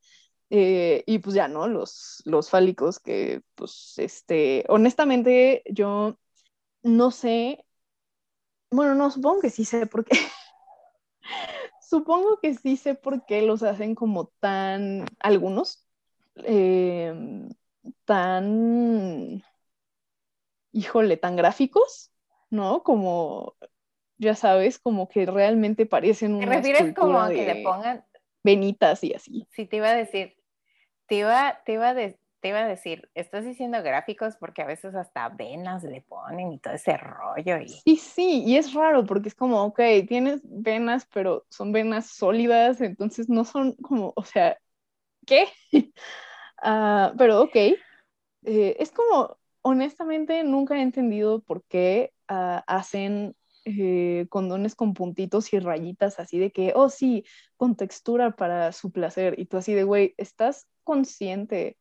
Eh, 0.51 1.03
y 1.07 1.19
pues 1.21 1.35
ya, 1.35 1.49
¿no? 1.49 1.67
Los, 1.67 2.23
los 2.27 2.51
fálicos 2.51 2.99
que, 3.01 3.41
pues, 3.55 3.95
este, 3.97 4.65
honestamente, 4.69 5.63
yo 5.71 6.19
no 6.83 7.11
sé, 7.11 7.65
bueno, 8.71 8.95
no, 8.95 9.11
supongo 9.11 9.41
que 9.41 9.51
sí 9.51 9.65
sé 9.65 9.87
por 9.87 10.05
qué. 10.05 10.19
supongo 11.81 12.39
que 12.41 12.55
sí 12.55 12.77
sé 12.77 12.95
por 12.95 13.25
qué 13.25 13.43
los 13.43 13.63
hacen 13.63 13.95
como 13.95 14.27
tan, 14.41 15.07
algunos, 15.21 15.86
em, 16.45 17.49
tan, 18.05 19.43
híjole, 20.73 21.17
tan 21.17 21.37
gráficos, 21.37 22.13
¿no? 22.51 22.83
Como 22.83 23.57
ya 24.19 24.35
sabes, 24.35 24.79
como 24.79 25.09
que 25.09 25.27
realmente 25.27 25.87
parecen 25.87 26.35
una 26.35 26.47
¿Te 26.47 26.53
refieres 26.57 26.95
como 26.95 27.21
a 27.21 27.31
que 27.31 27.47
le 27.47 27.63
pongan 27.65 28.05
venitas 28.43 29.03
y 29.05 29.15
así? 29.15 29.47
Sí, 29.51 29.67
te 29.67 29.77
iba 29.77 29.89
a 29.89 29.95
decir, 29.95 30.37
te 31.09 31.17
iba, 31.17 31.59
te 31.65 31.73
iba, 31.75 31.95
te 31.95 32.49
iba 32.49 32.61
a 32.61 32.69
decir, 32.69 33.11
estás 33.15 33.45
diciendo 33.45 33.83
gráficos 33.83 34.37
porque 34.37 34.63
a 34.63 34.67
veces 34.67 34.95
hasta 34.95 35.29
venas 35.29 35.83
le 35.85 36.03
ponen 36.03 36.53
y 36.53 36.59
todo 36.59 36.75
ese 36.75 36.97
rollo. 36.97 37.59
Y... 37.59 37.69
Sí, 37.69 37.97
sí, 37.97 38.43
y 38.45 38.57
es 38.57 38.73
raro 38.73 39.05
porque 39.05 39.29
es 39.29 39.35
como, 39.35 39.63
ok, 39.65 39.81
tienes 40.09 40.41
venas, 40.45 41.07
pero 41.13 41.45
son 41.51 41.73
venas 41.73 42.07
sólidas, 42.07 42.81
entonces 42.81 43.29
no 43.29 43.45
son 43.45 43.73
como, 43.77 44.13
o 44.17 44.25
sea, 44.25 44.59
¿qué? 45.27 45.47
Ah, 46.63 47.15
pero 47.19 47.43
ok, 47.43 47.57
eh, 47.57 47.77
es 48.45 48.91
como, 48.93 49.39
honestamente, 49.63 50.45
nunca 50.45 50.77
he 50.79 50.83
entendido 50.83 51.41
por 51.43 51.65
qué 51.65 52.13
ah, 52.29 52.65
hacen 52.67 53.37
eh, 53.65 54.27
condones 54.31 54.75
con 54.75 54.95
puntitos 54.95 55.53
y 55.53 55.59
rayitas 55.59 56.19
así 56.21 56.39
de 56.39 56.51
que, 56.53 56.73
oh 56.77 56.89
sí, 56.89 57.25
con 57.57 57.77
textura 57.77 58.37
para 58.37 58.73
su 58.73 58.93
placer. 58.93 59.35
Y 59.39 59.47
tú 59.47 59.57
así 59.59 59.75
de, 59.75 59.85
güey, 59.85 60.15
¿estás 60.19 60.67
consciente 60.85 61.79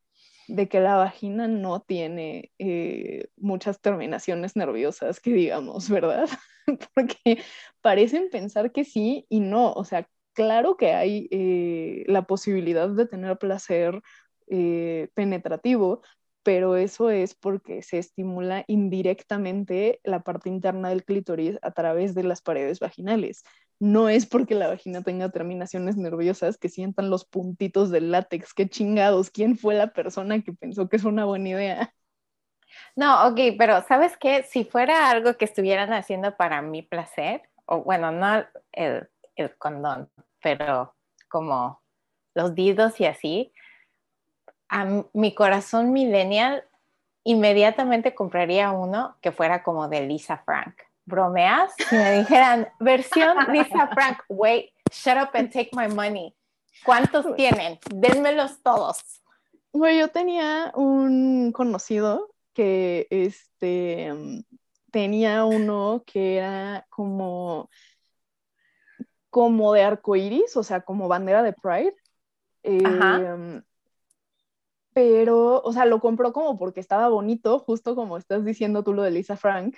de 0.48 0.68
que 0.70 0.80
la 0.80 0.96
vagina 0.98 1.48
no 1.48 1.82
tiene 1.82 2.52
eh, 2.60 3.28
muchas 3.38 3.82
terminaciones 3.82 4.56
nerviosas, 4.56 5.20
que 5.20 5.32
digamos, 5.34 5.90
¿verdad? 5.90 6.28
Porque 6.96 7.42
parecen 7.82 8.30
pensar 8.30 8.72
que 8.72 8.86
sí 8.86 9.26
y 9.30 9.40
no. 9.40 9.74
O 9.74 9.86
sea, 9.86 10.08
claro 10.36 10.78
que 10.78 10.94
hay 10.94 11.28
eh, 11.32 12.04
la 12.08 12.28
posibilidad 12.28 12.90
de 12.90 13.08
tener 13.08 13.38
placer 13.38 14.02
penetrativo, 15.16 16.04
pero 16.44 16.76
eso 16.76 17.10
es 17.10 17.34
porque 17.34 17.82
se 17.82 17.98
estimula 17.98 18.64
indirectamente 18.68 20.00
la 20.04 20.20
parte 20.22 20.50
interna 20.50 20.90
del 20.90 21.04
clítoris 21.04 21.58
a 21.64 21.72
través 21.72 22.14
de 22.14 22.22
las 22.22 22.44
paredes 22.44 22.80
vaginales. 22.80 23.44
No 23.80 24.08
es 24.08 24.28
porque 24.28 24.54
la 24.54 24.68
vagina 24.68 25.02
tenga 25.02 25.30
terminaciones 25.30 25.98
nerviosas 25.98 26.60
que 26.60 26.70
sientan 26.70 27.10
los 27.10 27.26
puntitos 27.26 27.90
del 27.90 28.12
látex. 28.12 28.54
Qué 28.54 28.70
chingados, 28.70 29.32
¿quién 29.32 29.58
fue 29.58 29.74
la 29.74 29.88
persona 29.88 30.44
que 30.44 30.54
pensó 30.54 30.88
que 30.88 30.98
es 30.98 31.04
una 31.04 31.26
buena 31.26 31.50
idea? 31.50 31.94
No, 32.96 33.28
ok, 33.28 33.40
pero 33.58 33.82
¿sabes 33.88 34.16
qué? 34.18 34.44
Si 34.44 34.66
fuera 34.66 35.10
algo 35.10 35.38
que 35.38 35.46
estuvieran 35.46 35.94
haciendo 35.94 36.38
para 36.38 36.62
mi 36.62 36.84
placer, 36.84 37.42
o 37.66 37.84
bueno, 37.84 38.12
no 38.12 38.46
el 38.72 39.58
condón, 39.58 40.12
pero 40.46 40.94
como 41.28 41.82
los 42.36 42.54
didos 42.54 43.02
y 43.02 43.06
así, 43.06 43.52
a 44.70 44.86
mi 45.12 45.34
corazón 45.34 45.92
millennial, 45.92 46.64
inmediatamente 47.24 48.14
compraría 48.14 48.72
uno 48.72 49.18
que 49.22 49.32
fuera 49.32 49.64
como 49.64 49.88
de 49.88 50.06
Lisa 50.06 50.38
Frank. 50.46 50.76
¿Bromeas? 51.06 51.74
Si 51.90 51.96
me 51.96 52.20
dijeran, 52.20 52.68
versión 52.80 53.36
Lisa 53.52 53.88
Frank, 53.88 54.20
wait, 54.30 54.70
shut 54.92 55.18
up 55.18 55.30
and 55.34 55.52
take 55.52 55.72
my 55.74 55.88
money. 55.88 56.36
¿Cuántos 56.84 57.36
tienen? 57.36 57.80
Denmelos 57.90 58.62
todos. 58.62 59.00
Bueno, 59.74 60.00
yo 60.00 60.10
tenía 60.10 60.72
un 60.76 61.54
conocido 61.54 62.30
que 62.54 63.08
este, 63.10 64.14
tenía 64.92 65.46
uno 65.46 66.04
que 66.06 66.38
era 66.38 66.86
como, 66.92 67.72
como 69.36 69.74
de 69.74 69.84
arco 69.84 70.16
iris, 70.16 70.56
o 70.56 70.64
sea, 70.64 70.80
como 70.80 71.10
bandera 71.10 71.44
de 71.44 71.52
Pride. 71.52 71.94
Ajá. 72.86 73.34
Em, 73.34 73.64
pero, 74.94 75.62
o 75.62 75.74
sea, 75.74 75.84
lo 75.84 76.00
compró 76.00 76.32
como 76.32 76.58
porque 76.58 76.80
estaba 76.80 77.10
bonito, 77.10 77.60
justo 77.60 77.98
como 77.98 78.16
estás 78.16 78.46
diciendo 78.46 78.82
tú 78.82 78.94
lo 78.94 79.02
de 79.04 79.12
Lisa 79.12 79.36
Frank, 79.36 79.76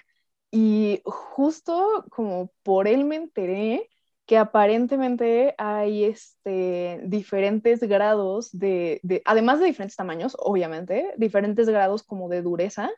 y 0.51 1.01
justo 1.05 2.05
como 2.11 2.51
por 2.61 2.87
él 2.87 3.03
me 3.03 3.15
enteré 3.15 3.89
que 4.27 4.37
aparentemente 4.37 5.55
hay 5.57 6.03
este, 6.03 7.01
diferentes 7.05 7.79
grados 7.79 8.51
de, 8.51 8.99
de, 9.01 9.23
además 9.25 9.59
de 9.59 9.65
diferentes 9.65 9.95
tamaños, 9.95 10.37
obviamente, 10.39 11.15
diferentes 11.17 11.67
grados 11.67 12.03
como 12.03 12.29
de 12.29 12.43
dureza, 12.43 12.91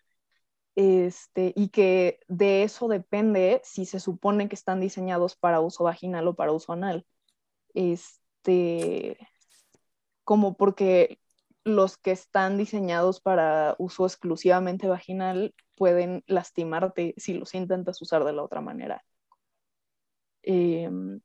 este, 0.80 1.52
y 1.58 1.68
que 1.68 2.22
de 2.30 2.64
eso 2.64 2.88
depende 2.88 3.60
si 3.66 3.86
se 3.86 4.00
supone 4.00 4.48
que 4.48 4.56
están 4.56 4.80
diseñados 4.80 5.36
para 5.36 5.60
uso 5.60 5.84
vaginal 5.84 6.26
o 6.30 6.36
para 6.36 6.54
uso 6.54 6.72
anal. 6.72 7.06
Este, 7.74 9.18
como 10.24 10.56
porque 10.56 11.20
los 11.66 11.98
que 11.98 12.12
están 12.12 12.58
diseñados 12.58 13.20
para 13.20 13.76
uso 13.78 14.06
exclusivamente 14.06 14.88
vaginal 14.88 15.54
pueden 15.76 16.24
lastimarte 16.28 17.14
si 17.18 17.34
los 17.34 17.56
intentas 17.56 18.02
usar 18.02 18.24
de 18.24 18.32
la 18.32 18.44
otra 18.44 18.62
manera. 18.62 19.04
Em, 20.44 21.20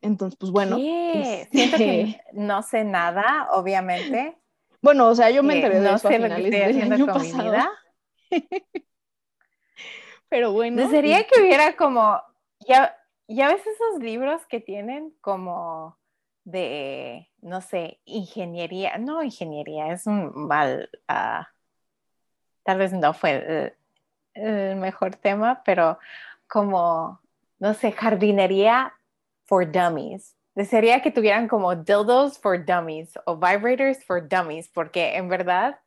entonces, 0.00 0.38
pues 0.40 0.50
bueno. 0.50 0.78
Este 0.80 1.50
Siento 1.50 1.76
que 1.76 2.20
no 2.32 2.62
sé 2.62 2.82
nada, 2.82 3.48
obviamente. 3.52 4.38
Bueno, 4.82 5.08
o 5.08 5.14
sea, 5.14 5.28
yo 5.30 5.42
me 5.42 5.56
enteré 5.56 5.78
de 5.78 5.92
eso 5.92 6.08
a 6.08 6.10
finales 6.10 6.50
del 6.50 6.92
año 6.94 7.04
pasado. 7.04 7.52
Pero 10.28 10.52
bueno. 10.52 10.88
Sería 10.88 11.26
que 11.26 11.40
hubiera 11.40 11.76
como, 11.76 12.20
ya, 12.66 12.96
ya 13.26 13.48
ves 13.48 13.66
esos 13.66 14.00
libros 14.00 14.46
que 14.46 14.60
tienen 14.60 15.12
como 15.20 15.98
de, 16.44 17.28
no 17.42 17.60
sé, 17.60 18.00
ingeniería, 18.04 18.98
no 18.98 19.22
ingeniería, 19.22 19.92
es 19.92 20.06
un 20.06 20.32
mal, 20.34 20.90
ah, 21.08 21.48
tal 22.62 22.78
vez 22.78 22.92
no 22.92 23.12
fue 23.12 23.74
el, 24.34 24.76
mejor 24.76 25.16
tema, 25.16 25.62
pero 25.64 25.98
como, 26.48 27.20
no 27.58 27.74
sé, 27.74 27.92
jardinería 27.92 28.94
for 29.44 29.70
dummies, 29.70 30.36
desearía 30.54 31.02
que 31.02 31.10
tuvieran 31.10 31.48
como 31.48 31.74
dildos 31.74 32.38
for 32.38 32.64
dummies 32.64 33.18
o 33.26 33.36
vibrators 33.36 34.04
for 34.04 34.26
dummies, 34.26 34.68
porque 34.68 35.16
en 35.16 35.28
verdad 35.28 35.78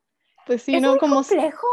Pues 0.46 0.64
sí, 0.64 0.76
es 0.76 0.82
¿no? 0.82 0.92
muy 0.92 1.00
Como 1.00 1.16
complejo. 1.16 1.68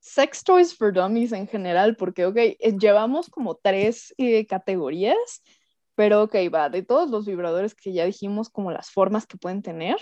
Sex 0.00 0.42
toys 0.42 0.74
for 0.76 0.92
dummies 0.92 1.32
en 1.32 1.46
general, 1.46 1.96
porque, 1.96 2.26
ok, 2.26 2.36
eh, 2.36 2.76
llevamos 2.78 3.28
como 3.28 3.54
tres 3.54 4.14
eh, 4.18 4.46
categorías, 4.46 5.42
pero 5.94 6.24
ok, 6.24 6.34
va, 6.52 6.70
de 6.70 6.82
todos 6.82 7.10
los 7.10 7.26
vibradores 7.26 7.74
que 7.74 7.92
ya 7.92 8.06
dijimos, 8.06 8.48
como 8.50 8.72
las 8.72 8.90
formas 8.90 9.26
que 9.26 9.36
pueden 9.38 9.62
tener, 9.62 9.96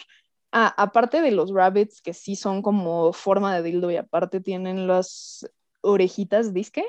ah, 0.53 0.72
aparte 0.76 1.20
de 1.20 1.32
los 1.32 1.53
rabbits, 1.53 2.01
que 2.01 2.14
sí 2.14 2.36
son 2.36 2.62
como 2.62 3.12
forma 3.12 3.55
de 3.57 3.62
dildo 3.62 3.90
y 3.90 3.96
aparte 3.96 4.40
tienen 4.40 4.86
las 4.86 5.46
orejitas 5.80 6.55
disque, 6.55 6.84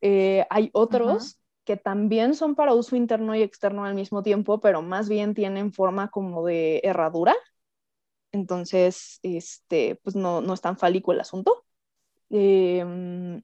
eh, 0.00 0.46
hay 0.50 0.70
otros 0.72 1.38
que 1.64 1.76
también 1.76 2.34
son 2.34 2.54
para 2.56 2.74
uso 2.74 2.96
interno 2.96 3.34
y 3.36 3.42
externo 3.42 3.84
al 3.84 3.94
mismo 3.94 4.22
tiempo, 4.22 4.60
pero 4.60 4.82
más 4.82 5.08
bien 5.08 5.34
tienen 5.34 5.72
forma 5.72 6.10
como 6.10 6.44
de 6.44 6.80
herradura. 6.82 7.34
Entonces, 8.32 9.20
este, 9.22 9.96
pues 10.02 10.16
no, 10.16 10.40
no 10.40 10.54
es 10.54 10.60
tan 10.60 10.76
fálico 10.76 11.12
el 11.12 11.20
asunto. 11.20 11.64
Em, 12.30 13.42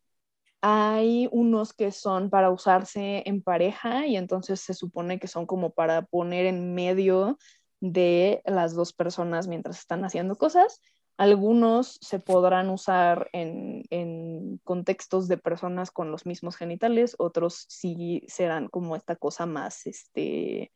hay 0.62 1.28
unos 1.32 1.72
que 1.74 1.93
son 1.93 2.30
para 2.30 2.51
usarse 2.51 3.22
en 3.26 3.43
pareja 3.43 4.07
y 4.07 4.16
entonces 4.16 4.61
se 4.61 4.74
supone 4.74 5.18
que 5.20 5.28
son 5.28 5.47
como 5.47 5.70
para 5.72 6.03
poner 6.03 6.47
en 6.47 6.74
medio 6.74 7.39
de 7.80 8.43
las 8.47 8.74
dos 8.74 8.93
personas 8.93 9.49
mientras 9.49 9.78
están 9.78 10.05
haciendo 10.05 10.37
cosas. 10.37 10.80
Algunos 11.18 11.99
se 12.03 12.18
podrán 12.20 12.70
usar 12.70 13.30
en, 13.32 13.84
en 13.91 14.59
contextos 14.64 15.28
de 15.28 15.39
personas 15.39 15.91
con 15.91 16.11
los 16.11 16.26
mismos 16.26 16.57
genitales, 16.57 17.16
otros 17.18 17.66
sí 17.68 18.22
serán 18.28 18.68
como 18.68 18.97
esta 18.97 19.16
cosa 19.16 19.47
más 19.47 19.87
este, 19.87 20.72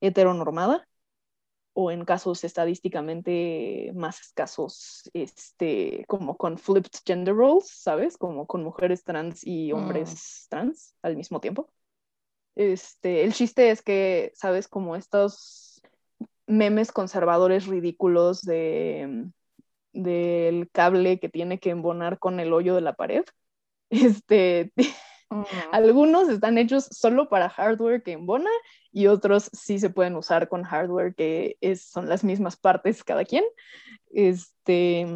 heteronormada 0.00 0.89
o 1.72 1.90
en 1.90 2.04
casos 2.04 2.44
estadísticamente 2.44 3.92
más 3.94 4.20
escasos, 4.20 5.08
este, 5.14 6.04
como 6.08 6.36
con 6.36 6.58
flipped 6.58 6.90
gender 7.04 7.34
roles, 7.34 7.68
¿sabes? 7.68 8.16
Como 8.18 8.46
con 8.46 8.62
mujeres 8.64 9.04
trans 9.04 9.46
y 9.46 9.72
hombres 9.72 10.46
trans 10.48 10.94
al 11.02 11.16
mismo 11.16 11.40
tiempo. 11.40 11.70
Este, 12.56 13.24
el 13.24 13.32
chiste 13.32 13.70
es 13.70 13.82
que, 13.82 14.32
¿sabes? 14.34 14.68
Como 14.68 14.96
estos 14.96 15.82
memes 16.46 16.92
conservadores 16.92 17.66
ridículos 17.66 18.42
de, 18.42 19.28
del 19.92 20.70
cable 20.70 21.20
que 21.20 21.28
tiene 21.28 21.58
que 21.60 21.70
embonar 21.70 22.18
con 22.18 22.40
el 22.40 22.52
hoyo 22.52 22.74
de 22.74 22.80
la 22.80 22.94
pared. 22.94 23.24
Este, 23.92 24.72
Algunos 25.70 26.28
están 26.28 26.58
hechos 26.58 26.86
solo 26.90 27.28
para 27.28 27.48
hardware 27.48 28.02
que 28.02 28.12
embona 28.12 28.50
y 28.92 29.06
otros 29.06 29.50
sí 29.52 29.78
se 29.78 29.90
pueden 29.90 30.16
usar 30.16 30.48
con 30.48 30.64
hardware 30.64 31.14
que 31.14 31.56
es, 31.60 31.82
son 31.82 32.08
las 32.08 32.24
mismas 32.24 32.56
partes 32.56 33.04
cada 33.04 33.24
quien. 33.24 33.44
Este, 34.10 35.06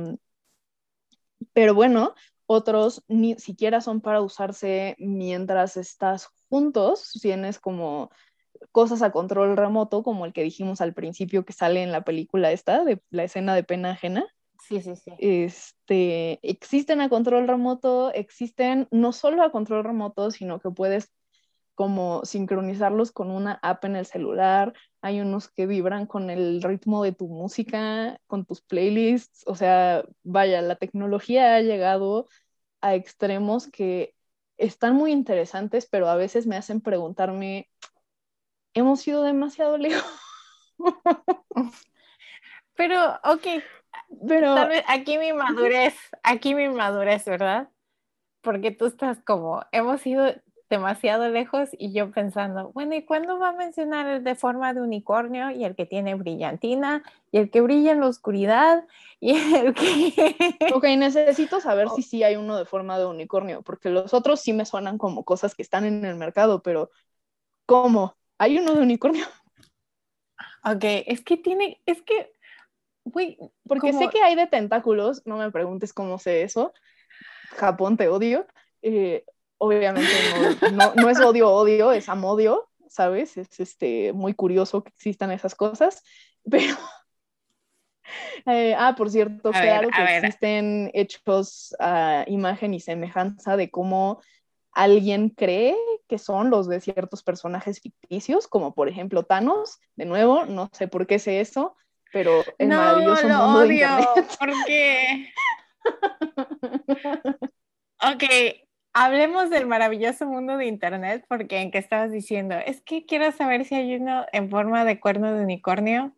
pero 1.53 1.75
bueno, 1.75 2.15
otros 2.47 3.03
ni 3.09 3.35
siquiera 3.37 3.81
son 3.81 4.01
para 4.01 4.21
usarse 4.21 4.95
mientras 4.99 5.77
estás 5.77 6.29
juntos, 6.49 7.11
tienes 7.21 7.59
como 7.59 8.11
cosas 8.71 9.03
a 9.03 9.11
control 9.12 9.57
remoto, 9.57 10.03
como 10.03 10.27
el 10.27 10.33
que 10.33 10.43
dijimos 10.43 10.81
al 10.81 10.95
principio 10.95 11.45
que 11.45 11.53
sale 11.53 11.83
en 11.83 11.93
la 11.93 12.05
película 12.05 12.53
esta, 12.53 12.85
de 12.85 13.01
la 13.11 13.25
escena 13.25 13.55
de 13.55 13.65
pena 13.65 13.91
ajena. 13.93 14.27
Sí, 14.69 14.81
sí, 14.81 14.97
sí. 14.97 15.12
Este, 15.19 16.39
existen 16.43 17.01
a 17.01 17.09
control 17.09 17.47
remoto, 17.47 18.12
existen 18.12 18.89
no 18.91 19.12
solo 19.12 19.43
a 19.43 19.53
control 19.53 19.85
remoto, 19.85 20.31
sino 20.31 20.59
que 20.61 20.71
puedes 20.71 21.12
como 21.75 22.25
sincronizarlos 22.25 23.12
con 23.12 23.31
una 23.31 23.59
app 23.62 23.85
en 23.85 23.97
el 23.97 24.07
celular. 24.07 24.73
Hay 25.03 25.21
unos 25.21 25.49
que 25.51 25.67
vibran 25.67 26.07
con 26.07 26.31
el 26.31 26.62
ritmo 26.62 27.03
de 27.05 27.12
tu 27.12 27.29
música, 27.29 28.19
con 28.27 28.45
tus 28.47 28.62
playlists. 28.62 29.43
O 29.47 29.57
sea, 29.57 30.05
vaya, 30.23 30.62
la 30.62 30.77
tecnología 30.77 31.57
ha 31.57 31.61
llegado 31.61 32.29
a 32.81 32.95
extremos 32.95 33.69
que 33.69 34.15
están 34.59 34.95
muy 34.97 35.12
interesantes, 35.12 35.87
pero 35.91 36.09
a 36.09 36.17
veces 36.17 36.47
me 36.47 36.57
hacen 36.57 36.81
preguntarme, 36.81 37.69
¿hemos 38.75 39.07
ido 39.07 39.23
demasiado 39.23 39.79
lejos? 39.79 40.05
Pero, 42.75 43.21
ok, 43.25 43.47
Pero 44.26 44.55
tal 44.55 44.68
vez 44.68 44.84
aquí 44.88 45.18
mi 45.18 45.32
madurez, 45.32 45.95
aquí 46.22 46.55
mi 46.55 46.68
madurez, 46.68 47.24
¿verdad? 47.24 47.68
Porque 48.40 48.70
tú 48.70 48.86
estás 48.86 49.20
como, 49.24 49.62
hemos 49.72 50.07
ido 50.07 50.34
demasiado 50.70 51.28
lejos 51.28 51.70
y 51.78 51.92
yo 51.92 52.11
pensando, 52.11 52.72
bueno, 52.72 52.95
¿y 52.95 53.05
cuándo 53.05 53.38
va 53.38 53.51
a 53.51 53.53
mencionar 53.53 54.07
el 54.09 54.24
de 54.24 54.34
forma 54.34 54.74
de 54.74 54.80
unicornio 54.80 55.51
y 55.51 55.64
el 55.64 55.76
que 55.76 55.86
tiene 55.86 56.14
brillantina 56.14 57.03
y 57.30 57.38
el 57.38 57.51
que 57.51 57.61
brilla 57.61 57.92
en 57.92 58.01
la 58.01 58.09
oscuridad 58.09 58.84
y 59.20 59.36
el 59.55 59.74
que... 59.74 60.36
Ok, 60.74 60.84
necesito 60.97 61.61
saber 61.61 61.88
si 61.90 62.03
sí 62.03 62.22
hay 62.22 62.36
uno 62.36 62.57
de 62.57 62.64
forma 62.64 62.99
de 62.99 63.07
unicornio, 63.07 63.62
porque 63.62 63.90
los 63.90 64.14
otros 64.14 64.40
sí 64.40 64.53
me 64.53 64.64
suenan 64.66 64.99
como 64.99 65.24
cosas 65.24 65.55
que 65.55 65.62
están 65.62 65.84
en 65.84 66.05
el 66.05 66.16
mercado, 66.16 66.62
pero 66.62 66.90
¿cómo? 67.66 68.16
¿Hay 68.38 68.59
uno 68.59 68.74
de 68.74 68.82
unicornio? 68.82 69.24
Ok, 70.64 70.82
es 71.07 71.22
que 71.22 71.36
tiene, 71.36 71.80
es 71.86 72.03
que, 72.03 72.34
güey, 73.05 73.38
Porque 73.68 73.90
como- 73.92 74.00
sé 74.00 74.09
que 74.11 74.22
hay 74.22 74.34
de 74.34 74.46
tentáculos, 74.46 75.22
no 75.26 75.36
me 75.36 75.50
preguntes 75.50 75.92
cómo 75.92 76.18
sé 76.18 76.42
eso. 76.42 76.72
Japón 77.57 77.96
te 77.96 78.09
odio. 78.09 78.46
Eh, 78.82 79.24
obviamente 79.59 80.11
no, 80.62 80.70
no, 80.72 80.94
no 80.94 81.09
es 81.11 81.20
odio, 81.20 81.50
odio, 81.50 81.92
es 81.92 82.09
amodio, 82.09 82.68
¿sabes? 82.88 83.36
Es 83.36 83.61
este, 83.61 84.12
muy 84.12 84.34
curioso 84.34 84.82
que 84.82 84.90
existan 84.90 85.30
esas 85.30 85.55
cosas, 85.55 86.02
pero... 86.50 86.76
Eh, 88.46 88.74
ah, 88.78 88.94
por 88.96 89.11
cierto, 89.11 89.48
A 89.55 89.61
ver, 89.61 89.62
claro 89.70 89.88
a 89.92 89.96
que 89.96 90.02
ver. 90.02 90.24
existen 90.24 90.90
hechos 90.92 91.74
a 91.78 92.24
imagen 92.26 92.74
y 92.74 92.80
semejanza 92.80 93.57
de 93.57 93.70
cómo 93.70 94.20
alguien 94.72 95.30
cree 95.30 95.74
que 96.07 96.18
son 96.18 96.50
los 96.50 96.68
de 96.68 96.80
ciertos 96.80 97.22
personajes 97.22 97.80
ficticios, 97.80 98.46
como 98.46 98.74
por 98.74 98.88
ejemplo 98.88 99.22
Thanos, 99.22 99.78
de 99.96 100.05
nuevo, 100.05 100.44
no 100.44 100.68
sé 100.72 100.86
por 100.88 101.07
qué 101.07 101.18
sé 101.18 101.40
eso, 101.40 101.76
pero 102.15 102.43
el 102.59 102.69
no, 102.71 102.77
maravilloso 102.79 103.29
lo 103.29 103.39
mundo 103.41 103.67
de 103.67 103.67
odio, 103.67 103.89
internet. 103.99 104.37
porque... 104.39 105.33
Ok, 108.03 108.25
hablemos 108.93 109.51
del 109.51 109.67
maravilloso 109.67 110.27
mundo 110.27 110.57
de 110.59 110.67
Internet, 110.67 111.25
porque 111.29 111.59
en 111.61 111.71
que 111.71 111.79
estabas 111.79 112.12
diciendo, 112.12 112.55
es 112.57 112.83
que 112.83 113.07
quiero 113.07 113.33
saber 113.33 113.65
si 113.65 113.75
hay 113.75 113.97
uno 113.97 114.27
en 114.33 114.51
forma 114.51 114.85
de 114.85 115.01
cuerno 115.01 115.33
de 115.33 115.43
unicornio. 115.43 116.12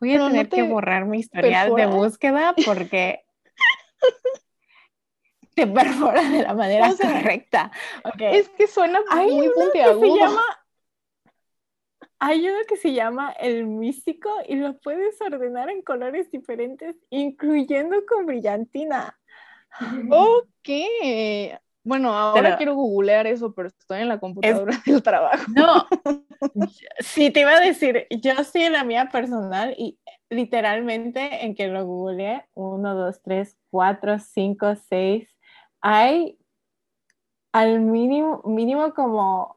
Voy 0.00 0.10
a 0.10 0.14
Pero 0.14 0.24
no 0.24 0.30
tener 0.30 0.48
que 0.48 0.56
te 0.56 0.62
borrar 0.62 1.04
mi 1.06 1.18
historial 1.18 1.68
de 1.70 1.74
perfora. 1.82 1.96
búsqueda 1.96 2.54
porque 2.64 3.24
te 5.54 5.66
perfora 5.66 6.22
de 6.22 6.42
la 6.42 6.54
manera 6.54 6.88
O 6.88 6.92
sea, 6.92 7.12
correcta. 7.12 7.70
Ok, 8.04 8.20
Es 8.20 8.48
que 8.50 8.66
suena 8.66 9.00
Hay 9.10 9.30
muy 9.30 9.46
que 9.48 9.52
puntiagudo. 9.54 10.14
se 10.14 10.20
llama... 10.20 10.42
Hay 12.22 12.46
uno 12.46 12.58
que 12.68 12.76
se 12.76 12.92
llama 12.92 13.32
el 13.32 13.66
místico 13.66 14.30
y 14.46 14.56
lo 14.56 14.78
puedes 14.78 15.20
ordenar 15.22 15.70
en 15.70 15.80
colores 15.82 16.30
diferentes, 16.30 16.94
incluyendo 17.08 17.96
con 18.06 18.26
brillantina. 18.26 19.18
Ok. 20.10 20.68
Bueno, 21.82 22.14
ahora 22.14 22.42
Pero- 22.42 22.56
quiero 22.58 22.74
googlear 22.74 23.26
eso, 23.26 23.54
pero 23.54 23.68
estoy 23.68 24.02
en 24.02 24.08
la 24.08 24.20
computadora 24.20 24.72
del 24.86 25.02
trabajo. 25.02 25.44
No, 25.54 25.86
sí, 26.98 27.30
te 27.30 27.40
iba 27.40 27.52
a 27.52 27.60
decir, 27.60 28.06
yo 28.10 28.32
estoy 28.32 28.62
en 28.64 28.74
la 28.74 28.84
mía 28.84 29.08
personal 29.10 29.74
y 29.78 29.98
literalmente 30.28 31.44
en 31.44 31.54
que 31.54 31.68
lo 31.68 31.86
googleé, 31.86 32.44
1, 32.54 32.94
2, 32.94 33.22
3, 33.22 33.56
4, 33.70 34.18
5, 34.18 34.74
6, 34.90 35.36
hay 35.80 36.38
al 37.52 37.80
mínimo, 37.80 38.42
mínimo 38.44 38.92
como 38.92 39.56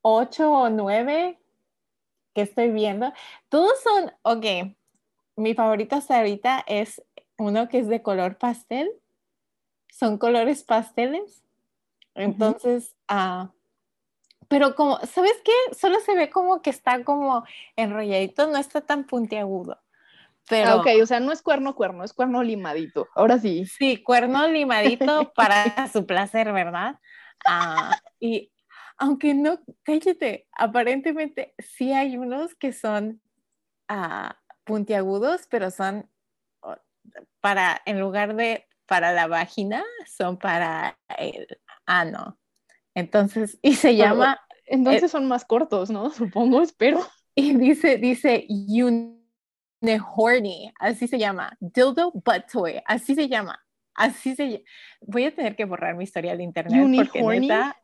8 0.00 0.50
o 0.50 0.70
9 0.70 1.38
que 2.36 2.42
estoy 2.42 2.70
viendo. 2.70 3.14
Todos 3.48 3.82
son, 3.82 4.12
ok, 4.20 4.44
mi 5.36 5.54
favorito 5.54 5.96
hasta 5.96 6.18
ahorita 6.18 6.62
es 6.66 7.02
uno 7.38 7.70
que 7.70 7.78
es 7.78 7.88
de 7.88 8.02
color 8.02 8.36
pastel. 8.36 8.92
Son 9.90 10.18
colores 10.18 10.62
pasteles. 10.62 11.42
Entonces, 12.14 12.94
ah, 13.08 13.52
pero 14.48 14.74
como, 14.74 14.98
¿sabes 15.06 15.32
qué? 15.42 15.74
Solo 15.74 15.98
se 16.00 16.14
ve 16.14 16.28
como 16.28 16.60
que 16.60 16.68
está 16.68 17.04
como 17.04 17.44
enrolladito, 17.74 18.46
no 18.48 18.58
está 18.58 18.82
tan 18.82 19.04
puntiagudo. 19.04 19.80
Pero 20.46 20.72
Ah, 20.72 20.76
ok, 20.76 20.88
o 21.02 21.06
sea, 21.06 21.20
no 21.20 21.32
es 21.32 21.40
cuerno 21.40 21.74
cuerno, 21.74 22.04
es 22.04 22.12
cuerno 22.12 22.42
limadito. 22.42 23.08
Ahora 23.14 23.38
sí. 23.38 23.64
sí, 23.64 24.02
cuerno 24.02 24.46
limadito 24.46 25.32
para 25.34 25.88
su 25.88 26.04
placer, 26.04 26.52
¿verdad? 26.52 27.00
Ah, 27.48 27.98
y 28.20 28.52
aunque 28.98 29.34
no, 29.34 29.58
cállate, 29.82 30.48
aparentemente 30.52 31.54
sí 31.58 31.92
hay 31.92 32.16
unos 32.16 32.54
que 32.54 32.72
son 32.72 33.20
ah, 33.88 34.38
puntiagudos, 34.64 35.46
pero 35.50 35.70
son 35.70 36.10
para, 37.40 37.80
en 37.86 38.00
lugar 38.00 38.34
de 38.34 38.66
para 38.86 39.12
la 39.12 39.26
vagina, 39.26 39.84
son 40.06 40.38
para 40.38 40.98
el 41.18 41.46
ano. 41.86 42.38
Entonces, 42.94 43.58
y 43.62 43.74
se 43.74 43.88
Pero- 43.88 43.98
llama 43.98 44.40
Entonces 44.64 45.10
son 45.10 45.26
más 45.26 45.44
cortos, 45.44 45.90
¿no? 45.90 46.10
Supongo, 46.10 46.62
espero. 46.62 47.00
Y 47.34 47.54
dice, 47.56 47.98
dice, 47.98 48.46
horny, 50.16 50.72
así 50.80 51.06
se 51.06 51.18
llama. 51.18 51.56
Dildo 51.60 52.12
butt 52.12 52.50
toy, 52.50 52.80
así 52.86 53.14
se 53.14 53.28
llama. 53.28 53.62
Así 53.94 54.34
se. 54.34 54.64
Voy 55.00 55.24
a 55.24 55.34
tener 55.34 55.56
que 55.56 55.64
borrar 55.64 55.96
mi 55.96 56.04
historia 56.04 56.36
de 56.36 56.42
internet 56.42 56.82
porque 56.96 57.22
neta, 57.22 57.76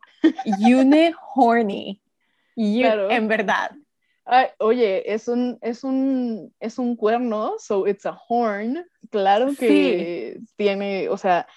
horny. 1.35 2.01
Claro. 2.55 3.09
En 3.09 3.27
verdad. 3.27 3.71
oye, 4.59 5.13
es 5.13 5.27
un, 5.27 5.57
es 5.61 5.83
un, 5.83 6.53
es 6.59 6.79
un 6.79 6.95
cuerno, 6.95 7.55
so 7.59 7.87
it's 7.87 8.05
a 8.05 8.17
horn. 8.27 8.85
Claro 9.09 9.53
que 9.57 10.39
tiene, 10.55 11.09
o 11.09 11.17
sea, 11.17 11.47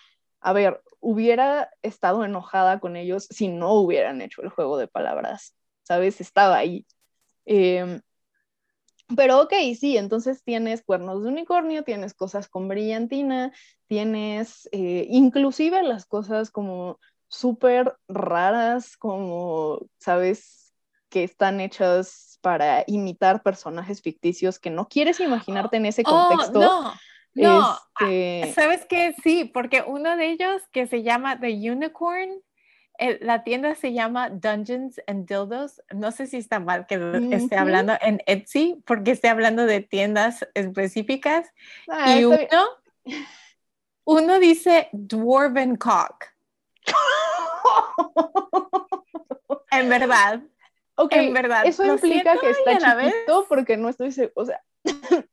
a 0.41 0.53
ver, 0.53 0.81
hubiera 1.01 1.71
estado 1.83 2.25
enojada 2.25 2.81
con 2.81 2.97
ellos 2.97 3.27
si 3.31 3.49
no 3.49 3.75
hubieran 3.75 4.21
hecho 4.23 4.43
el 4.43 4.49
juego 4.49 4.79
de 4.79 4.89
palabras, 4.89 5.55
¿sabes? 5.83 6.21
Estaba 6.21 6.57
ahí. 6.57 6.87
Em, 7.45 8.01
pero 9.14 9.41
ok, 9.43 9.53
sí, 9.79 9.97
entonces 9.97 10.43
tienes 10.43 10.83
cuernos 10.83 11.23
de 11.23 11.29
unicornio, 11.29 11.85
tienes 11.85 12.12
cosas 12.12 12.49
con 12.49 12.67
brillantina, 12.67 13.53
tienes 13.87 14.69
eh, 14.73 15.07
inclusive 15.09 15.83
las 15.85 16.07
cosas 16.07 16.51
como 16.51 16.99
súper 17.29 17.97
raras, 18.09 18.97
como, 18.97 19.81
¿sabes? 19.99 20.74
Que 21.09 21.24
están 21.24 21.61
hechas 21.61 22.39
para 22.41 22.85
imitar 22.87 23.43
personajes 23.43 24.03
ficticios 24.03 24.59
que 24.59 24.70
no 24.70 24.89
quieres 24.89 25.20
imaginarte 25.20 25.77
en 25.79 25.87
ese 25.87 26.03
oh, 26.07 26.29
contexto. 26.29 26.61
no. 26.61 26.93
No, 27.37 27.79
este... 28.01 28.53
¿sabes 28.55 28.87
qué? 28.87 29.14
Sí, 29.22 29.45
porque 29.45 29.85
uno 29.87 30.16
de 30.16 30.31
ellos 30.31 30.62
que 30.72 30.87
se 30.87 31.03
llama 31.03 31.39
The 31.39 31.70
Unicorn, 31.70 32.31
la 33.20 33.45
tienda 33.45 33.74
se 33.74 33.93
llama 33.93 34.31
Dungeons 34.31 35.01
and 35.07 35.29
Dildos. 35.29 35.83
No 35.95 36.12
sé 36.12 36.27
si 36.27 36.39
está 36.39 36.61
mal 36.61 36.87
que 36.87 36.95
esté 37.33 37.57
hablando 37.57 37.93
en 38.01 38.22
Etsy, 38.27 38.83
porque 38.87 39.11
esté 39.11 39.29
hablando 39.29 39.66
de 39.66 39.81
tiendas 39.81 40.49
específicas. 40.55 41.53
Ah, 41.89 42.18
y 42.18 42.24
uno, 42.24 42.39
uno 44.05 44.39
dice 44.39 44.89
Dwarven 44.93 45.77
Cock. 45.77 46.24
en 49.71 49.89
verdad. 49.89 50.43
Ok, 50.97 51.12
en 51.12 51.35
verdad. 51.35 51.67
Eso 51.67 51.85
implica 51.85 52.39
que 52.39 52.51
está 52.51 52.79
chiquito 52.79 53.47
porque 53.49 53.77
no 53.77 53.89
estoy 53.89 54.12
seguro, 54.12 54.33
o 54.37 54.45
sea, 54.47 54.62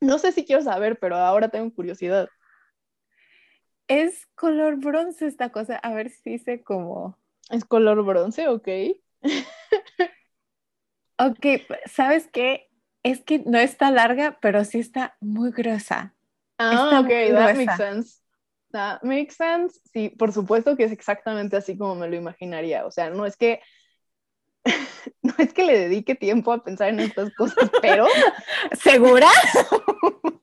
no 0.00 0.18
sé 0.18 0.32
si 0.32 0.44
quiero 0.44 0.62
saber, 0.62 0.98
pero 0.98 1.16
ahora 1.16 1.48
tengo 1.48 1.72
curiosidad. 1.74 2.28
Es 3.86 4.26
color 4.34 4.76
bronce 4.76 5.26
esta 5.26 5.50
cosa, 5.50 5.76
a 5.76 5.92
ver 5.92 6.08
si 6.08 6.30
dice 6.30 6.62
como... 6.62 7.18
Es 7.50 7.66
color 7.66 8.02
bronce, 8.02 8.48
ok. 8.48 8.68
ok, 11.18 11.46
¿sabes 11.84 12.28
qué? 12.32 12.70
Es 13.02 13.22
que 13.22 13.40
no 13.40 13.58
está 13.58 13.90
larga, 13.90 14.38
pero 14.40 14.64
sí 14.64 14.78
está 14.78 15.18
muy 15.20 15.50
gruesa. 15.50 16.14
Ah, 16.58 17.00
ok, 17.00 17.34
that 17.34 17.56
makes 17.56 17.76
sense. 17.76 18.23
That 18.74 19.04
makes 19.04 19.36
sense. 19.36 19.80
Sí, 19.92 20.08
por 20.10 20.32
supuesto 20.32 20.76
que 20.76 20.82
es 20.82 20.90
exactamente 20.90 21.56
así 21.56 21.78
como 21.78 21.94
me 21.94 22.08
lo 22.08 22.16
imaginaría. 22.16 22.84
O 22.84 22.90
sea, 22.90 23.08
no 23.08 23.24
es 23.24 23.36
que 23.36 23.60
no 25.22 25.32
es 25.38 25.54
que 25.54 25.64
le 25.64 25.78
dedique 25.78 26.16
tiempo 26.16 26.52
a 26.52 26.64
pensar 26.64 26.88
en 26.88 26.98
estas 26.98 27.32
cosas, 27.36 27.70
pero 27.82 28.06
¿segura? 28.72 29.28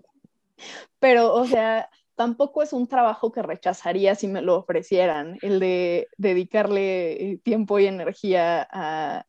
pero, 0.99 1.33
o 1.33 1.45
sea, 1.45 1.89
tampoco 2.15 2.63
es 2.63 2.71
un 2.71 2.87
trabajo 2.87 3.33
que 3.33 3.41
rechazaría 3.41 4.15
si 4.15 4.29
me 4.29 4.41
lo 4.41 4.55
ofrecieran, 4.55 5.37
el 5.41 5.59
de 5.59 6.07
dedicarle 6.17 7.41
tiempo 7.43 7.79
y 7.79 7.87
energía 7.87 8.65
a, 8.71 9.25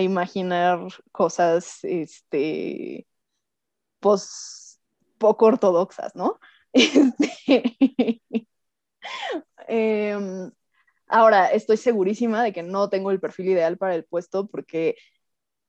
imaginar 0.00 0.86
cosas, 1.10 1.80
este, 1.82 3.08
pues, 3.98 4.80
poco 5.18 5.46
ortodoxas, 5.46 6.14
¿no? 6.14 6.38
Este, 7.46 8.32
em, 9.68 10.50
ahora, 11.06 11.48
estoy 11.52 11.76
segurísima 11.76 12.42
de 12.44 12.52
que 12.52 12.62
no 12.62 12.88
tengo 12.90 13.10
el 13.10 13.20
perfil 13.20 13.48
ideal 13.50 13.78
para 13.78 13.94
el 13.94 14.04
puesto 14.04 14.46
porque 14.48 14.96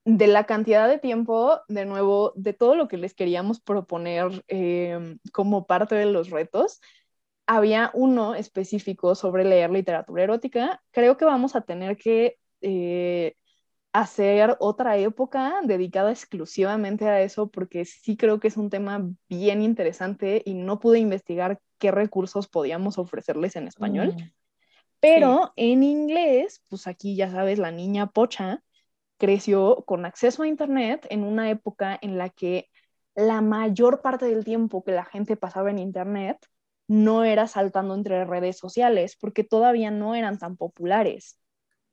de 0.05 0.27
la 0.27 0.45
cantidad 0.45 0.89
de 0.89 0.99
tiempo, 0.99 1.61
de 1.69 1.85
nuevo, 1.85 2.33
de 2.35 2.53
todo 2.53 2.75
lo 2.75 2.87
que 2.87 2.97
les 2.97 3.13
queríamos 3.15 3.61
proponer 3.61 4.43
em, 4.49 5.19
como 5.33 5.67
parte 5.67 5.95
de 5.95 6.07
los 6.07 6.29
retos, 6.31 6.81
había 7.47 7.91
uno 7.93 8.35
específico 8.35 9.15
sobre 9.15 9.45
leer 9.45 9.71
literatura 9.71 10.23
erótica. 10.23 10.81
Creo 10.91 11.17
que 11.17 11.25
vamos 11.25 11.55
a 11.55 11.61
tener 11.61 11.97
que 11.97 12.37
eh, 12.61 13.35
hacer 13.93 14.55
otra 14.59 14.97
época 14.97 15.55
dedicada 15.63 16.11
exclusivamente 16.11 17.07
a 17.09 17.21
eso, 17.21 17.49
porque 17.49 17.85
sí 17.85 18.17
creo 18.17 18.39
que 18.39 18.47
es 18.47 18.57
un 18.57 18.69
tema 18.69 19.09
bien 19.29 19.61
interesante 19.61 20.41
y 20.45 20.53
no 20.53 20.79
pude 20.79 20.99
investigar 20.99 21.59
qué 21.77 21.91
recursos 21.91 22.47
podíamos 22.47 22.97
ofrecerles 22.97 23.55
en 23.55 23.67
español. 23.67 24.15
Mm, 24.17 24.29
Pero 24.99 25.53
en 25.55 25.83
inglés, 25.83 26.63
pues 26.69 26.87
aquí 26.87 27.15
ya 27.15 27.31
sabes, 27.31 27.59
la 27.59 27.71
niña 27.71 28.07
pocha 28.11 28.63
creció 29.17 29.83
con 29.85 30.05
acceso 30.05 30.43
a 30.43 30.47
Internet 30.47 31.07
en 31.09 31.23
una 31.23 31.49
época 31.51 31.97
en 32.01 32.17
la 32.17 32.29
que 32.29 32.69
la 33.15 33.41
mayor 33.41 34.01
parte 34.01 34.25
del 34.25 34.45
tiempo 34.45 34.83
que 34.83 34.91
la 34.93 35.05
gente 35.05 35.37
pasaba 35.37 35.71
en 35.71 35.79
Internet 35.79 36.37
no 36.87 37.23
era 37.23 37.47
saltando 37.47 37.95
entre 37.95 38.25
redes 38.25 38.57
sociales, 38.57 39.17
porque 39.19 39.43
todavía 39.43 39.91
no 39.91 40.15
eran 40.15 40.37
tan 40.39 40.57
populares. 40.57 41.39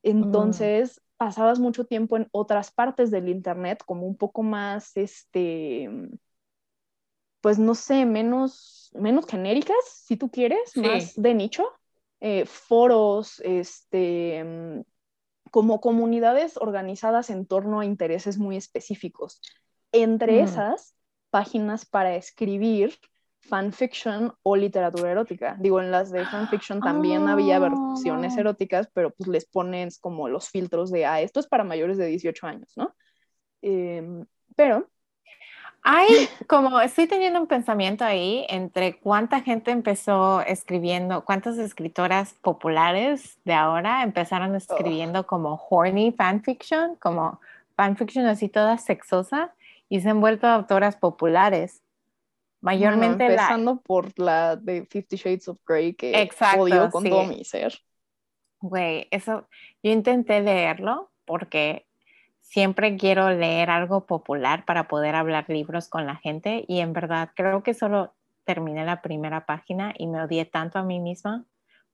Entonces, 0.03 1.01
pasabas 1.19 1.59
mucho 1.59 1.85
tiempo 1.85 2.17
en 2.17 2.29
otras 2.33 2.71
partes 2.71 3.11
del 3.11 3.29
Internet, 3.29 3.83
como 3.85 4.07
un 4.07 4.17
poco 4.17 4.43
más, 4.43 4.97
este, 4.97 5.91
pues 7.43 7.59
no 7.59 7.75
sé, 7.75 8.07
menos, 8.07 8.91
menos 8.95 9.27
genéricas, 9.27 9.77
si 9.85 10.17
tú 10.17 10.31
quieres, 10.31 10.77
más 10.77 11.15
de 11.21 11.35
nicho. 11.35 11.65
Eh, 12.21 12.47
foros, 12.47 13.41
este, 13.45 14.45
como 15.51 15.81
comunidades 15.81 16.57
organizadas 16.57 17.31
en 17.31 17.47
torno 17.47 17.81
a 17.81 17.85
intereses 17.85 18.39
muy 18.39 18.57
específicos. 18.57 19.41
Entre 19.93 20.41
esas, 20.41 20.95
páginas 21.31 21.85
para 21.85 22.17
escribir 22.17 22.99
fanfiction 23.41 24.33
o 24.43 24.57
literatura 24.57 25.11
erótica. 25.11 25.57
Digo, 25.59 25.81
en 25.81 25.91
las 25.91 26.11
de 26.11 26.25
fanfiction 26.27 26.81
también 26.81 27.29
había 27.29 27.59
versiones 27.59 28.37
ah. 28.37 28.41
eróticas, 28.41 28.89
pero 28.93 29.11
pues 29.11 29.29
les 29.29 29.47
ponen 29.47 29.89
como 30.01 30.29
los 30.29 30.51
filtros 30.51 30.91
de, 30.91 31.07
ah, 31.07 31.21
esto 31.21 31.41
es 31.41 31.47
para 31.47 31.65
mayores 31.65 31.97
de 31.97 32.07
18 32.07 32.47
años, 32.47 32.73
¿no? 32.77 32.95
Em, 33.63 34.25
pero 34.55 34.89
hay 35.83 36.29
como, 36.47 36.81
estoy 36.81 37.07
teniendo 37.07 37.41
un 37.41 37.47
pensamiento 37.47 38.05
ahí 38.05 38.45
entre 38.49 38.99
cuánta 38.99 39.41
gente 39.41 39.71
empezó 39.71 40.43
escribiendo, 40.43 41.25
cuántas 41.25 41.57
escritoras 41.59 42.35
populares 42.43 43.39
de 43.45 43.55
ahora 43.55 44.03
empezaron 44.03 44.55
escribiendo 44.55 45.27
como 45.27 45.61
horny 45.71 46.13
fanfiction, 46.13 46.97
como 46.97 47.41
fanfiction 47.77 48.27
así 48.27 48.49
toda 48.49 48.77
sexosa 48.79 49.55
y 49.89 50.01
se 50.01 50.11
han 50.11 50.21
vuelto 50.21 50.47
autoras 50.47 50.97
populares. 50.97 51.83
Mayormente 52.61 53.25
empezando 53.25 53.81
por 53.81 54.19
la 54.19 54.57
de 54.57 54.85
Fifty 54.85 55.17
Shades 55.17 55.49
of 55.49 55.59
Grey 55.67 55.95
que 55.95 56.21
Exacto, 56.21 56.63
odio 56.63 56.91
con 56.91 57.05
todo 57.05 57.25
mi 57.25 57.45
ser. 57.45 57.79
Güey, 58.61 59.07
eso, 59.11 59.49
yo 59.83 59.93
intenté 59.93 60.41
leerlo 60.41 61.13
porque 61.25 61.87
siempre 62.41 62.97
quiero 62.97 63.31
leer 63.31 63.71
algo 63.71 64.07
popular 64.07 64.65
para 64.65 64.89
poder 64.89 65.15
hablar 65.15 65.45
libros 65.49 65.89
con 65.89 66.07
la 66.07 66.17
gente 66.17 66.65
y 66.67 66.81
en 66.81 66.93
verdad 66.93 67.31
creo 67.37 67.63
que 67.63 67.75
solo 67.75 68.15
terminé 68.45 68.85
la 68.85 69.03
primera 69.03 69.47
página 69.47 69.95
y 69.97 70.07
me 70.07 70.23
odié 70.23 70.47
tanto 70.47 70.79
a 70.79 70.83
mí 70.83 70.99
misma 70.99 71.45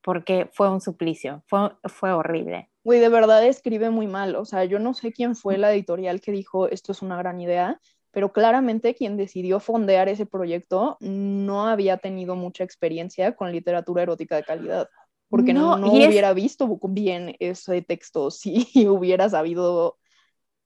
porque 0.01 0.49
fue 0.53 0.71
un 0.71 0.81
suplicio, 0.81 1.43
fue, 1.49 1.73
fue 1.85 2.13
horrible. 2.13 2.71
Güey, 2.85 3.01
de 3.01 3.09
verdad 3.09 3.45
escribe 3.45 3.91
muy 3.91 4.07
mal, 4.07 4.37
o 4.37 4.45
sea, 4.45 4.65
yo 4.65 4.79
no 4.79 4.95
sé 4.95 5.13
quién 5.13 5.35
fue 5.35 5.59
la 5.59 5.73
editorial 5.73 6.21
que 6.21 6.31
dijo 6.31 6.69
esto 6.69 6.93
es 6.93 7.03
una 7.03 7.17
gran 7.17 7.41
idea, 7.41 7.81
pero 8.15 8.33
claramente 8.33 8.95
quien 8.95 9.17
decidió 9.17 9.59
fondear 9.59 10.09
ese 10.09 10.25
proyecto 10.25 10.97
no 11.01 11.67
había 11.67 11.99
tenido 11.99 12.37
mucha 12.37 12.63
experiencia 12.63 13.35
con 13.35 13.51
literatura 13.51 14.05
erótica 14.05 14.37
de 14.37 14.45
calidad, 14.45 14.89
porque 15.29 15.53
no, 15.53 15.77
no, 15.77 15.93
hubiera 15.93 16.33
visto 16.33 16.79
bien 16.85 17.35
ese 17.41 17.83
texto 17.83 18.31
si 18.31 18.87
hubiera 18.89 19.29
sabido 19.29 19.99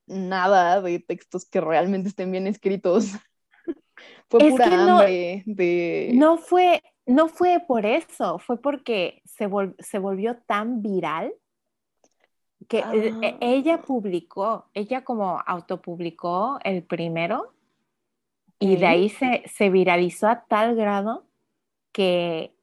nada 0.05 0.81
de 0.81 0.99
textos 0.99 1.49
que 1.49 1.59
realmente 1.59 2.09
estén 2.09 2.31
bien 2.31 2.45
escritos. 2.45 3.11
fue 4.29 4.49
pura 4.51 4.65
hambre 4.65 5.43
no, 5.45 5.55
de... 5.55 6.11
No 6.13 6.37
fue, 6.37 6.83
no 7.07 7.27
fue 7.27 7.63
por 7.67 7.85
eso, 7.87 8.37
fue 8.37 8.61
porque 8.61 9.23
se, 9.25 9.49
se 9.79 9.97
volvió 9.97 10.37
tan 10.45 10.83
viral 10.83 11.33
que 12.67 12.79
e, 12.79 13.13
e, 13.21 13.37
ella 13.39 13.75
ah. 13.75 13.81
publicó, 13.81 14.65
ella 14.73 15.03
como 15.03 15.41
autopublicó 15.45 16.59
el 16.63 16.83
primero 16.83 17.53
y 18.59 18.75
de 18.75 18.87
ahí 18.87 19.09
se, 19.09 19.43
se 19.47 19.69
viralizó 19.69 20.27
a 20.27 20.43
tal 20.45 20.75
grado 20.75 21.25
que 21.91 22.53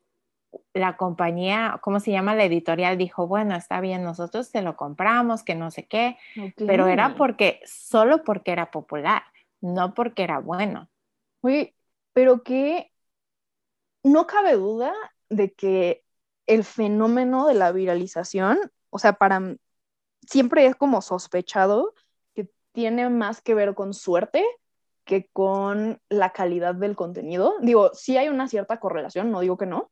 la 0.75 0.97
compañía, 0.97 1.79
¿cómo 1.83 2.01
se 2.01 2.11
llama? 2.11 2.35
La 2.35 2.45
editorial 2.45 2.99
dijo, 2.99 3.27
bueno, 3.27 3.57
está 3.57 3.81
bien, 3.81 4.05
nosotros 4.05 4.47
se 4.47 4.63
lo 4.63 4.77
compramos, 4.77 5.43
que 5.43 5.55
no 5.55 5.71
sé 5.71 5.87
qué, 5.87 6.19
pero 6.57 6.87
era 6.87 7.15
porque, 7.15 7.61
solo 7.65 8.25
porque 8.25 8.53
era 8.53 8.71
popular, 8.71 9.23
no 9.61 9.95
porque 9.95 10.23
era 10.23 10.39
bueno. 10.39 10.89
Oye, 11.41 11.75
pero 12.13 12.43
que 12.43 12.93
no 14.03 14.27
cabe 14.27 14.53
duda 14.53 14.93
de 15.29 15.53
que 15.53 16.05
el 16.47 16.65
fenómeno 16.65 17.47
de 17.47 17.55
la 17.55 17.73
viralización, 17.73 18.59
o 18.91 18.99
sea, 18.99 19.15
para 19.15 19.57
siempre 20.27 20.67
es 20.67 20.77
como 20.77 21.03
sospechado 21.03 21.95
que 22.35 22.51
tiene 22.73 23.09
más 23.11 23.41
que 23.41 23.55
ver 23.55 23.75
con 23.75 23.95
suerte 23.95 24.45
que 25.05 25.29
con 25.33 26.01
la 26.09 26.31
calidad 26.31 26.75
del 26.75 26.97
contenido. 26.97 27.55
Digo, 27.61 27.93
sí 27.95 28.17
hay 28.17 28.29
una 28.29 28.49
cierta 28.49 28.81
correlación, 28.81 29.31
no 29.31 29.41
digo 29.41 29.57
que 29.57 29.67
no, 29.67 29.91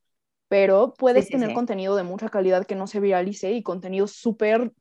pero 0.48 0.92
puedes 0.94 1.28
tener 1.28 1.54
contenido 1.54 1.96
de 1.96 2.02
mucha 2.02 2.28
calidad 2.28 2.66
que 2.66 2.74
no 2.74 2.86
se 2.86 3.00
viralice 3.00 3.52
y 3.52 3.62
contenido 3.62 4.06
súper 4.06 4.72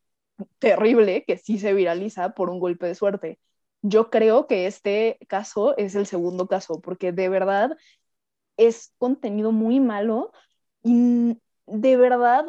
terrible 0.60 1.24
que 1.26 1.38
sí 1.38 1.60
se 1.60 1.74
viraliza 1.74 2.34
por 2.34 2.50
un 2.50 2.60
golpe 2.60 2.88
de 2.88 2.96
suerte. 2.96 3.40
Yo 3.82 4.10
creo 4.10 4.48
que 4.48 4.66
este 4.66 5.20
caso 5.28 5.78
es 5.78 5.96
el 5.96 6.08
segundo 6.08 6.48
caso, 6.48 6.82
porque 6.82 7.12
de 7.12 7.30
verdad 7.30 7.78
es 8.58 8.94
contenido 8.98 9.52
muy 9.52 9.80
malo 9.80 10.32
y 10.84 11.38
de 11.66 11.98
verdad 11.98 12.46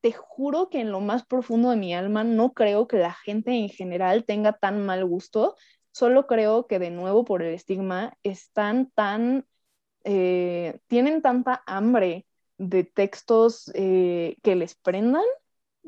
te 0.00 0.12
juro 0.12 0.70
que 0.70 0.80
en 0.80 0.92
lo 0.92 1.00
más 1.00 1.26
profundo 1.26 1.70
de 1.70 1.76
mi 1.76 1.94
alma 1.94 2.24
no 2.24 2.52
creo 2.52 2.86
que 2.86 2.98
la 2.98 3.12
gente 3.12 3.52
en 3.52 3.68
general 3.68 4.24
tenga 4.24 4.52
tan 4.52 4.84
mal 4.84 5.04
gusto, 5.04 5.56
solo 5.90 6.26
creo 6.26 6.66
que 6.66 6.78
de 6.78 6.90
nuevo 6.90 7.24
por 7.24 7.42
el 7.42 7.54
estigma 7.54 8.16
están 8.22 8.90
tan, 8.94 9.46
eh, 10.04 10.78
tienen 10.86 11.22
tanta 11.22 11.62
hambre 11.66 12.26
de 12.58 12.84
textos 12.84 13.70
eh, 13.74 14.36
que 14.42 14.56
les 14.56 14.74
prendan 14.74 15.24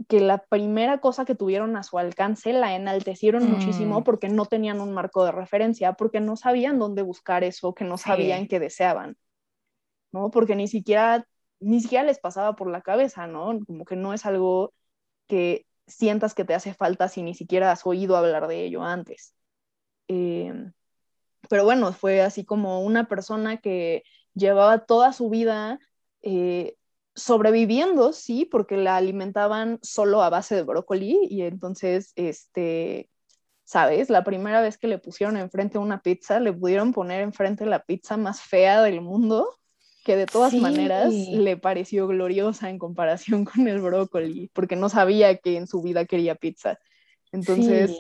que 0.09 0.21
la 0.21 0.39
primera 0.39 0.99
cosa 0.99 1.25
que 1.25 1.35
tuvieron 1.35 1.77
a 1.77 1.83
su 1.83 1.99
alcance 1.99 2.53
la 2.53 2.75
enaltecieron 2.75 3.51
muchísimo 3.51 4.01
mm. 4.01 4.05
porque 4.05 4.29
no 4.29 4.47
tenían 4.47 4.81
un 4.81 4.93
marco 4.93 5.25
de 5.25 5.33
referencia, 5.33 5.93
porque 5.93 6.21
no 6.21 6.37
sabían 6.37 6.79
dónde 6.79 7.03
buscar 7.03 7.45
eso 7.45 7.75
que 7.75 7.85
no 7.85 7.99
sabían 7.99 8.47
que 8.47 8.61
deseaban, 8.61 9.17
¿no? 10.13 10.31
Porque 10.31 10.57
ni 10.57 10.69
siquiera 10.69 11.27
ni 11.61 11.81
siquiera 11.81 12.05
les 12.05 12.19
pasaba 12.19 12.57
por 12.57 12.71
la 12.71 12.83
cabeza, 12.83 13.27
¿no? 13.27 13.61
Como 13.67 13.85
que 13.85 13.97
no 13.97 14.15
es 14.15 14.27
algo 14.27 14.73
que 15.29 15.67
sientas 15.87 16.35
que 16.35 16.45
te 16.45 16.55
hace 16.55 16.75
falta 16.75 17.09
si 17.09 17.23
ni 17.23 17.35
siquiera 17.35 17.73
has 17.73 17.87
oído 17.87 18.17
hablar 18.17 18.49
de 18.49 18.65
ello 18.65 18.83
antes. 18.83 19.35
Em, 20.09 20.73
pero 21.49 21.65
bueno, 21.65 21.93
fue 21.93 22.23
así 22.23 22.45
como 22.45 22.83
una 22.83 23.09
persona 23.09 23.59
que 23.59 24.03
llevaba 24.35 24.87
toda 24.87 25.13
su 25.13 25.31
vida 25.31 25.79
eh, 26.23 26.77
sobreviviendo, 27.15 28.13
sí, 28.13 28.47
porque 28.47 28.77
la 28.77 28.97
alimentaban 28.97 29.79
solo 29.83 30.23
a 30.23 30.31
base 30.31 30.55
de 30.57 30.63
brócoli 30.63 31.19
y 31.31 31.43
entonces, 31.43 32.13
este, 32.17 33.11
¿sabes? 33.65 34.11
La 34.11 34.25
primera 34.25 34.63
vez 34.63 34.79
que 34.79 34.89
le 34.89 34.99
pusieron 34.99 35.37
enfrente 35.37 35.79
una 35.79 36.03
pizza, 36.03 36.41
le 36.41 36.53
pudieron 36.53 36.93
poner 36.93 37.23
enfrente 37.23 37.67
la 37.67 37.85
pizza 37.85 38.17
más 38.17 38.43
fea 38.43 38.83
del 38.83 39.01
mundo 39.01 39.60
que 40.11 40.17
de 40.17 40.27
todas 40.27 40.55
maneras 40.55 41.13
le 41.13 41.57
pareció 41.57 42.09
gloriosa 42.09 42.69
en 42.69 42.81
comparación 42.81 43.45
con 43.45 43.69
el 43.69 43.81
brócoli, 43.81 44.51
porque 44.53 44.75
no 44.75 44.89
sabía 44.89 45.37
que 45.37 45.57
en 45.57 45.69
su 45.69 45.83
vida 45.83 46.05
quería 46.05 46.35
pizza. 46.35 46.81
Entonces, 47.31 47.97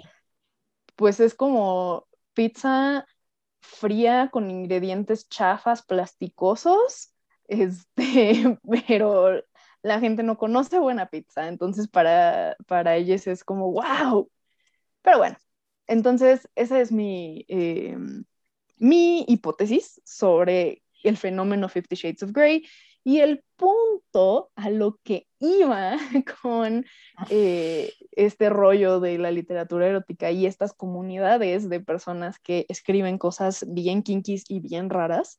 pues 0.96 1.20
es 1.20 1.36
como 1.36 2.08
pizza 2.34 3.06
fría 3.60 4.28
con 4.32 4.50
ingredientes 4.50 5.28
chafas, 5.28 5.82
plasticosos, 5.82 7.14
este, 7.46 8.58
pero 8.88 9.44
la 9.82 10.00
gente 10.00 10.24
no 10.24 10.36
conoce 10.36 10.80
buena 10.80 11.10
pizza, 11.10 11.46
entonces 11.46 11.86
para, 11.86 12.56
para 12.66 12.96
ellos 12.96 13.28
es 13.28 13.44
como, 13.44 13.70
wow. 13.70 14.28
Pero 15.02 15.18
bueno, 15.18 15.36
entonces 15.86 16.48
esa 16.56 16.80
es 16.80 16.90
mi, 16.90 17.44
eh, 17.46 17.96
mi 18.78 19.24
hipótesis 19.28 20.00
sobre 20.04 20.82
el 21.02 21.16
fenómeno 21.16 21.68
Fifty 21.68 21.96
Shades 21.96 22.22
of 22.22 22.32
Grey. 22.32 22.64
Y 23.02 23.20
el 23.20 23.42
punto 23.56 24.50
a 24.54 24.68
lo 24.68 24.98
que 25.02 25.26
iba 25.38 25.96
con 26.42 26.84
eh, 27.30 27.92
este 28.12 28.50
rollo 28.50 29.00
de 29.00 29.18
la 29.18 29.30
literatura 29.30 29.86
erótica 29.86 30.30
y 30.30 30.46
estas 30.46 30.74
comunidades 30.74 31.68
de 31.68 31.80
personas 31.80 32.38
que 32.38 32.66
escriben 32.68 33.16
cosas 33.16 33.64
bien 33.68 34.02
kinkies 34.02 34.44
y 34.48 34.60
bien 34.60 34.90
raras, 34.90 35.38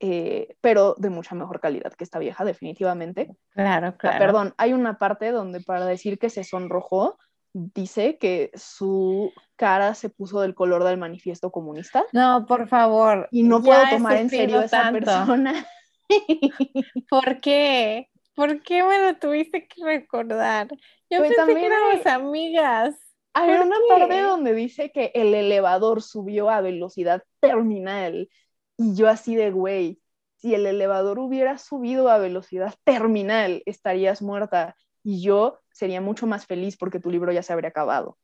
eh, 0.00 0.56
pero 0.60 0.96
de 0.98 1.10
mucha 1.10 1.34
mejor 1.34 1.60
calidad 1.60 1.92
que 1.92 2.04
esta 2.04 2.18
vieja, 2.18 2.44
definitivamente. 2.44 3.36
Claro, 3.50 3.88
ah, 3.88 3.96
claro. 3.96 4.18
perdón, 4.18 4.54
hay 4.56 4.72
una 4.72 4.98
parte 4.98 5.30
donde 5.30 5.60
para 5.60 5.86
decir 5.86 6.18
que 6.18 6.30
se 6.30 6.42
sonrojó, 6.42 7.18
dice 7.52 8.18
que 8.18 8.50
su 8.54 9.32
cara 9.56 9.94
se 9.94 10.08
puso 10.08 10.40
del 10.40 10.54
color 10.54 10.84
del 10.84 10.98
manifiesto 10.98 11.50
comunista. 11.50 12.04
No, 12.12 12.46
por 12.46 12.68
favor. 12.68 13.28
Y 13.30 13.42
no 13.42 13.62
puedo 13.62 13.82
tomar 13.90 14.16
en 14.16 14.30
serio 14.30 14.60
a 14.60 14.64
esa 14.64 14.90
persona. 14.92 15.66
¿Por 17.08 17.40
qué? 17.40 18.08
¿Por 18.34 18.62
qué 18.62 18.82
me 18.82 18.98
lo 18.98 19.18
tuviste 19.18 19.66
que 19.66 19.84
recordar? 19.84 20.68
Yo 21.10 21.18
pues 21.18 21.34
pensé 21.34 21.54
que 21.54 21.66
éramos 21.66 22.06
amigas. 22.06 22.96
Hay 23.34 23.50
una 23.50 23.76
parte 23.88 24.22
donde 24.22 24.54
dice 24.54 24.90
que 24.90 25.12
el 25.14 25.34
elevador 25.34 26.02
subió 26.02 26.50
a 26.50 26.60
velocidad 26.60 27.22
terminal 27.38 28.28
y 28.76 28.94
yo 28.94 29.08
así 29.08 29.36
de 29.36 29.50
güey, 29.50 30.00
si 30.36 30.54
el 30.54 30.66
elevador 30.66 31.18
hubiera 31.18 31.58
subido 31.58 32.08
a 32.08 32.18
velocidad 32.18 32.74
terminal, 32.84 33.62
estarías 33.66 34.22
muerta 34.22 34.74
y 35.02 35.22
yo 35.22 35.60
sería 35.72 36.00
mucho 36.00 36.26
más 36.26 36.46
feliz 36.46 36.76
porque 36.76 37.00
tu 37.00 37.10
libro 37.10 37.32
ya 37.32 37.42
se 37.42 37.52
habría 37.52 37.70
acabado. 37.70 38.18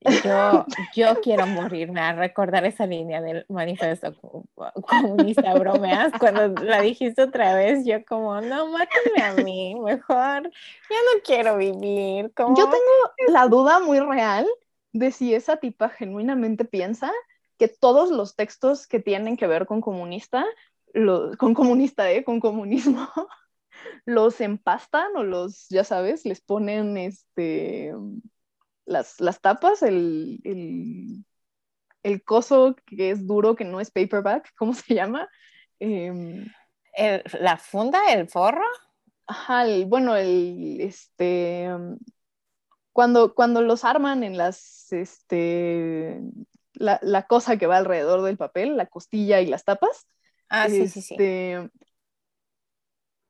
Yo, 0.00 0.66
yo 0.94 1.20
quiero 1.20 1.46
morirme 1.46 2.00
a 2.00 2.12
recordar 2.12 2.64
esa 2.66 2.86
línea 2.86 3.20
del 3.20 3.44
manifiesto 3.48 4.14
comunista, 4.54 5.54
bromeas. 5.54 6.12
Cuando 6.18 6.48
la 6.62 6.80
dijiste 6.80 7.22
otra 7.22 7.54
vez, 7.54 7.84
yo 7.84 8.04
como, 8.04 8.40
no, 8.40 8.68
mátame 8.68 9.22
a 9.22 9.32
mí, 9.42 9.74
mejor, 9.74 10.42
ya 10.44 10.96
no 11.14 11.22
quiero 11.24 11.56
vivir. 11.56 12.32
Como... 12.34 12.56
Yo 12.56 12.64
tengo 12.64 13.32
la 13.32 13.48
duda 13.48 13.80
muy 13.80 14.00
real 14.00 14.46
de 14.92 15.12
si 15.12 15.34
esa 15.34 15.56
tipa 15.56 15.88
genuinamente 15.88 16.64
piensa 16.64 17.12
que 17.58 17.68
todos 17.68 18.10
los 18.10 18.36
textos 18.36 18.86
que 18.86 19.00
tienen 19.00 19.36
que 19.36 19.46
ver 19.46 19.66
con 19.66 19.80
comunista, 19.80 20.44
con 21.38 21.54
comunista, 21.54 22.10
¿eh? 22.10 22.24
con 22.24 22.40
comunismo, 22.40 23.08
los 24.04 24.40
empastan 24.40 25.16
o 25.16 25.22
los, 25.22 25.68
ya 25.68 25.84
sabes, 25.84 26.24
les 26.24 26.40
ponen 26.40 26.96
este, 26.96 27.92
las, 28.84 29.16
tapas, 29.40 29.82
el, 29.82 30.40
el, 32.02 32.22
coso 32.24 32.76
que 32.86 33.10
es 33.10 33.26
duro, 33.26 33.56
que 33.56 33.64
no 33.64 33.80
es 33.80 33.90
paperback, 33.90 34.52
¿cómo 34.56 34.74
se 34.74 34.94
llama? 34.94 35.28
Em, 35.78 36.46
¿La 37.40 37.56
funda, 37.56 38.12
el 38.12 38.28
forro? 38.28 38.64
Ajá, 39.26 39.64
bueno, 39.86 40.16
el, 40.16 40.80
este, 40.80 41.68
cuando, 42.92 43.34
cuando 43.34 43.60
los 43.60 43.84
arman 43.84 44.22
en 44.22 44.38
las, 44.38 44.92
este, 44.92 46.20
la, 46.74 46.98
la, 47.02 47.26
cosa 47.26 47.56
que 47.56 47.66
va 47.66 47.76
alrededor 47.76 48.22
del 48.22 48.36
papel, 48.36 48.76
la 48.76 48.86
costilla 48.86 49.40
y 49.40 49.46
las 49.46 49.64
tapas. 49.64 50.06
Ah, 50.48 50.68
sí, 50.68 50.88
sí, 50.88 51.02
sí. 51.02 51.16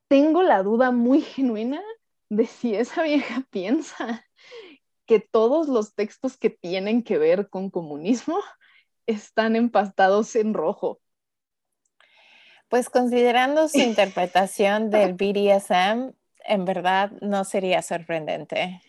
Tengo 0.08 0.42
la 0.42 0.62
duda 0.62 0.90
muy 0.90 1.20
genuina 1.20 1.82
de 2.28 2.46
si 2.46 2.74
esa 2.74 3.02
vieja 3.02 3.44
piensa 3.50 4.24
que 5.06 5.20
todos 5.20 5.68
los 5.68 5.94
textos 5.94 6.36
que 6.36 6.50
tienen 6.50 7.02
que 7.02 7.18
ver 7.18 7.48
con 7.48 7.70
comunismo 7.70 8.38
están 9.06 9.56
empastados 9.56 10.34
en 10.36 10.54
rojo. 10.54 11.00
Pues 12.68 12.90
considerando 12.90 13.68
su 13.68 13.78
interpretación 13.80 14.90
del 14.90 15.14
BDSM, 15.14 16.12
en 16.44 16.64
verdad 16.64 17.12
no 17.20 17.44
sería 17.44 17.82
sorprendente. 17.82 18.80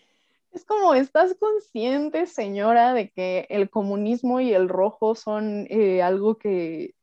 Es 0.52 0.64
como, 0.64 0.94
¿estás 0.94 1.34
consciente, 1.34 2.26
señora, 2.26 2.94
de 2.94 3.10
que 3.10 3.46
el 3.50 3.70
comunismo 3.70 4.40
y 4.40 4.52
el 4.52 4.68
rojo 4.68 5.14
son 5.14 5.66
eh, 5.68 6.02
algo 6.02 6.38
que 6.38 6.94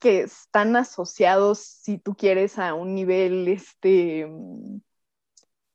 que 0.00 0.22
están 0.22 0.74
asociados, 0.76 1.60
si 1.60 1.98
tú 1.98 2.14
quieres, 2.16 2.58
a 2.58 2.74
un 2.74 2.94
nivel 2.94 3.46
este, 3.48 4.26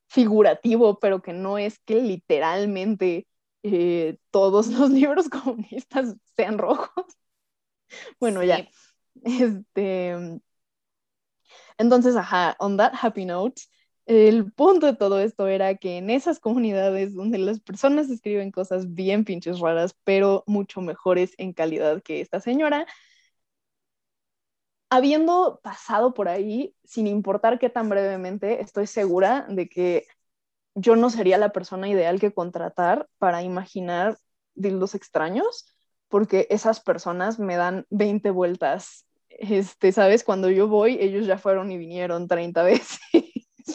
figurativo, 0.07 0.99
pero 0.99 1.21
que 1.21 1.33
no 1.33 1.57
es 1.57 1.79
que 1.79 2.01
literalmente 2.01 3.27
eh, 3.63 4.17
todos 4.31 4.67
los 4.67 4.89
libros 4.89 5.29
comunistas 5.29 6.15
sean 6.35 6.57
rojos. 6.57 7.05
Bueno, 8.19 8.43
ya. 8.43 8.67
Este, 9.23 10.41
entonces, 11.77 12.15
ajá, 12.15 12.55
on 12.59 12.77
that 12.77 12.93
happy 12.99 13.25
note, 13.25 13.61
el 14.05 14.51
punto 14.53 14.85
de 14.85 14.95
todo 14.95 15.19
esto 15.19 15.47
era 15.47 15.75
que 15.75 15.97
en 15.97 16.09
esas 16.09 16.39
comunidades 16.39 17.13
donde 17.15 17.37
las 17.37 17.59
personas 17.59 18.09
escriben 18.09 18.51
cosas 18.51 18.93
bien 18.93 19.25
pinches 19.25 19.59
raras, 19.59 19.95
pero 20.03 20.43
mucho 20.47 20.81
mejores 20.81 21.33
en 21.37 21.53
calidad 21.53 22.01
que 22.03 22.21
esta 22.21 22.39
señora, 22.39 22.85
habiendo 24.89 25.59
pasado 25.63 26.13
por 26.13 26.27
ahí, 26.27 26.75
sin 26.83 27.07
importar 27.07 27.59
qué 27.59 27.69
tan 27.69 27.89
brevemente, 27.89 28.61
estoy 28.61 28.87
segura 28.87 29.45
de 29.49 29.67
que 29.67 30.07
yo 30.75 30.95
no 30.95 31.09
sería 31.09 31.37
la 31.37 31.51
persona 31.51 31.87
ideal 31.87 32.19
que 32.19 32.33
contratar 32.33 33.07
para 33.17 33.41
imaginar 33.41 34.17
dildos 34.53 34.95
extraños, 34.95 35.65
porque 36.09 36.47
esas 36.49 36.79
personas 36.79 37.39
me 37.39 37.55
dan 37.55 37.85
20 37.89 38.29
vueltas. 38.31 39.05
Este, 39.29 39.91
¿sabes? 39.91 40.23
Cuando 40.23 40.49
yo 40.49 40.67
voy, 40.67 40.97
ellos 40.99 41.25
ya 41.25 41.37
fueron 41.37 41.71
y 41.71 41.77
vinieron 41.77 42.27
30 42.27 42.63
veces. 42.63 42.99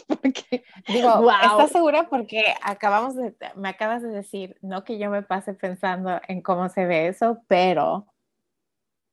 porque, 0.06 0.64
Digo, 0.86 1.30
¿estás 1.30 1.70
segura? 1.70 2.08
Porque 2.08 2.54
acabamos 2.62 3.16
de, 3.16 3.34
me 3.56 3.68
acabas 3.68 4.02
de 4.02 4.08
decir, 4.08 4.56
no 4.62 4.84
que 4.84 4.98
yo 4.98 5.11
me 5.11 5.22
pase 5.22 5.54
pensando 5.54 6.20
en 6.28 6.42
cómo 6.42 6.68
se 6.68 6.86
ve 6.86 7.08
eso, 7.08 7.42
pero 7.48 8.06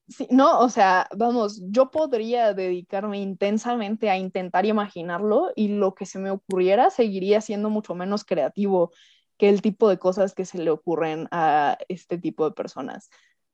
Sí, 0.07 0.25
no, 0.31 0.61
o 0.61 0.69
sea, 0.69 1.09
vamos, 1.17 1.61
yo 1.69 1.91
podría 1.91 2.53
dedicarme 2.53 3.19
intensamente 3.19 4.09
a 4.09 4.17
intentar 4.17 4.65
imaginarlo 4.65 5.51
y 5.55 5.67
lo 5.67 5.95
que 5.95 6.05
se 6.05 6.17
me 6.17 6.31
ocurriera 6.31 6.89
seguiría 6.89 7.41
siendo 7.41 7.69
mucho 7.69 7.93
menos 7.93 8.23
creativo 8.23 8.91
que 9.37 9.49
el 9.49 9.61
tipo 9.61 9.89
de 9.89 9.99
cosas 9.99 10.33
que 10.33 10.45
se 10.45 10.59
le 10.59 10.69
ocurren 10.71 11.27
a 11.31 11.77
este 11.89 12.17
tipo 12.17 12.45
de 12.49 12.55
personas. 12.55 13.09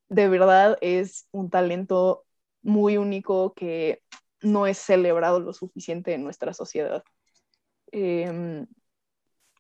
De 0.10 0.30
verdad 0.30 0.78
es 0.82 1.28
un 1.32 1.49
talento 1.49 2.24
muy 2.62 2.97
único 2.97 3.54
que 3.56 4.04
no 4.41 4.68
es 4.68 4.78
celebrado 4.78 5.39
lo 5.39 5.54
suficiente 5.54 6.14
en 6.14 6.24
nuestra 6.24 6.54
sociedad. 6.54 7.04
Em, 7.91 8.68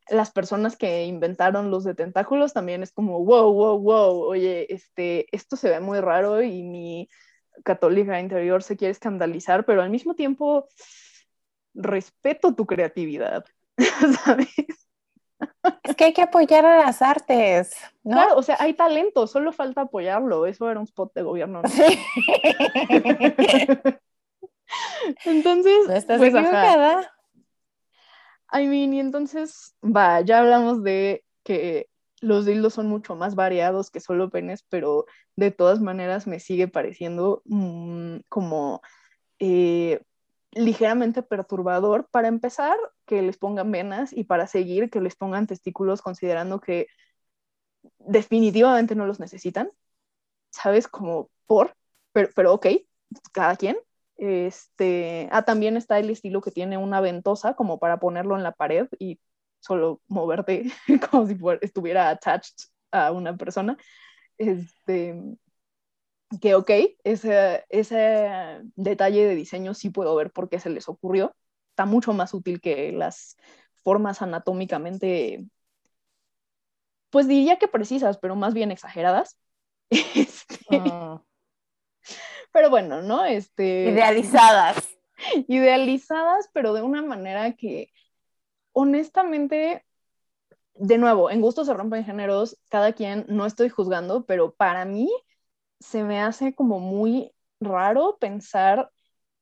las 0.09 0.31
personas 0.31 0.75
que 0.75 1.05
inventaron 1.05 1.71
los 1.71 1.83
de 1.83 1.95
tentáculos 1.95 2.53
también 2.53 2.83
es 2.83 2.91
como, 2.91 3.23
wow, 3.23 3.51
wow, 3.51 3.79
wow, 3.79 4.21
oye, 4.23 4.73
este, 4.73 5.27
esto 5.35 5.55
se 5.55 5.69
ve 5.69 5.79
muy 5.79 5.99
raro 5.99 6.41
y 6.41 6.63
mi 6.63 7.09
católica 7.63 8.19
interior 8.19 8.63
se 8.63 8.77
quiere 8.77 8.91
escandalizar, 8.91 9.65
pero 9.65 9.81
al 9.81 9.89
mismo 9.89 10.15
tiempo 10.15 10.67
respeto 11.73 12.53
tu 12.53 12.65
creatividad, 12.65 13.45
¿sabes? 14.23 14.47
Es 15.83 15.95
que 15.95 16.05
hay 16.05 16.13
que 16.13 16.21
apoyar 16.21 16.65
a 16.65 16.85
las 16.85 17.01
artes, 17.01 17.75
¿no? 18.03 18.13
Claro, 18.13 18.37
o 18.37 18.43
sea, 18.43 18.57
hay 18.59 18.73
talento, 18.73 19.27
solo 19.27 19.51
falta 19.51 19.81
apoyarlo. 19.81 20.45
Eso 20.45 20.69
era 20.69 20.79
un 20.79 20.85
spot 20.85 21.13
de 21.13 21.23
gobierno. 21.23 21.61
¿no? 21.61 21.69
Sí. 21.69 21.83
Entonces, 25.25 25.87
no 25.87 25.93
estás 25.93 26.17
pues, 26.17 26.33
equivocada. 26.33 27.12
I 28.53 28.67
mean, 28.67 28.93
entonces, 28.93 29.75
va, 29.83 30.21
ya 30.21 30.39
hablamos 30.39 30.83
de 30.83 31.23
que 31.43 31.89
los 32.21 32.45
dildos 32.45 32.73
son 32.75 32.87
mucho 32.87 33.15
más 33.15 33.35
variados 33.35 33.91
que 33.91 33.99
solo 33.99 34.29
penes, 34.29 34.63
pero 34.69 35.05
de 35.35 35.51
todas 35.51 35.81
maneras 35.81 36.27
me 36.27 36.39
sigue 36.39 36.67
pareciendo 36.67 37.41
mm, 37.45 38.17
como 38.29 38.81
eh, 39.39 40.01
ligeramente 40.51 41.23
perturbador. 41.23 42.07
Para 42.11 42.27
empezar, 42.29 42.77
que 43.05 43.21
les 43.21 43.37
pongan 43.37 43.71
venas 43.71 44.13
y 44.13 44.25
para 44.25 44.47
seguir, 44.47 44.89
que 44.89 45.01
les 45.01 45.15
pongan 45.15 45.47
testículos, 45.47 46.01
considerando 46.01 46.59
que 46.61 46.87
definitivamente 47.99 48.95
no 48.95 49.05
los 49.05 49.19
necesitan. 49.19 49.71
¿Sabes? 50.51 50.87
Como 50.87 51.29
por, 51.47 51.75
pero, 52.13 52.29
pero 52.35 52.53
ok, 52.53 52.67
cada 53.33 53.55
quien. 53.57 53.77
Este, 54.25 55.27
ah, 55.33 55.43
también 55.43 55.75
está 55.75 55.99
el 55.99 56.09
estilo 56.09 56.39
que 56.39 56.49
tiene 56.49 56.77
una 56.77 57.01
ventosa 57.01 57.55
como 57.55 57.77
para 57.77 57.99
ponerlo 57.99 58.37
en 58.37 58.43
la 58.43 58.53
pared 58.53 58.87
y 58.97 59.19
solo 59.59 60.01
moverte 60.07 60.71
como 61.11 61.27
si 61.27 61.37
estuviera 61.59 62.09
attached 62.09 62.55
a 62.91 63.11
una 63.11 63.35
persona. 63.35 63.77
Este, 64.37 65.13
que 66.39 66.55
ok, 66.55 66.71
ese, 67.03 67.65
ese 67.67 68.61
detalle 68.77 69.25
de 69.25 69.35
diseño 69.35 69.73
sí 69.73 69.89
puedo 69.89 70.15
ver 70.15 70.31
por 70.31 70.47
qué 70.47 70.57
se 70.57 70.69
les 70.69 70.87
ocurrió. 70.87 71.35
Está 71.71 71.85
mucho 71.85 72.13
más 72.13 72.33
útil 72.33 72.61
que 72.61 72.93
las 72.93 73.35
formas 73.83 74.21
anatómicamente, 74.21 75.45
pues 77.09 77.27
diría 77.27 77.57
que 77.59 77.67
precisas, 77.67 78.17
pero 78.19 78.37
más 78.37 78.53
bien 78.53 78.71
exageradas. 78.71 79.37
Este, 80.15 80.65
ah. 80.71 81.21
Pero 82.53 82.69
bueno, 82.69 83.01
¿no? 83.01 83.25
Este, 83.25 83.89
idealizadas. 83.89 84.77
Idealizadas, 85.47 86.49
pero 86.53 86.73
de 86.73 86.81
una 86.81 87.01
manera 87.01 87.53
que 87.53 87.89
honestamente, 88.73 89.85
de 90.75 90.97
nuevo, 90.97 91.29
en 91.29 91.41
gustos 91.41 91.67
se 91.67 91.73
rompen 91.73 92.05
géneros, 92.05 92.57
cada 92.69 92.93
quien, 92.93 93.25
no 93.29 93.45
estoy 93.45 93.69
juzgando, 93.69 94.25
pero 94.25 94.53
para 94.53 94.85
mí 94.85 95.09
se 95.79 96.03
me 96.03 96.21
hace 96.21 96.53
como 96.53 96.79
muy 96.79 97.31
raro 97.59 98.17
pensar 98.19 98.91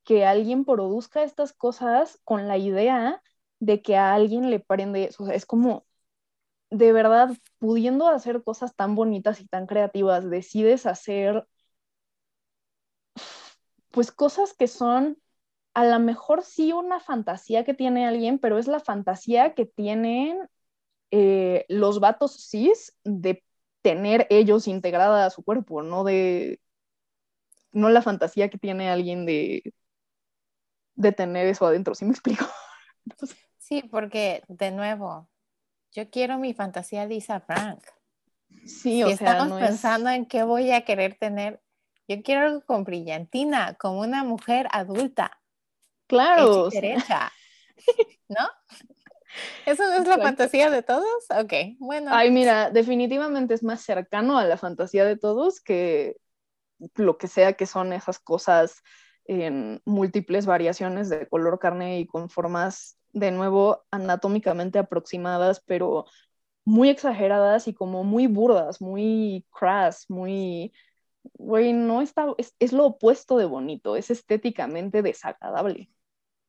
que 0.04 0.26
alguien 0.26 0.66
produzca 0.66 1.24
estas 1.24 1.54
cosas 1.54 2.20
con 2.24 2.48
la 2.48 2.58
idea 2.58 3.22
de 3.60 3.82
que 3.82 3.96
a 3.98 4.14
alguien 4.14 4.50
le 4.50 4.60
prende 4.60 5.06
eso. 5.06 5.24
O 5.24 5.26
sea, 5.28 5.36
es 5.36 5.46
como, 5.46 5.86
de 6.70 6.94
verdad, 6.94 7.32
pudiendo 7.60 8.08
hacer 8.08 8.44
cosas 8.44 8.76
tan 8.76 8.96
bonitas 8.96 9.42
y 9.42 9.48
tan 9.48 9.68
creativas, 9.68 10.30
decides 10.30 10.86
hacer 10.86 11.48
pues 13.92 14.12
cosas 14.12 14.54
que 14.54 14.68
son 14.68 15.18
a 15.74 15.86
lo 15.86 16.00
mejor 16.00 16.44
sí 16.44 16.74
una 16.74 17.00
fantasía 17.00 17.64
que 17.66 17.74
tiene 17.74 18.08
alguien, 18.08 18.40
pero 18.40 18.60
es 18.60 18.68
la 18.68 18.80
fantasía 18.80 19.56
que 19.56 19.66
tienen 19.66 20.40
eh, 21.12 21.66
los 21.70 22.00
vatos 22.00 22.50
cis 22.50 22.98
de 23.04 23.44
tener 23.82 24.28
ellos 24.30 24.68
integrada 24.68 25.26
a 25.26 25.30
su 25.30 25.44
cuerpo, 25.44 25.84
no 25.84 26.04
de 26.04 26.60
no 27.72 27.90
la 27.90 28.02
fantasía 28.02 28.50
que 28.50 28.58
tiene 28.58 28.90
alguien 28.90 29.26
de, 29.26 29.74
de 30.96 31.12
tener 31.12 31.48
eso 31.48 31.66
adentro, 31.66 31.96
¿sí 31.96 32.06
me 32.06 32.12
explico? 32.12 32.46
Sí, 33.58 33.84
porque 33.90 34.44
de 34.50 34.72
nuevo, 34.72 35.30
yo 35.94 36.10
quiero 36.10 36.38
mi 36.38 36.54
fantasía 36.54 37.08
de 37.08 37.16
Isa 37.16 37.40
Frank. 37.40 37.84
Sí, 38.66 39.04
o 39.04 39.10
sea, 39.10 39.38
estamos 39.38 39.60
pensando 39.60 40.10
en 40.10 40.26
qué 40.26 40.44
voy 40.44 40.72
a 40.72 40.84
querer 40.86 41.16
tener, 41.16 41.62
yo 42.08 42.22
quiero 42.24 42.48
algo 42.48 42.62
con 42.66 42.84
brillantina, 42.84 43.76
como 43.76 44.02
una 44.02 44.24
mujer 44.24 44.68
adulta. 44.72 45.40
Claro. 46.08 46.70
Derecha. 46.70 47.32
¿No? 48.28 48.48
¿Eso 49.66 49.84
no 49.88 49.94
es 49.96 50.08
la 50.08 50.18
fantasía 50.18 50.70
de 50.70 50.84
todos? 50.84 51.26
Ok, 51.30 51.54
bueno. 51.80 52.12
Ay, 52.14 52.32
mira, 52.32 52.70
definitivamente 52.70 53.54
es 53.54 53.64
más 53.64 53.82
cercano 53.82 54.38
a 54.38 54.46
la 54.46 54.58
fantasía 54.58 55.06
de 55.06 55.18
todos 55.18 55.62
que 55.62 56.18
lo 56.96 57.18
que 57.18 57.28
sea 57.28 57.54
que 57.54 57.66
son 57.66 57.94
esas 57.94 58.20
cosas 58.20 58.82
en 59.26 59.82
múltiples 59.86 60.46
variaciones 60.46 61.10
de 61.10 61.28
color 61.28 61.60
carne 61.60 62.00
y 62.00 62.08
con 62.08 62.30
formas, 62.30 62.98
de 63.14 63.32
nuevo, 63.32 63.84
anatómicamente 63.92 64.80
aproximadas, 64.80 65.62
pero 65.66 66.06
muy 66.66 66.90
exageradas 66.90 67.68
y 67.68 67.74
como 67.74 68.04
muy 68.04 68.28
burdas, 68.28 68.82
muy 68.82 69.46
crass, 69.52 70.10
muy 70.10 70.74
güey, 71.34 71.74
no 71.74 72.02
está, 72.02 72.28
es, 72.38 72.74
lo 72.74 72.86
opuesto 72.86 73.38
de 73.38 73.46
bonito, 73.46 73.96
es 73.96 74.12
estéticamente 74.12 75.02
desagradable, 75.02 75.90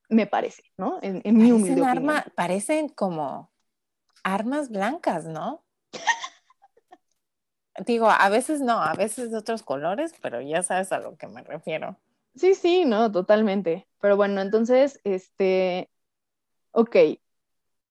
me 0.08 0.26
parece, 0.26 0.64
¿no? 0.76 0.98
En, 1.02 1.22
mi 1.36 1.52
humilde 1.52 1.84
arma, 1.84 2.24
Parecen 2.34 2.88
como 2.88 3.50
armas 4.22 4.70
blancas, 4.70 5.24
¿no? 5.26 5.64
Digo, 7.86 8.08
a 8.10 8.28
veces 8.28 8.60
no, 8.60 8.82
a 8.82 8.94
veces 8.94 9.30
de 9.30 9.38
otros 9.38 9.62
colores, 9.62 10.14
pero 10.20 10.40
ya 10.40 10.62
sabes 10.62 10.92
a 10.92 10.98
lo 10.98 11.16
que 11.16 11.26
me 11.26 11.42
refiero. 11.42 11.98
Sí, 12.34 12.54
sí, 12.54 12.84
no, 12.84 13.10
totalmente. 13.10 13.88
Pero 14.00 14.16
bueno, 14.16 14.40
entonces, 14.40 15.00
este, 15.04 15.90
ok, 16.72 16.96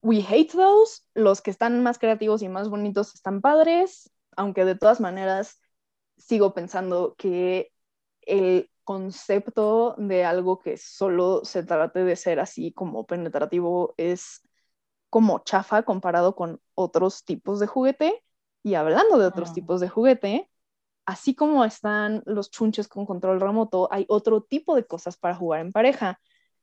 we 0.01 0.25
hate 0.27 0.51
those, 0.51 1.03
los 1.13 1.41
que 1.41 1.51
están 1.51 1.82
más 1.84 1.99
creativos 1.99 2.41
y 2.41 2.49
más 2.49 2.69
bonitos 2.69 3.13
están 3.13 3.41
padres, 3.41 4.11
aunque 4.36 4.65
de 4.65 4.75
todas 4.75 4.99
maneras 4.99 5.61
sigo 6.22 6.53
pensando 6.53 7.15
que 7.17 7.72
el 8.22 8.69
concepto 8.84 9.95
de 9.97 10.26
algo 10.26 10.59
que 10.59 10.78
solo 10.78 11.43
se 11.45 11.63
trate 11.63 12.03
de 12.03 12.15
ser 12.15 12.39
así 12.39 12.74
como 12.74 13.05
penetrativo 13.05 13.93
es 13.97 14.41
como 15.09 15.39
chafa 15.39 15.84
comparado 15.84 16.36
con 16.36 16.61
otros 16.74 17.26
tipos 17.26 17.59
de 17.59 17.67
juguete. 17.67 18.24
Y 18.63 18.76
hablando 18.76 19.17
de 19.17 19.26
otros 19.26 19.53
tipos 19.53 19.82
de 19.82 19.89
juguete, 19.89 20.49
así 21.05 21.36
como 21.36 21.65
están 21.65 22.24
los 22.26 22.51
chunches 22.51 22.88
con 22.88 23.05
control 23.05 23.41
remoto, 23.41 23.89
hay 23.91 24.05
otro 24.07 24.41
tipo 24.43 24.76
de 24.76 24.86
cosas 24.86 25.17
para 25.17 25.36
jugar 25.36 25.61
en 25.61 25.72
pareja. 25.72 26.19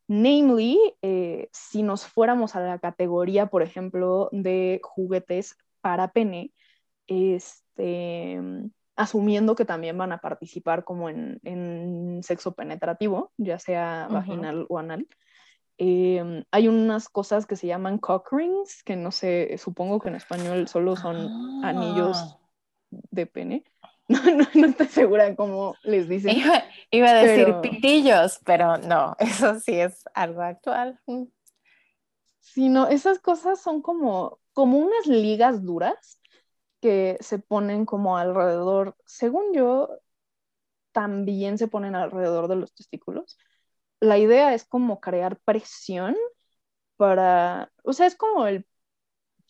Namely, 0.07 0.79
eh, 1.03 1.49
si 1.53 1.83
nos 1.83 2.07
fuéramos 2.07 2.57
a 2.57 2.61
la 2.61 2.79
categoría, 2.79 3.47
por 3.47 3.63
ejemplo, 3.63 4.29
de 4.33 4.81
juguetes 4.83 5.57
para 5.81 6.13
pene, 6.13 6.53
este, 7.07 8.41
asumiendo 8.99 9.55
que 9.55 9.65
también 9.65 9.97
van 9.97 10.11
a 10.11 10.19
participar 10.19 10.85
como 10.85 11.09
en, 11.09 12.21
sexo 12.23 12.55
penetrativo, 12.55 13.33
ya 13.37 13.59
sea 13.59 14.09
vaginal 14.11 14.67
o 14.69 14.79
anal. 14.79 15.07
Em, 15.79 16.45
hay 16.51 16.67
unas 16.67 17.09
cosas 17.09 17.47
que 17.47 17.55
se 17.55 17.69
llaman 17.69 17.99
cock 17.99 18.33
rings, 18.33 18.83
que 18.83 18.97
no 18.97 19.13
sé, 19.13 19.57
supongo 19.57 20.01
que 20.01 20.09
en 20.09 20.17
español 20.17 20.67
solo 20.67 20.97
son 20.97 21.65
anillos 21.65 22.19
ah. 22.19 22.39
de 22.91 23.27
pene. 23.27 23.65
No, 24.11 24.23
no, 24.25 24.47
no 24.55 24.67
estoy 24.69 24.87
segura 24.87 25.37
cómo 25.37 25.75
les 25.83 26.09
dicen. 26.09 26.35
Iba, 26.91 27.11
a 27.11 27.15
decir 27.23 27.55
pitillos, 27.61 28.41
pero 28.43 28.79
no, 28.79 29.15
eso 29.19 29.61
sí 29.61 29.79
es 29.79 30.03
algo 30.15 30.41
actual. 30.41 30.99
Sí, 32.41 32.71
no, 32.71 32.89
esas 32.89 33.19
cosas 33.19 33.61
son 33.61 33.83
como, 33.83 34.39
como 34.55 34.79
unas 34.79 35.07
ligas 35.07 35.63
duras 35.63 36.18
que 36.81 37.18
se 37.20 37.39
ponen 37.39 37.87
como 37.87 38.16
alrededor, 38.18 38.97
según 39.07 39.53
yo, 39.55 39.99
también 40.93 41.59
se 41.59 41.68
ponen 41.68 41.95
alrededor 41.95 42.49
de 42.49 42.57
los 42.57 42.74
testículos. 42.74 43.39
La 44.01 44.18
idea 44.18 44.55
es 44.55 44.64
como 44.66 45.01
crear 45.01 45.39
presión 45.45 46.16
para, 46.97 47.72
o 47.85 47.93
sea, 47.93 48.07
es 48.07 48.16
como 48.16 48.47
el 48.47 48.66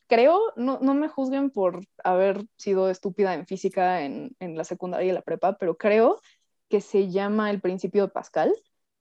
creo, 0.09 0.41
no, 0.57 0.79
no, 0.81 0.95
me 0.95 1.09
juzguen 1.09 1.51
por 1.51 1.87
haber 2.05 2.47
sido 2.57 2.91
estúpida 2.91 3.35
en 3.35 3.47
física 3.47 4.03
en, 4.03 4.35
en, 4.41 4.57
la 4.57 4.65
secundaria 4.65 5.11
y 5.11 5.15
la 5.15 5.23
prepa, 5.23 5.59
pero 5.59 5.77
creo 5.77 6.21
que 6.69 6.81
se 6.81 7.11
llama 7.11 7.51
el 7.51 7.61
principio 7.61 8.05
de 8.07 8.13
Pascal, 8.13 8.55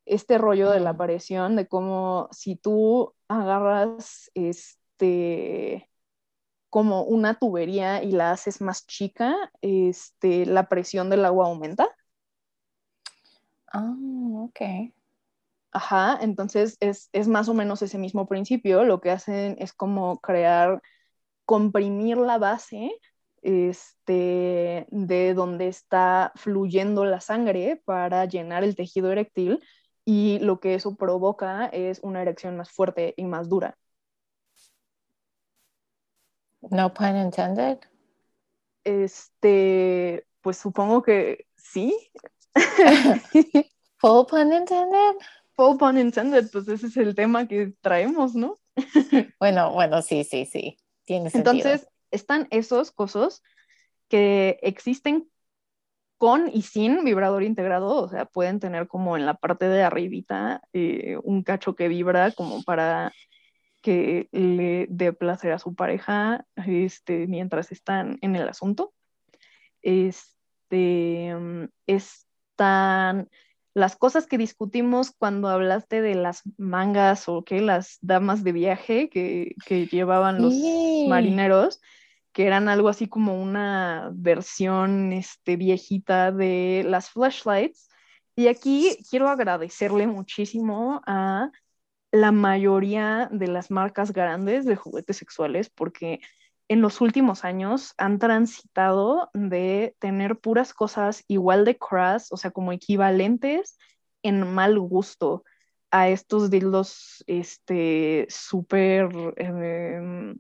este 0.06 0.38
rollo 0.38 0.70
de 0.72 0.80
la 0.82 0.92
aparición, 0.92 1.56
de 1.56 1.68
cómo 1.68 2.30
si 2.32 2.56
tú 2.58 3.16
agarras 3.28 4.32
este 4.36 5.90
como 6.70 7.04
una 7.04 7.36
tubería 7.40 8.04
y 8.04 8.12
la 8.12 8.32
haces 8.32 8.62
más 8.62 8.86
chica, 8.86 9.36
este, 9.62 10.46
la 10.46 10.68
presión 10.68 11.10
del 11.10 11.26
agua 11.26 11.48
aumenta. 11.48 11.90
Ah, 13.72 13.96
ok. 14.44 14.92
Ajá, 15.72 16.18
entonces 16.22 16.78
es, 16.80 17.10
es, 17.14 17.28
más 17.28 17.50
o 17.50 17.54
menos 17.54 17.82
ese 17.82 17.98
mismo 17.98 18.28
principio. 18.28 18.84
Lo 18.84 19.02
que 19.02 19.12
hacen 19.12 19.56
es 19.60 19.74
como 19.74 20.20
crear 20.20 20.82
comprimir 21.46 22.18
la 22.18 22.38
base 22.38 22.92
este, 23.42 24.88
de 24.90 25.34
donde 25.34 25.68
está 25.68 26.34
fluyendo 26.36 27.06
la 27.06 27.22
sangre 27.22 27.82
para 27.86 28.26
llenar 28.26 28.64
el 28.64 28.76
tejido 28.76 29.12
eréctil 29.12 29.64
y 30.06 30.40
lo 30.40 30.60
que 30.60 30.76
eso 30.76 30.96
provoca 30.96 31.68
es 31.68 32.00
una 32.04 32.22
erección 32.22 32.58
más 32.58 32.72
fuerte 32.72 33.14
y 33.18 33.26
más 33.26 33.50
dura. 33.50 33.78
No 36.70 36.94
pun 36.94 37.18
intended. 37.18 37.80
Este, 38.84 40.26
pues 40.42 40.58
supongo 40.58 41.02
que 41.02 41.46
sí. 41.56 41.96
Full 43.98 44.26
pun 44.30 44.54
intended. 44.54 45.16
Full 45.56 45.78
pun 45.78 45.98
intended, 45.98 46.50
pues 46.52 46.68
ese 46.68 46.88
es 46.88 46.98
el 46.98 47.16
tema 47.16 47.48
que 47.48 47.74
traemos, 47.82 48.36
¿no? 48.36 48.58
bueno, 49.40 49.74
bueno, 49.74 50.02
sí, 50.02 50.24
sí, 50.24 50.46
sí. 50.46 50.78
Entonces, 51.08 51.88
están 52.12 52.48
esos 52.52 52.92
cosas 52.92 53.42
que 54.08 54.60
existen 54.62 55.30
con 56.18 56.50
y 56.52 56.64
sin 56.64 57.04
vibrador 57.04 57.44
integrado, 57.44 58.04
o 58.04 58.10
sea, 58.10 58.26
pueden 58.26 58.60
tener 58.60 58.88
como 58.88 59.18
en 59.18 59.26
la 59.26 59.36
parte 59.36 59.68
de 59.68 59.84
arribita 59.84 60.62
eh, 60.74 61.18
un 61.24 61.44
cacho 61.44 61.76
que 61.76 61.88
vibra 61.88 62.32
como 62.32 62.64
para 62.64 63.14
que 63.88 64.28
le 64.34 64.86
dé 64.90 65.14
placer 65.14 65.54
a 65.54 65.60
su 65.60 65.74
pareja 65.74 66.46
este, 66.58 67.26
mientras 67.26 67.72
están 67.72 68.18
en 68.22 68.36
el 68.36 68.50
asunto. 68.50 68.94
Este, 69.82 71.34
mm, 71.34 71.70
están 71.86 73.30
las 73.74 73.96
cosas 73.96 74.28
que 74.28 74.38
discutimos 74.38 75.14
cuando 75.18 75.48
hablaste 75.48 76.02
de 76.02 76.16
las 76.16 76.42
mangas 76.58 77.30
o 77.30 77.46
que 77.46 77.62
las 77.62 77.98
damas 78.02 78.44
de 78.44 78.52
viaje 78.52 79.10
que, 79.10 79.56
llevaban 79.90 80.42
los 80.42 80.54
marineros, 81.08 81.80
que 82.34 82.46
eran 82.46 82.68
algo 82.68 82.90
así 82.90 83.08
como 83.08 83.42
una 83.42 84.12
versión 84.14 85.14
este, 85.14 85.56
viejita 85.56 86.34
de 86.34 86.84
las 86.86 87.10
flashlights. 87.10 87.88
Y 88.36 88.48
aquí 88.48 88.98
quiero 89.10 89.30
agradecerle 89.30 90.08
muchísimo 90.08 91.02
a 91.08 91.52
la 92.12 92.32
mayoría 92.32 93.30
de 93.32 93.48
las 93.48 93.72
marcas 93.72 94.14
grandes 94.14 94.66
de 94.66 94.76
juguetes 94.76 95.18
sexuales 95.18 95.70
porque 95.70 96.22
en 96.70 96.82
los 96.82 97.02
últimos 97.02 97.46
años 97.46 97.94
han 97.98 98.20
transitado 98.20 99.30
de 99.34 99.96
tener 100.00 100.38
puras 100.40 100.74
cosas 100.74 101.24
igual 101.28 101.66
de 101.66 101.78
crass, 101.78 102.32
o 102.32 102.38
sea, 102.38 102.52
como 102.52 102.72
equivalentes 102.74 103.78
en 104.24 104.54
mal 104.54 104.78
gusto 104.80 105.44
a 105.92 106.10
estos 106.10 106.50
dildos 106.50 107.24
este 107.28 108.28
súper 108.30 109.10
em, 109.38 110.38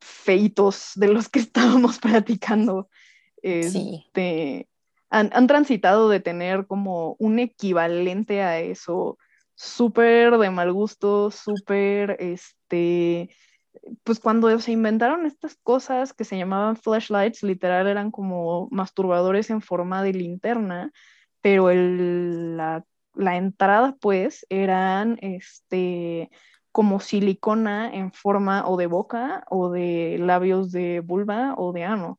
feitos 0.00 0.92
de 0.94 1.08
los 1.08 1.28
que 1.28 1.38
estábamos 1.40 1.98
platicando. 1.98 2.88
Este, 3.42 4.68
han, 5.10 5.30
han, 5.34 5.46
transitado 5.46 6.08
de 6.08 6.20
tener 6.20 6.66
como 6.66 7.14
un 7.18 7.38
equivalente 7.38 8.40
a 8.40 8.58
eso 8.60 9.18
súper 9.54 10.38
de 10.38 10.50
mal 10.50 10.72
gusto, 10.72 11.30
súper 11.30 12.16
este 12.20 13.30
pues 14.02 14.20
cuando 14.20 14.58
se 14.60 14.72
inventaron 14.72 15.26
estas 15.26 15.56
cosas 15.62 16.12
que 16.12 16.24
se 16.24 16.38
llamaban 16.38 16.76
flashlights, 16.76 17.42
literal 17.42 17.86
eran 17.86 18.10
como 18.10 18.68
masturbadores 18.70 19.50
en 19.50 19.60
forma 19.60 20.02
de 20.02 20.12
linterna, 20.12 20.92
pero 21.40 21.70
la, 21.72 22.84
entrada 23.36 23.96
pues 24.00 24.46
eran 24.48 25.18
este 25.20 26.30
como 26.72 27.00
silicona 27.00 27.94
en 27.94 28.12
forma 28.12 28.66
o 28.66 28.76
de 28.76 28.86
boca 28.86 29.44
o 29.48 29.70
de 29.70 30.18
labios 30.18 30.72
de 30.72 31.00
vulva 31.00 31.54
o 31.56 31.72
de 31.72 31.84
ano. 31.84 32.18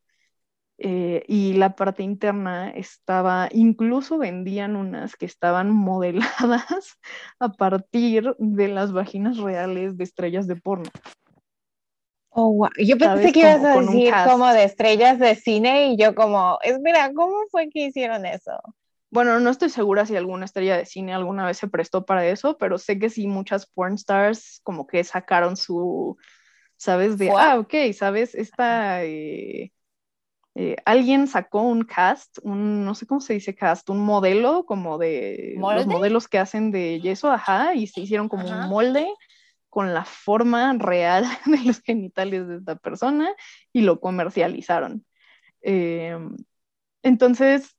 Eh, 0.77 1.23
y 1.27 1.53
la 1.53 1.75
parte 1.75 2.03
interna 2.03 2.69
estaba, 2.69 3.47
incluso 3.51 4.17
vendían 4.17 4.75
unas 4.75 5.15
que 5.15 5.25
estaban 5.25 5.69
modeladas 5.75 6.99
a 7.39 7.49
partir 7.53 8.35
de 8.37 8.67
las 8.67 8.91
vaginas 8.91 9.37
reales 9.37 9.97
de 9.97 10.03
estrellas 10.03 10.47
de 10.47 10.55
porno. 10.57 10.89
Oh, 12.37 12.67
Yo 12.77 12.97
pensé 12.97 13.31
que 13.31 13.39
ibas 13.39 13.63
a 13.63 13.79
decir 13.79 14.13
como 14.25 14.51
de 14.51 14.65
estrellas 14.65 15.19
de 15.19 15.35
cine 15.35 15.93
y 15.93 15.97
yo 15.97 16.13
como, 16.13 16.59
es 16.63 16.77
mira, 16.81 17.13
¿cómo 17.13 17.33
fue 17.49 17.69
que 17.69 17.85
hicieron 17.85 18.25
eso? 18.25 18.51
Bueno, 19.09 19.39
no 19.39 19.49
estoy 19.49 19.69
segura 19.69 20.05
si 20.05 20.17
alguna 20.17 20.43
estrella 20.43 20.75
de 20.75 20.85
cine 20.85 21.13
alguna 21.13 21.45
vez 21.45 21.57
se 21.57 21.69
prestó 21.69 22.05
para 22.05 22.27
eso, 22.27 22.57
pero 22.57 22.77
sé 22.77 22.99
que 22.99 23.09
sí 23.09 23.27
muchas 23.27 23.65
porn 23.65 23.93
stars 23.93 24.59
como 24.63 24.85
que 24.85 25.05
sacaron 25.05 25.55
su, 25.55 26.17
¿sabes? 26.75 27.17
De, 27.17 27.29
ah, 27.29 27.57
ok, 27.57 27.73
¿sabes? 27.93 28.35
Esta, 28.35 29.05
eh, 29.05 29.71
eh, 30.57 30.77
alguien 30.85 31.27
sacó 31.27 31.63
un 31.63 31.83
cast, 31.83 32.39
un, 32.41 32.85
no 32.85 32.95
sé 32.95 33.05
cómo 33.05 33.19
se 33.19 33.33
dice 33.33 33.53
cast, 33.53 33.89
un 33.89 33.99
modelo 33.99 34.65
como 34.65 34.97
de 34.97 35.55
los 35.57 35.85
modelos 35.85 36.29
que 36.29 36.39
hacen 36.39 36.71
de 36.71 37.01
yeso, 37.01 37.29
ajá, 37.29 37.75
y 37.75 37.87
se 37.87 37.99
hicieron 37.99 38.29
como 38.29 38.49
un 38.49 38.69
molde 38.69 39.05
con 39.69 39.93
la 39.93 40.05
forma 40.05 40.73
real 40.79 41.25
de 41.45 41.59
los 41.65 41.81
genitales 41.81 42.47
de 42.47 42.57
esta 42.57 42.77
persona 42.77 43.35
y 43.73 43.81
lo 43.81 43.99
comercializaron. 43.99 45.05
Em, 45.59 46.37
entonces, 47.03 47.75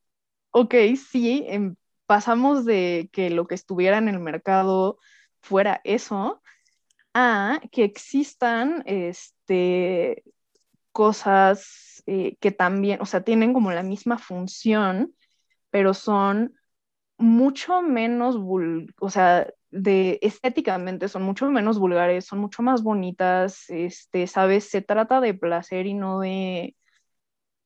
ok, 0.50 0.74
sí, 1.10 1.46
em, 1.48 1.76
pasamos 2.04 2.66
de 2.66 3.08
que 3.10 3.30
lo 3.30 3.46
que 3.46 3.54
estuviera 3.54 3.96
en 3.96 4.08
el 4.08 4.20
mercado 4.20 4.98
fuera 5.40 5.80
eso 5.84 6.42
a 7.14 7.60
que 7.72 7.84
existan 7.84 8.82
este, 8.84 10.22
cosas 10.96 12.02
eh, 12.06 12.36
que 12.40 12.52
también, 12.52 13.02
o 13.02 13.06
sea, 13.06 13.22
tienen 13.22 13.52
como 13.52 13.70
la 13.72 13.82
misma 13.82 14.16
función, 14.18 15.14
pero 15.70 15.94
son 15.94 16.54
mucho 17.18 17.82
menos, 17.82 18.36
o 19.00 19.10
sea, 19.10 19.48
de 19.70 20.18
estéticamente 20.22 21.08
son 21.08 21.22
mucho 21.24 21.50
menos 21.50 21.78
vulgares, 21.78 22.26
son 22.26 22.40
mucho 22.40 22.62
más 22.62 22.82
bonitas, 22.82 23.64
este, 23.70 24.26
sabes, 24.28 24.70
se 24.70 24.82
trata 24.82 25.20
de 25.20 25.34
placer 25.34 25.86
y 25.86 25.94
no 25.94 26.20
de, 26.20 26.76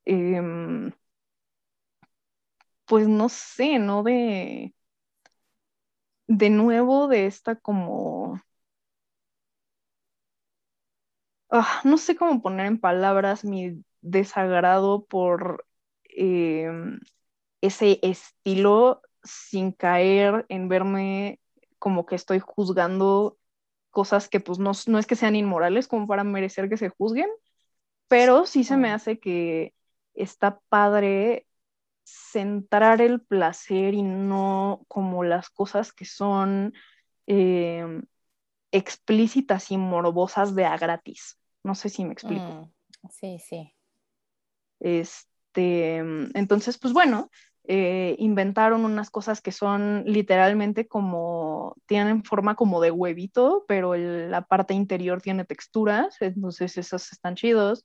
em, 0.06 0.92
pues 2.86 3.08
no 3.08 3.28
sé, 3.28 3.78
no 3.78 4.02
de, 4.02 4.74
de 6.28 6.48
nuevo 6.50 7.08
de 7.08 7.26
esta 7.26 7.56
como, 7.56 8.40
ah, 11.50 11.80
no 11.84 11.98
sé 11.98 12.16
cómo 12.16 12.42
poner 12.42 12.66
en 12.66 12.80
palabras 12.80 13.44
mi 13.44 13.84
desagrado 14.02 15.04
por 15.06 15.66
em, 16.04 17.00
ese 17.60 17.98
estilo 18.02 19.02
sin 19.22 19.72
caer 19.72 20.46
en 20.48 20.68
verme 20.68 21.40
como 21.78 22.06
que 22.06 22.14
estoy 22.16 22.40
juzgando 22.40 23.38
cosas 23.90 24.28
que 24.28 24.40
pues 24.40 24.58
no, 24.58 24.72
no 24.86 24.98
es 24.98 25.06
que 25.06 25.16
sean 25.16 25.36
inmorales 25.36 25.88
como 25.88 26.06
para 26.06 26.24
merecer 26.24 26.68
que 26.68 26.76
se 26.76 26.90
juzguen, 26.90 27.28
pero 28.08 28.46
sí 28.46 28.64
se 28.64 28.76
me 28.76 28.92
hace 28.92 29.20
que 29.20 29.74
está 30.14 30.60
padre 30.68 31.46
centrar 32.04 33.00
el 33.02 33.22
placer 33.22 33.94
y 33.94 34.02
no 34.02 34.84
como 34.88 35.24
las 35.24 35.50
cosas 35.50 35.92
que 35.92 36.04
son 36.06 36.74
em, 37.26 38.04
explícitas 38.72 39.72
y 39.72 39.78
morbosas 39.78 40.54
de 40.56 40.66
a 40.66 40.78
gratis. 40.78 41.39
No 41.62 41.74
sé 41.74 41.88
si 41.88 42.04
me 42.04 42.12
explico. 42.12 42.42
Mm, 42.42 43.08
sí, 43.10 43.38
sí. 43.38 43.74
Este, 44.80 45.30
Este, 45.50 45.96
entonces, 46.34 46.78
pues 46.78 46.92
bueno, 46.92 47.30
eh, 47.64 48.14
inventaron 48.18 48.84
unas 48.84 49.10
cosas 49.10 49.40
que 49.40 49.52
son 49.52 50.04
literalmente 50.06 50.86
como, 50.86 51.76
tienen 51.86 52.24
forma 52.24 52.54
como 52.54 52.80
de 52.80 52.90
huevito, 52.90 53.64
pero 53.68 53.94
la 53.96 54.42
parte 54.42 54.74
interior 54.74 55.20
tiene 55.20 55.44
texturas, 55.44 56.16
entonces 56.20 56.78
esos 56.78 57.12
están 57.12 57.34
chidos. 57.34 57.84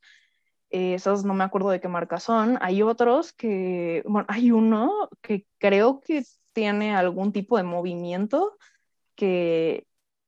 Eh, 0.69 0.95
esos 0.95 1.25
no 1.25 1.33
me 1.33 1.43
acuerdo 1.43 1.69
de 1.69 1.79
qué 1.79 1.87
marca 1.87 2.19
son. 2.19 2.57
Hay 2.61 2.81
otros 2.81 3.33
que, 3.33 4.03
bueno, 4.07 4.25
hay 4.29 4.51
uno 4.51 5.09
que 5.21 5.47
creo 5.57 6.01
que 6.01 6.23
tiene 6.53 6.95
algún 6.95 7.31
tipo 7.31 7.57
de 7.57 7.63
movimiento 7.63 8.57
que 9.15 9.85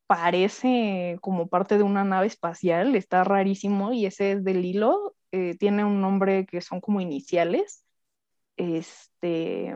parece 0.07 1.17
como 1.21 1.47
parte 1.49 1.77
de 1.77 1.83
una 1.83 2.03
nave 2.03 2.27
espacial, 2.27 2.95
está 2.95 3.23
rarísimo 3.23 3.93
y 3.93 4.05
ese 4.05 4.33
es 4.33 4.43
del 4.43 4.65
hilo, 4.65 5.15
eh, 5.31 5.55
tiene 5.59 5.85
un 5.85 6.01
nombre 6.01 6.45
que 6.45 6.61
son 6.61 6.81
como 6.81 7.01
iniciales. 7.01 7.83
Este, 8.57 9.75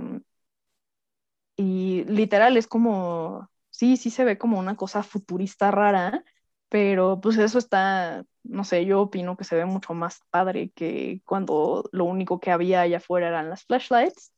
y 1.55 2.03
literal 2.05 2.57
es 2.57 2.67
como, 2.67 3.49
sí, 3.69 3.97
sí 3.97 4.09
se 4.09 4.23
ve 4.25 4.37
como 4.37 4.59
una 4.59 4.75
cosa 4.75 5.03
futurista 5.03 5.71
rara, 5.71 6.23
pero 6.69 7.19
pues 7.21 7.37
eso 7.37 7.59
está, 7.59 8.25
no 8.43 8.63
sé, 8.63 8.85
yo 8.85 9.01
opino 9.01 9.37
que 9.37 9.43
se 9.43 9.55
ve 9.55 9.65
mucho 9.65 9.93
más 9.93 10.21
padre 10.29 10.71
que 10.75 11.21
cuando 11.25 11.89
lo 11.91 12.05
único 12.05 12.39
que 12.39 12.51
había 12.51 12.81
allá 12.81 12.97
afuera 12.97 13.27
eran 13.27 13.49
las 13.49 13.65
flashlights. 13.65 14.33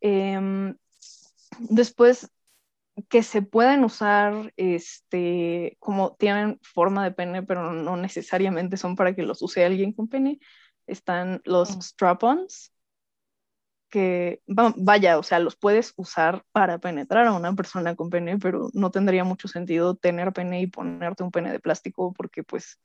Em, 0.00 0.76
después 1.58 2.30
que 3.08 3.22
se 3.22 3.42
pueden 3.42 3.84
usar, 3.84 4.52
este, 4.56 5.76
como 5.78 6.14
tienen 6.16 6.58
forma 6.62 7.04
de 7.04 7.12
pene, 7.12 7.42
pero 7.42 7.72
no 7.72 7.96
necesariamente 7.96 8.76
son 8.76 8.96
para 8.96 9.14
que 9.14 9.22
los 9.22 9.42
use 9.42 9.64
alguien 9.64 9.92
con 9.92 10.08
pene, 10.08 10.40
están 10.86 11.40
los 11.44 11.76
mm. 11.76 11.80
strap-ons, 11.80 12.72
que 13.90 14.40
vaya, 14.46 15.18
o 15.18 15.22
sea, 15.22 15.40
los 15.40 15.56
puedes 15.56 15.92
usar 15.96 16.44
para 16.52 16.78
penetrar 16.78 17.26
a 17.26 17.32
una 17.32 17.54
persona 17.54 17.96
con 17.96 18.08
pene, 18.08 18.38
pero 18.38 18.70
no 18.72 18.90
tendría 18.90 19.24
mucho 19.24 19.48
sentido 19.48 19.96
tener 19.96 20.32
pene 20.32 20.62
y 20.62 20.66
ponerte 20.68 21.24
un 21.24 21.32
pene 21.32 21.52
de 21.52 21.60
plástico 21.60 22.12
porque 22.12 22.44
pues, 22.44 22.80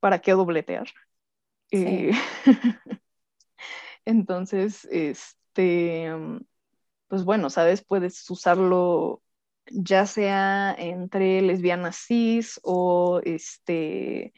¿para 0.00 0.20
qué 0.20 0.32
dobletear? 0.32 0.86
Eh, 1.72 2.12
entonces, 4.04 4.86
este, 4.90 6.12
pues 7.08 7.24
bueno, 7.24 7.50
¿sabes? 7.50 7.84
Puedes 7.84 8.28
usarlo 8.30 9.22
ya 9.70 10.06
sea 10.06 10.74
entre 10.78 11.42
lesbianas 11.42 11.96
cis 11.96 12.60
o 12.62 13.20
este, 13.24 14.32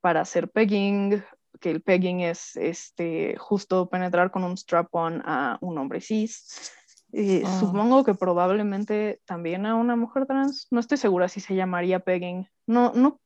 para 0.00 0.20
hacer 0.20 0.50
pegging 0.50 1.22
que 1.60 1.70
el 1.70 1.82
pegging 1.82 2.20
es 2.20 2.56
este, 2.56 3.36
justo 3.38 3.88
penetrar 3.88 4.30
con 4.30 4.44
un 4.44 4.56
strap-on 4.56 5.22
a 5.24 5.58
un 5.60 5.78
hombre 5.78 6.00
cis. 6.00 6.72
Ah. 7.14 7.58
Supongo 7.60 8.04
que 8.04 8.14
probablemente 8.14 9.20
también 9.24 9.64
a 9.64 9.74
una 9.74 9.96
mujer 9.96 10.26
trans, 10.26 10.66
no 10.70 10.80
estoy 10.80 10.98
segura 10.98 11.28
si 11.28 11.40
se 11.40 11.54
llamaría 11.54 12.00
pegging, 12.00 12.48
no, 12.66 12.92
no 12.94 13.20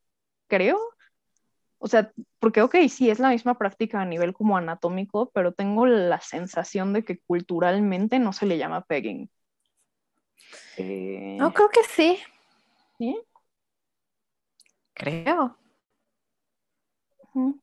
creo. 0.46 0.78
O 1.78 1.88
sea, 1.88 2.12
porque 2.38 2.60
ok, 2.60 2.76
sí, 2.90 3.08
es 3.08 3.18
la 3.18 3.30
misma 3.30 3.56
práctica 3.56 4.02
a 4.02 4.04
nivel 4.04 4.34
como 4.34 4.56
anatómico, 4.56 5.30
pero 5.32 5.52
tengo 5.52 5.86
la 5.86 6.20
sensación 6.20 6.92
de 6.92 7.04
que 7.04 7.20
culturalmente 7.20 8.18
no 8.18 8.34
se 8.34 8.46
le 8.46 8.58
llama 8.58 8.84
pegging. 8.84 9.30
Eh, 10.76 11.36
no, 11.38 11.52
creo 11.52 11.68
que 11.68 11.82
sí. 11.84 12.18
¿Sí? 12.98 13.20
Creo 14.94 15.60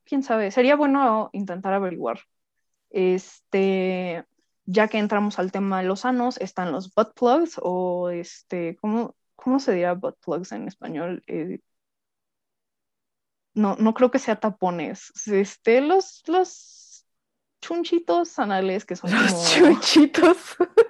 quién 0.05 0.23
sabe, 0.23 0.51
sería 0.51 0.75
bueno 0.75 1.29
intentar 1.33 1.73
averiguar. 1.73 2.19
Este, 2.89 4.25
ya 4.65 4.87
que 4.87 4.97
entramos 4.97 5.39
al 5.39 5.51
tema 5.51 5.81
de 5.81 5.87
los 5.87 6.01
sanos, 6.01 6.37
están 6.37 6.71
los 6.71 6.93
butt 6.93 7.13
plugs 7.15 7.59
o 7.61 8.09
este, 8.09 8.77
¿cómo, 8.77 9.15
cómo 9.35 9.59
se 9.59 9.73
dirá 9.73 9.93
butt 9.93 10.17
plugs 10.23 10.51
en 10.51 10.67
español? 10.67 11.23
Eh, 11.27 11.59
no, 13.53 13.75
no 13.77 13.93
creo 13.93 14.11
que 14.11 14.19
sea 14.19 14.39
tapones. 14.39 15.11
Este, 15.27 15.81
los, 15.81 16.23
los 16.27 17.05
chunchitos 17.61 18.37
anales 18.39 18.85
que 18.85 18.95
son 18.95 19.11
los 19.11 19.53
chunchitos. 19.53 20.37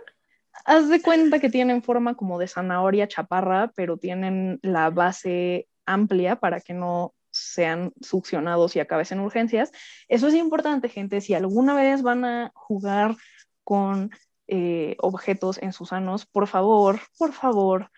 Haz 0.68 0.90
de 0.90 1.02
cuenta 1.02 1.40
que 1.40 1.50
tienen 1.50 1.82
forma 1.82 2.16
como 2.16 2.38
de 2.38 2.50
zanahoria 2.50 3.08
chaparra, 3.08 3.72
pero 3.74 3.96
tienen 3.96 4.60
la 4.62 4.90
base 4.90 5.70
amplia 5.86 6.42
para 6.42 6.60
que 6.60 6.74
no 6.74 7.14
sean 7.32 7.94
succionados 8.02 8.76
y 8.76 8.82
acabes 8.82 9.14
en 9.14 9.22
urgencias. 9.22 9.72
Eso 10.10 10.28
es 10.28 10.34
importante, 10.34 10.90
gente. 10.90 11.22
Si 11.22 11.34
alguna 11.34 11.74
vez 11.74 12.02
van 12.02 12.26
a 12.26 12.52
jugar 12.54 13.16
con 13.64 14.12
eh, 14.50 14.98
objetos 15.00 15.58
en 15.58 15.72
sus 15.72 15.94
manos, 15.94 16.26
por 16.26 16.48
favor, 16.48 17.00
por 17.18 17.32
favor, 17.32 17.90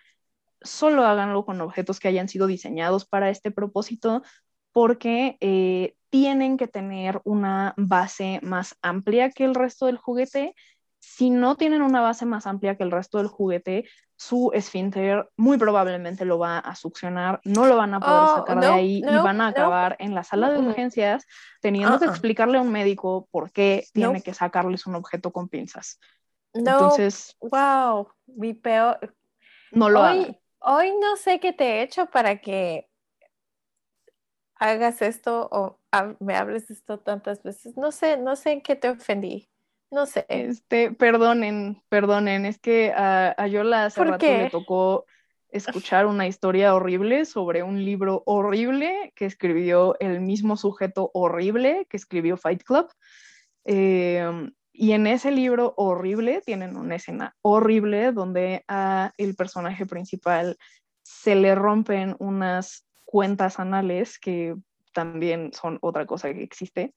solo 0.62 1.04
háganlo 1.04 1.44
con 1.44 1.60
objetos 1.60 1.98
que 1.98 2.06
hayan 2.06 2.28
sido 2.28 2.46
diseñados 2.46 3.04
para 3.04 3.30
este 3.30 3.50
propósito, 3.50 4.22
porque 4.70 5.38
eh, 5.40 5.96
tienen 6.08 6.56
que 6.56 6.68
tener 6.68 7.20
una 7.24 7.74
base 7.76 8.38
más 8.44 8.76
amplia 8.80 9.30
que 9.30 9.44
el 9.44 9.56
resto 9.56 9.86
del 9.86 9.96
juguete 9.96 10.54
si 11.00 11.30
no 11.30 11.56
tienen 11.56 11.82
una 11.82 12.00
base 12.00 12.26
más 12.26 12.46
amplia 12.46 12.76
que 12.76 12.84
el 12.84 12.90
resto 12.90 13.18
del 13.18 13.26
juguete, 13.26 13.84
su 14.16 14.50
esfínter 14.52 15.30
muy 15.36 15.56
probablemente 15.56 16.26
lo 16.26 16.38
va 16.38 16.58
a 16.58 16.74
succionar, 16.76 17.40
no 17.44 17.66
lo 17.66 17.76
van 17.76 17.94
a 17.94 18.00
poder 18.00 18.22
oh, 18.22 18.36
sacar 18.36 18.60
de 18.60 18.66
ahí 18.66 18.96
y 18.98 19.16
van 19.16 19.40
a 19.40 19.48
acabar 19.48 19.96
en 19.98 20.14
la 20.14 20.24
sala 20.24 20.50
de 20.50 20.58
urgencias 20.58 21.26
teniendo 21.62 21.98
que 21.98 22.04
explicarle 22.04 22.58
a 22.58 22.60
un 22.60 22.70
médico 22.70 23.28
por 23.30 23.50
qué 23.50 23.86
tiene 23.92 24.22
que 24.22 24.34
sacarles 24.34 24.86
un 24.86 24.94
objeto 24.94 25.32
con 25.32 25.48
pinzas. 25.48 25.98
Entonces, 26.52 27.36
wow, 27.40 28.08
mi 28.26 28.52
peor. 28.52 29.14
No 29.72 29.88
lo 29.88 30.02
hoy, 30.02 30.36
Hoy 30.58 30.92
no 31.00 31.16
sé 31.16 31.40
qué 31.40 31.54
te 31.54 31.64
he 31.64 31.82
hecho 31.82 32.06
para 32.06 32.40
que 32.42 32.90
hagas 34.56 35.00
esto 35.00 35.48
o 35.50 35.78
me 36.18 36.36
hables 36.36 36.70
esto 36.70 37.00
tantas 37.00 37.42
veces. 37.42 37.76
No 37.78 37.90
sé, 37.90 38.18
no 38.18 38.36
sé 38.36 38.52
en 38.52 38.60
qué 38.60 38.76
te 38.76 38.90
ofendí. 38.90 39.48
No 39.90 40.06
sé. 40.06 40.24
Este, 40.28 40.92
perdonen, 40.92 41.82
perdonen, 41.88 42.46
es 42.46 42.58
que 42.58 42.92
a, 42.92 43.34
a 43.36 43.46
Yola 43.48 43.86
hace 43.86 44.04
rato 44.04 44.26
le 44.26 44.50
tocó 44.50 45.04
escuchar 45.52 46.06
una 46.06 46.26
historia 46.26 46.74
horrible 46.74 47.24
sobre 47.24 47.62
un 47.62 47.84
libro 47.84 48.22
horrible 48.26 49.12
que 49.16 49.26
escribió 49.26 49.96
el 49.98 50.20
mismo 50.20 50.56
sujeto 50.56 51.10
horrible 51.12 51.86
que 51.88 51.96
escribió 51.96 52.36
Fight 52.36 52.62
Club. 52.62 52.88
Em, 53.64 54.52
y 54.72 54.92
en 54.92 55.06
ese 55.06 55.30
libro 55.30 55.74
horrible 55.76 56.40
tienen 56.44 56.76
una 56.76 56.96
escena 56.96 57.36
horrible 57.42 58.12
donde 58.12 58.64
a 58.68 59.12
el 59.18 59.34
personaje 59.34 59.86
principal 59.86 60.56
se 61.02 61.34
le 61.34 61.54
rompen 61.54 62.16
unas 62.18 62.86
cuentas 63.04 63.58
anales 63.58 64.18
que 64.18 64.54
también 64.92 65.52
son 65.52 65.78
otra 65.82 66.06
cosa 66.06 66.32
que 66.32 66.42
existe. 66.42 66.94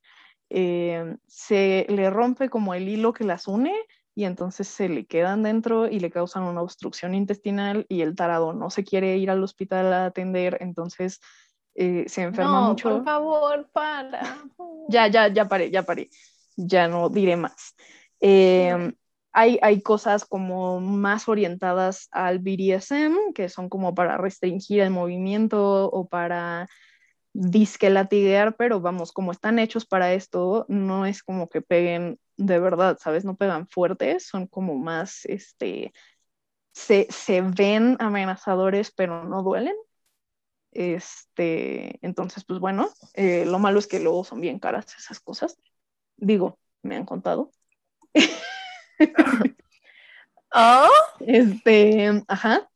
Eh, 0.56 1.18
se 1.26 1.88
le 1.90 2.12
rompe 2.12 2.48
como 2.48 2.76
el 2.76 2.88
hilo 2.88 3.12
que 3.12 3.24
las 3.24 3.48
une 3.48 3.74
y 4.14 4.26
entonces 4.26 4.68
se 4.68 4.88
le 4.88 5.08
quedan 5.08 5.42
dentro 5.42 5.88
y 5.88 6.00
le 6.00 6.12
causan 6.12 6.44
una 6.44 6.62
obstrucción 6.62 7.16
intestinal 7.16 7.88
y 7.90 8.02
el 8.02 8.16
tarado 8.16 8.54
no 8.54 8.70
se 8.70 8.84
quiere 8.84 9.18
ir 9.18 9.32
al 9.32 9.44
hospital 9.44 9.92
a 9.92 10.06
atender, 10.06 10.60
entonces 10.62 11.22
eh, 11.74 12.06
se 12.08 12.22
enferma 12.22 12.62
no, 12.62 12.68
mucho. 12.70 12.90
Por 12.90 13.04
favor, 13.04 13.68
para. 13.74 14.22
ya, 14.90 15.08
ya, 15.08 15.28
ya 15.30 15.48
paré, 15.48 15.72
ya 15.72 15.82
paré. 15.82 16.12
Ya 16.56 16.88
no 16.88 17.10
diré 17.10 17.36
más. 17.36 17.74
Em, 18.20 18.94
hay, 19.32 19.58
hay, 19.64 19.82
cosas 19.82 20.24
como 20.24 20.80
más 20.80 21.28
orientadas 21.28 22.10
al 22.12 22.38
BDSM, 22.38 23.34
que 23.34 23.50
son 23.50 23.70
como 23.70 23.96
para 23.96 24.18
restringir 24.18 24.82
el 24.82 24.92
movimiento 24.92 25.90
o 25.90 26.08
para 26.08 26.68
disque 27.34 27.90
latiguear, 27.90 28.56
pero 28.56 28.80
vamos, 28.80 29.12
como 29.12 29.32
están 29.32 29.60
hechos 29.60 29.86
para 29.86 30.14
esto, 30.14 30.66
no 30.70 31.06
es 31.06 31.24
como 31.24 31.50
que 31.50 31.62
peguen 31.62 32.20
de 32.38 32.60
verdad, 32.60 32.98
¿sabes? 33.02 33.26
No 33.26 33.36
pegan 33.36 33.68
fuertes, 33.68 34.28
son 34.28 34.48
como 34.48 34.76
más, 34.76 35.26
este, 35.26 35.94
se, 36.74 37.08
ven 37.42 37.98
amenazadores, 38.00 38.92
pero 38.92 39.24
no 39.26 39.44
duelen. 39.44 39.76
Este, 40.72 42.00
entonces, 42.06 42.44
pues 42.46 42.60
bueno, 42.60 42.90
eh, 43.14 43.46
lo 43.46 43.60
malo 43.60 43.80
es 43.80 43.88
que 43.88 44.00
luego 44.00 44.24
son 44.24 44.42
bien 44.42 44.60
caras 44.60 44.96
esas 44.98 45.20
cosas. 45.20 45.58
Digo, 46.18 46.60
me 46.82 46.96
han 46.96 47.06
contado. 47.06 47.52
¿Oh? 50.56 50.90
Este, 51.20 52.24
ajá. 52.28 52.70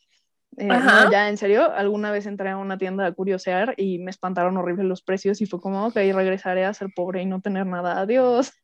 Eh, 0.58 0.68
ya 1.12 1.30
en 1.30 1.38
serio, 1.38 1.72
alguna 1.72 2.12
vez 2.12 2.26
entré 2.26 2.50
a 2.50 2.58
una 2.58 2.78
tienda 2.78 3.06
a 3.06 3.12
curiosear 3.12 3.76
y 3.78 4.00
me 4.00 4.10
espantaron 4.10 4.58
horrible 4.58 4.84
los 4.84 5.04
precios 5.04 5.40
y 5.42 5.46
fue 5.46 5.62
como, 5.62 5.86
ok, 5.88 5.96
regresaré 5.96 6.66
a 6.66 6.74
ser 6.74 6.90
pobre 6.96 7.22
y 7.22 7.26
no 7.26 7.42
tener 7.42 7.66
nada, 7.66 8.00
adiós. 8.02 8.52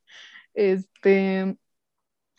Este, 0.56 1.58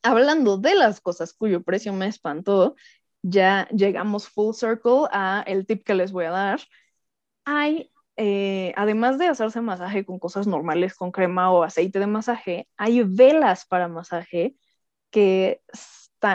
hablando 0.04 0.56
de 0.58 0.76
las 0.76 1.00
cosas 1.00 1.34
cuyo 1.34 1.64
precio 1.64 1.92
me 1.92 2.06
espantó, 2.06 2.76
ya 3.22 3.66
llegamos 3.70 4.28
full 4.28 4.54
circle 4.54 5.08
a 5.10 5.42
el 5.46 5.66
tip 5.66 5.84
que 5.84 5.94
les 5.94 6.12
voy 6.12 6.26
a 6.26 6.30
dar. 6.30 6.60
Hay 7.44 7.90
eh, 8.16 8.72
además 8.76 9.18
de 9.18 9.26
hacerse 9.26 9.60
masaje 9.60 10.04
con 10.04 10.18
cosas 10.18 10.46
normales, 10.46 10.94
con 10.94 11.10
crema 11.10 11.50
o 11.52 11.64
aceite 11.64 11.98
de 11.98 12.06
masaje, 12.06 12.68
hay 12.76 13.02
velas 13.02 13.66
para 13.66 13.88
masaje 13.88 14.56
que 15.10 15.60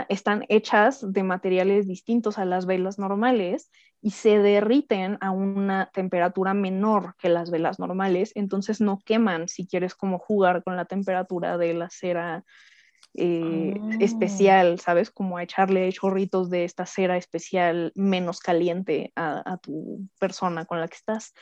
están 0.10 0.45
hechas 0.49 1.11
de 1.11 1.24
materiales 1.24 1.88
distintos 1.88 2.38
a 2.38 2.45
las 2.45 2.66
velas 2.66 2.99
normales 2.99 3.72
y 4.02 4.11
se 4.11 4.40
derriten 4.40 5.18
a 5.22 5.32
una 5.32 5.90
temperatura 5.94 6.53
menor 6.53 7.16
que 7.18 7.30
las 7.30 7.52
velas 7.52 7.80
normales, 7.80 8.32
entonces 8.36 8.80
no 8.82 8.99
queman 9.03 9.48
si 9.48 9.68
quieres 9.68 9.95
como 9.95 10.20
jugar 10.20 10.64
con 10.64 10.78
la 10.78 10.86
temperatura 10.86 11.57
de 11.57 11.74
la 11.74 11.90
cera 11.90 12.44
eh, 13.16 13.74
Ah. 13.76 13.90
especial, 13.99 14.80
¿sabes? 14.80 15.10
Como 15.11 15.40
echarle 15.40 15.91
chorritos 15.91 16.49
de 16.49 16.64
esta 16.64 16.86
cera 16.86 17.18
especial 17.18 17.91
menos 17.95 18.40
caliente 18.40 19.11
a, 19.16 19.53
a 19.53 19.57
tu 19.57 20.07
persona 20.20 20.66
con 20.66 20.80
la 20.80 20.88
que 20.88 20.95
estás. 20.95 21.34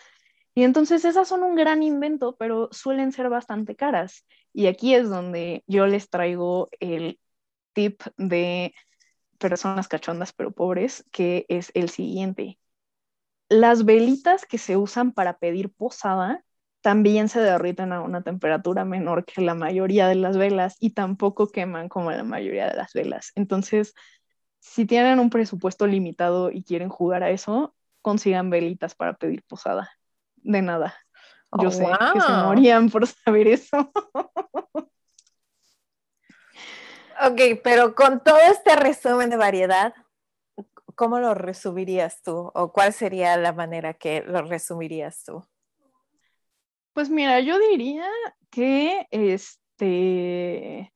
Y 0.55 0.63
entonces 0.63 1.05
esas 1.05 1.27
son 1.27 1.43
un 1.43 1.55
gran 1.55 1.83
invento, 1.83 2.35
pero 2.39 2.69
suelen 2.71 3.11
ser 3.11 3.29
bastante 3.29 3.75
caras. 3.75 4.25
Y 4.53 4.67
aquí 4.67 4.95
es 4.95 5.09
donde 5.09 5.63
yo 5.67 5.85
les 5.85 6.09
traigo 6.09 6.69
el 6.79 7.19
tip 7.77 8.01
de 8.17 8.73
personas 9.39 9.87
cachondas 9.87 10.33
pero 10.33 10.51
pobres, 10.51 11.05
que 11.11 11.45
es 11.49 11.71
el 11.75 11.89
siguiente. 11.89 12.59
Las 13.49 13.85
velitas 13.85 14.45
que 14.45 14.57
se 14.57 14.77
usan 14.77 15.11
para 15.13 15.37
pedir 15.39 15.71
posada 15.73 16.43
también 16.81 17.29
se 17.29 17.41
derriten 17.41 17.93
a 17.93 18.01
una 18.01 18.23
temperatura 18.23 18.85
menor 18.85 19.25
que 19.25 19.41
la 19.41 19.55
mayoría 19.55 20.07
de 20.07 20.15
las 20.15 20.37
velas 20.37 20.77
y 20.79 20.91
tampoco 20.91 21.49
queman 21.51 21.89
como 21.89 22.11
la 22.11 22.23
mayoría 22.23 22.69
de 22.69 22.75
las 22.77 22.93
velas. 22.93 23.31
Entonces, 23.35 23.93
si 24.59 24.85
tienen 24.85 25.19
un 25.19 25.29
presupuesto 25.29 25.87
limitado 25.87 26.51
y 26.51 26.63
quieren 26.63 26.89
jugar 26.89 27.23
a 27.23 27.31
eso, 27.31 27.75
consigan 28.01 28.49
velitas 28.49 28.95
para 28.95 29.15
pedir 29.17 29.43
posada. 29.43 29.91
De 30.37 30.61
nada. 30.61 30.95
Yo 31.51 31.71
Oh, 31.71 31.71
sé 31.71 32.01
que 32.11 32.21
se 32.21 32.33
wow. 32.33 32.35
morían 32.35 32.89
por 32.89 33.07
saber 33.07 33.47
eso. 33.47 33.91
Ok, 37.25 37.61
pero 37.63 37.95
con 37.95 38.23
todo 38.23 38.37
este 38.37 38.75
resumen 38.75 39.29
de 39.29 39.37
variedad, 39.37 39.93
¿cómo 40.95 41.19
lo 41.19 41.33
resumirías 41.33 42.21
tú? 42.21 42.51
¿O 42.53 42.71
cuál 42.71 42.93
sería 42.93 43.37
la 43.37 43.53
manera 43.53 43.95
que 43.95 44.21
lo 44.21 44.43
resumirías 44.43 45.23
tú? 45.23 45.43
Pues 46.93 47.09
mira, 47.09 47.39
yo 47.39 47.57
diría 47.59 48.07
que 48.49 49.07
este 49.11 50.93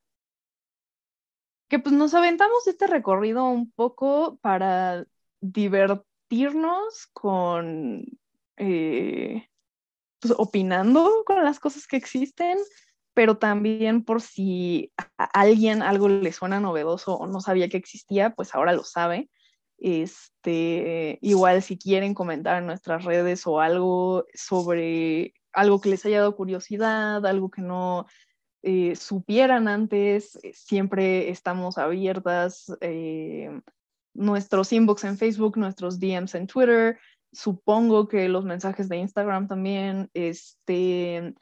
que 1.68 1.80
pues 1.80 1.96
nos 1.96 2.14
aventamos 2.14 2.68
este 2.68 2.86
recorrido 2.86 3.46
un 3.46 3.72
poco 3.72 4.38
para 4.42 5.06
divertirnos 5.40 7.08
con 7.14 8.06
eh, 8.58 9.48
pues, 10.20 10.34
opinando 10.38 11.24
con 11.26 11.44
las 11.44 11.60
cosas 11.60 11.88
que 11.88 11.98
existen, 11.98 12.58
pero 13.14 13.38
también 13.38 14.04
por 14.04 14.22
si 14.22 14.92
a 15.18 15.26
alguien 15.26 15.82
algo 15.82 16.08
le 16.10 16.32
suena 16.32 16.60
novedoso 16.60 17.16
o 17.16 17.28
no 17.28 17.42
sabía 17.42 17.70
que 17.70 17.78
existía, 17.78 18.32
pues 18.32 18.56
ahora 18.56 18.74
lo 18.74 18.84
sabe. 18.84 19.30
Este, 19.78 21.18
igual 21.22 21.64
si 21.64 21.78
quieren 21.78 22.14
comentar 22.14 22.60
en 22.60 22.68
nuestras 22.68 23.04
redes 23.04 23.48
o 23.48 23.60
algo 23.60 24.26
sobre 24.34 25.34
algo 25.54 25.82
que 25.82 25.90
les 25.90 26.06
haya 26.06 26.20
dado 26.20 26.36
curiosidad, 26.36 27.26
algo 27.26 27.50
que 27.50 27.62
no 27.62 28.06
eh, 28.64 28.96
supieran 28.96 29.68
antes, 29.68 30.38
eh, 30.44 30.54
siempre 30.54 31.30
estamos 31.30 31.78
abiertas. 31.78 32.72
Eh, 32.82 33.50
nuestros 34.14 34.72
inbox 34.72 35.04
en 35.06 35.18
Facebook, 35.18 35.58
nuestros 35.58 36.00
DMs 36.00 36.36
en 36.36 36.48
Twitter, 36.48 37.00
supongo 37.32 38.08
que 38.08 38.30
los 38.30 38.46
mensajes 38.46 38.90
de 38.90 38.98
Instagram 38.98 39.48
también, 39.48 40.10
este, 40.14 41.34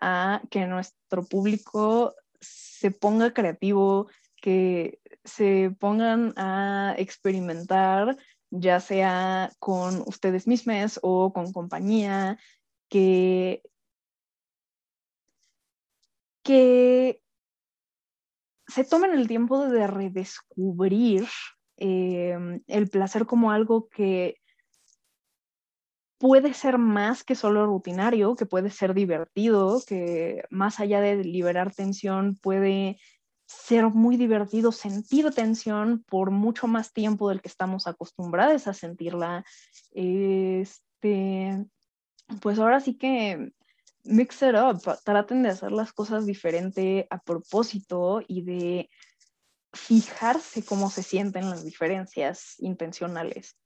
a 0.00 0.42
que 0.50 0.66
nuestro 0.66 1.24
público 1.24 2.14
se 2.40 2.90
ponga 2.90 3.34
creativo, 3.34 4.08
que 4.36 4.98
se 5.24 5.74
pongan 5.78 6.32
a 6.36 6.94
experimentar, 6.96 8.16
ya 8.50 8.80
sea 8.80 9.52
con 9.58 10.02
ustedes 10.06 10.46
mismos 10.46 10.98
o 11.02 11.32
con 11.32 11.52
compañía, 11.52 12.38
que, 12.88 13.62
que 16.42 17.20
se 18.66 18.84
tomen 18.84 19.12
el 19.12 19.26
tiempo 19.28 19.66
de 19.66 19.86
redescubrir 19.86 21.26
eh, 21.76 22.60
el 22.66 22.88
placer 22.88 23.26
como 23.26 23.50
algo 23.50 23.88
que 23.88 24.36
puede 26.18 26.52
ser 26.52 26.76
más 26.76 27.24
que 27.24 27.34
solo 27.34 27.66
rutinario, 27.66 28.36
que 28.36 28.44
puede 28.44 28.70
ser 28.70 28.92
divertido, 28.92 29.82
que 29.86 30.44
más 30.50 30.78
allá 30.78 31.00
de 31.00 31.24
liberar 31.24 31.74
tensión 31.74 32.36
puede 32.36 32.98
ser 33.46 33.88
muy 33.88 34.16
divertido 34.16 34.70
sentir 34.70 35.30
tensión 35.30 36.04
por 36.06 36.30
mucho 36.30 36.68
más 36.68 36.92
tiempo 36.92 37.30
del 37.30 37.40
que 37.40 37.48
estamos 37.48 37.86
acostumbrados 37.86 38.66
a 38.66 38.74
sentirla. 38.74 39.44
Este, 39.92 41.64
pues 42.42 42.58
ahora 42.58 42.80
sí 42.80 42.96
que 42.96 43.52
mix 44.10 44.42
it 44.42 44.54
up, 44.54 44.82
traten 45.04 45.42
de 45.42 45.50
hacer 45.50 45.72
las 45.72 45.92
cosas 45.92 46.26
diferente 46.26 47.06
a 47.10 47.18
propósito 47.18 48.22
y 48.26 48.42
de 48.42 48.90
fijarse 49.72 50.64
cómo 50.64 50.90
se 50.90 51.02
sienten 51.02 51.48
las 51.48 51.64
diferencias 51.64 52.56
intencionales. 52.58 53.56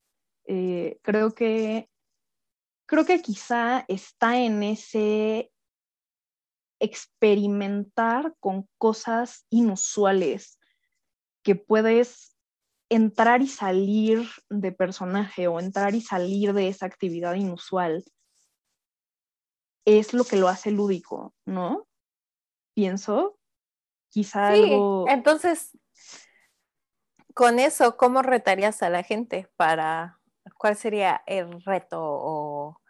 Eh, 0.47 0.99
creo 1.03 1.35
que 1.35 1.89
creo 2.87 3.07
que 3.07 3.23
quizá 3.23 3.85
está 3.89 4.39
en 4.39 4.63
ese 4.63 5.51
experimentar 6.79 8.35
con 8.41 8.69
cosas 8.77 9.47
inusuales 9.49 10.59
que 11.43 11.55
puedes 11.55 12.37
entrar 12.91 13.41
y 13.41 13.49
salir 13.49 14.29
de 14.51 14.73
personaje 14.73 15.49
o 15.49 15.59
entrar 15.59 15.95
y 15.95 16.03
salir 16.03 16.53
de 16.53 16.69
esa 16.69 16.85
actividad 16.85 17.35
inusual 17.35 18.05
es 19.85 20.15
lo 20.15 20.25
que 20.25 20.37
lo 20.37 20.49
hace 20.49 20.71
lúdico, 20.71 21.35
¿no? 21.45 21.87
Pienso, 22.75 23.39
quizá 24.09 24.55
Sí, 24.55 24.63
algo... 24.63 25.07
entonces, 25.09 25.73
con 27.35 27.59
eso, 27.59 27.97
¿cómo 27.97 28.23
retarías 28.23 28.83
a 28.83 28.91
la 28.91 29.03
gente 29.03 29.49
para, 29.57 30.21
cuál 30.57 30.77
sería 30.77 31.23
el 31.27 31.63
reto 31.63 32.01
o 32.01 32.81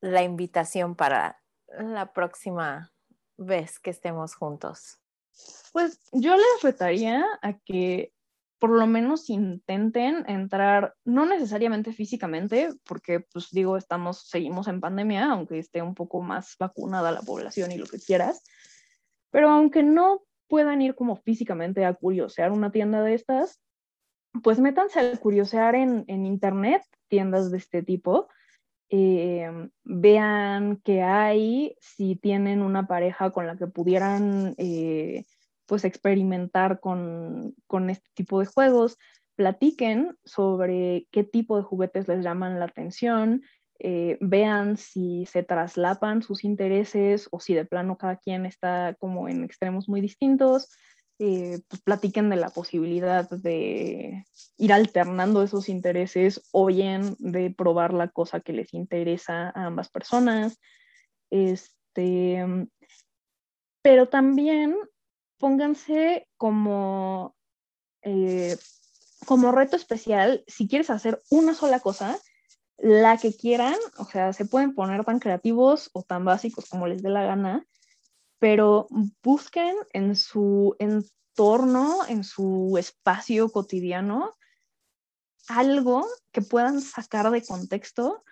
la 0.00 0.22
invitación 0.22 0.94
para 0.94 1.42
la 1.68 2.12
próxima 2.12 2.92
vez 3.36 3.78
que 3.80 3.90
estemos 3.90 4.34
juntos? 4.36 5.00
Pues 5.72 6.00
yo 6.12 6.36
les 6.36 6.62
retaría 6.62 7.24
a 7.42 7.58
que 7.58 8.13
por 8.64 8.70
lo 8.70 8.86
menos 8.86 9.28
intenten 9.28 10.24
entrar, 10.26 10.94
no 11.04 11.26
necesariamente 11.26 11.92
físicamente, 11.92 12.70
porque 12.86 13.20
pues 13.20 13.50
digo, 13.50 13.76
estamos, 13.76 14.26
seguimos 14.26 14.68
en 14.68 14.80
pandemia, 14.80 15.30
aunque 15.30 15.58
esté 15.58 15.82
un 15.82 15.94
poco 15.94 16.22
más 16.22 16.56
vacunada 16.58 17.12
la 17.12 17.20
población 17.20 17.72
y 17.72 17.76
lo 17.76 17.84
que 17.84 17.98
quieras, 17.98 18.42
pero 19.30 19.50
aunque 19.50 19.82
no 19.82 20.22
puedan 20.48 20.80
ir 20.80 20.94
como 20.94 21.16
físicamente 21.16 21.84
a 21.84 21.92
curiosear 21.92 22.52
una 22.52 22.72
tienda 22.72 23.02
de 23.02 23.12
estas, 23.12 23.60
pues 24.42 24.58
métanse 24.60 24.98
a 24.98 25.16
curiosear 25.18 25.74
en, 25.74 26.06
en 26.08 26.24
internet 26.24 26.80
tiendas 27.08 27.50
de 27.50 27.58
este 27.58 27.82
tipo, 27.82 28.28
eh, 28.88 29.68
vean 29.82 30.80
qué 30.82 31.02
hay, 31.02 31.76
si 31.80 32.16
tienen 32.16 32.62
una 32.62 32.86
pareja 32.86 33.30
con 33.30 33.46
la 33.46 33.58
que 33.58 33.66
pudieran 33.66 34.54
eh, 34.56 35.26
pues 35.66 35.84
experimentar 35.84 36.80
con, 36.80 37.54
con, 37.66 37.90
este 37.90 38.08
tipo 38.14 38.40
de 38.40 38.46
juegos, 38.46 38.98
platiquen 39.36 40.16
sobre 40.24 41.06
qué 41.10 41.24
tipo 41.24 41.56
de 41.56 41.62
juguetes 41.62 42.08
les 42.08 42.22
llaman 42.22 42.58
la 42.58 42.66
atención, 42.66 43.42
eh, 43.80 44.16
vean 44.20 44.76
si 44.76 45.26
se 45.26 45.42
traslapan 45.42 46.22
sus 46.22 46.44
intereses 46.44 47.28
o 47.32 47.40
si 47.40 47.54
de 47.54 47.64
plano 47.64 47.98
cada 47.98 48.16
quien 48.16 48.46
está 48.46 48.94
como 48.98 49.28
en 49.28 49.44
extremos 49.44 49.88
muy 49.88 50.00
distintos. 50.00 50.70
Eh, 51.20 51.60
pues 51.68 51.80
platiquen 51.82 52.28
de 52.28 52.34
la 52.34 52.50
posibilidad 52.50 53.30
de 53.30 54.24
ir 54.58 54.72
alternando 54.72 55.44
esos 55.44 55.68
intereses 55.68 56.42
o 56.50 56.66
bien 56.66 57.14
de 57.20 57.50
probar 57.50 57.94
la 57.94 58.08
cosa 58.08 58.40
que 58.40 58.52
les 58.52 58.74
interesa 58.74 59.50
a 59.50 59.66
ambas 59.66 59.90
personas. 59.90 60.58
Este, 61.30 62.44
pero 63.82 64.08
también 64.08 64.74
pónganse 65.44 66.26
como, 66.38 67.36
eh, 68.00 68.56
como 69.26 69.52
reto 69.52 69.76
especial, 69.76 70.42
si 70.46 70.66
quieres 70.66 70.88
hacer 70.88 71.20
una 71.28 71.52
sola 71.52 71.80
cosa, 71.80 72.18
la 72.78 73.18
que 73.18 73.36
quieran, 73.36 73.76
o 73.98 74.06
sea, 74.06 74.32
se 74.32 74.46
pueden 74.46 74.74
poner 74.74 75.04
tan 75.04 75.18
creativos 75.18 75.90
o 75.92 76.02
tan 76.02 76.24
básicos 76.24 76.64
como 76.70 76.86
les 76.86 77.02
dé 77.02 77.10
la 77.10 77.24
gana, 77.24 77.66
pero 78.38 78.88
busquen 79.22 79.76
en 79.92 80.16
su 80.16 80.76
entorno, 80.78 82.06
en 82.08 82.24
su 82.24 82.76
espacio 82.78 83.50
cotidiano, 83.52 84.32
algo 85.48 86.06
que 86.32 86.40
puedan 86.40 86.80
sacar 86.80 87.30
de 87.30 87.44
contexto 87.44 88.24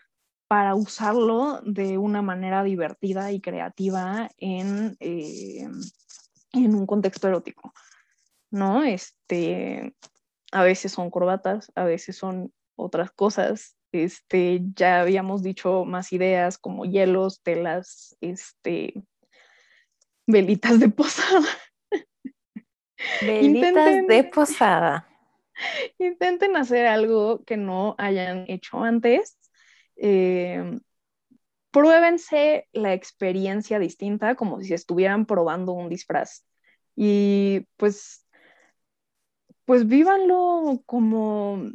para 0.48 0.74
usarlo 0.74 1.60
de 1.60 1.98
una 1.98 2.22
manera 2.22 2.64
divertida 2.64 3.32
y 3.32 3.43
creativa 3.43 4.30
en, 4.39 4.97
eh, 4.98 5.68
en 6.52 6.74
un 6.74 6.86
contexto 6.86 7.28
erótico, 7.28 7.72
¿no? 8.50 8.82
Este, 8.82 9.94
a 10.52 10.62
veces 10.62 10.92
son 10.92 11.10
corbatas, 11.10 11.72
a 11.74 11.84
veces 11.84 12.16
son 12.16 12.52
otras 12.76 13.10
cosas, 13.10 13.76
este, 13.92 14.60
ya 14.74 15.00
habíamos 15.00 15.42
dicho 15.42 15.84
más 15.84 16.12
ideas 16.12 16.58
como 16.58 16.84
hielos, 16.84 17.42
telas, 17.42 18.16
este, 18.20 19.02
velitas 20.26 20.80
de 20.80 20.88
posada. 20.88 21.46
Velitas 23.20 24.06
de 24.06 24.24
posada. 24.24 25.08
Intenten 25.98 26.56
hacer 26.56 26.86
algo 26.86 27.44
que 27.44 27.56
no 27.56 27.94
hayan 27.98 28.44
hecho 28.48 28.82
antes. 28.82 29.38
Eh, 29.96 30.78
pruébense 31.72 32.68
la 32.72 32.94
experiencia 32.94 33.78
distinta 33.80 34.36
como 34.36 34.60
si 34.60 34.74
estuvieran 34.74 35.26
probando 35.26 35.72
un 35.72 35.88
disfraz. 35.88 36.44
Y 36.96 37.66
pues, 37.76 38.26
pues 39.64 39.86
vívanlo 39.88 40.82
como 40.86 41.72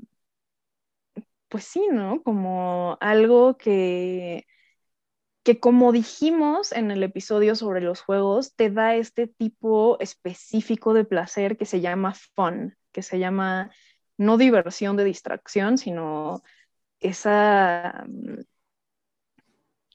pues 1.49 1.65
sí, 1.65 1.87
¿no? 1.91 2.21
Como 2.23 2.97
algo 2.99 3.57
que, 3.57 4.45
que 5.43 5.59
como 5.59 5.91
dijimos 5.91 6.71
en 6.71 6.91
el 6.91 7.03
episodio 7.03 7.55
sobre 7.55 7.81
los 7.81 8.01
juegos, 8.01 8.55
te 8.55 8.69
da 8.69 8.95
este 8.95 9.27
tipo 9.27 9.97
específico 9.99 10.93
de 10.93 11.05
placer 11.05 11.57
que 11.57 11.65
se 11.65 11.81
llama 11.81 12.13
fun, 12.35 12.75
que 12.91 13.01
se 13.01 13.19
llama 13.19 13.71
no 14.17 14.37
diversión 14.37 14.97
de 14.97 15.05
distracción, 15.05 15.77
sino 15.77 16.41
esa, 16.99 18.05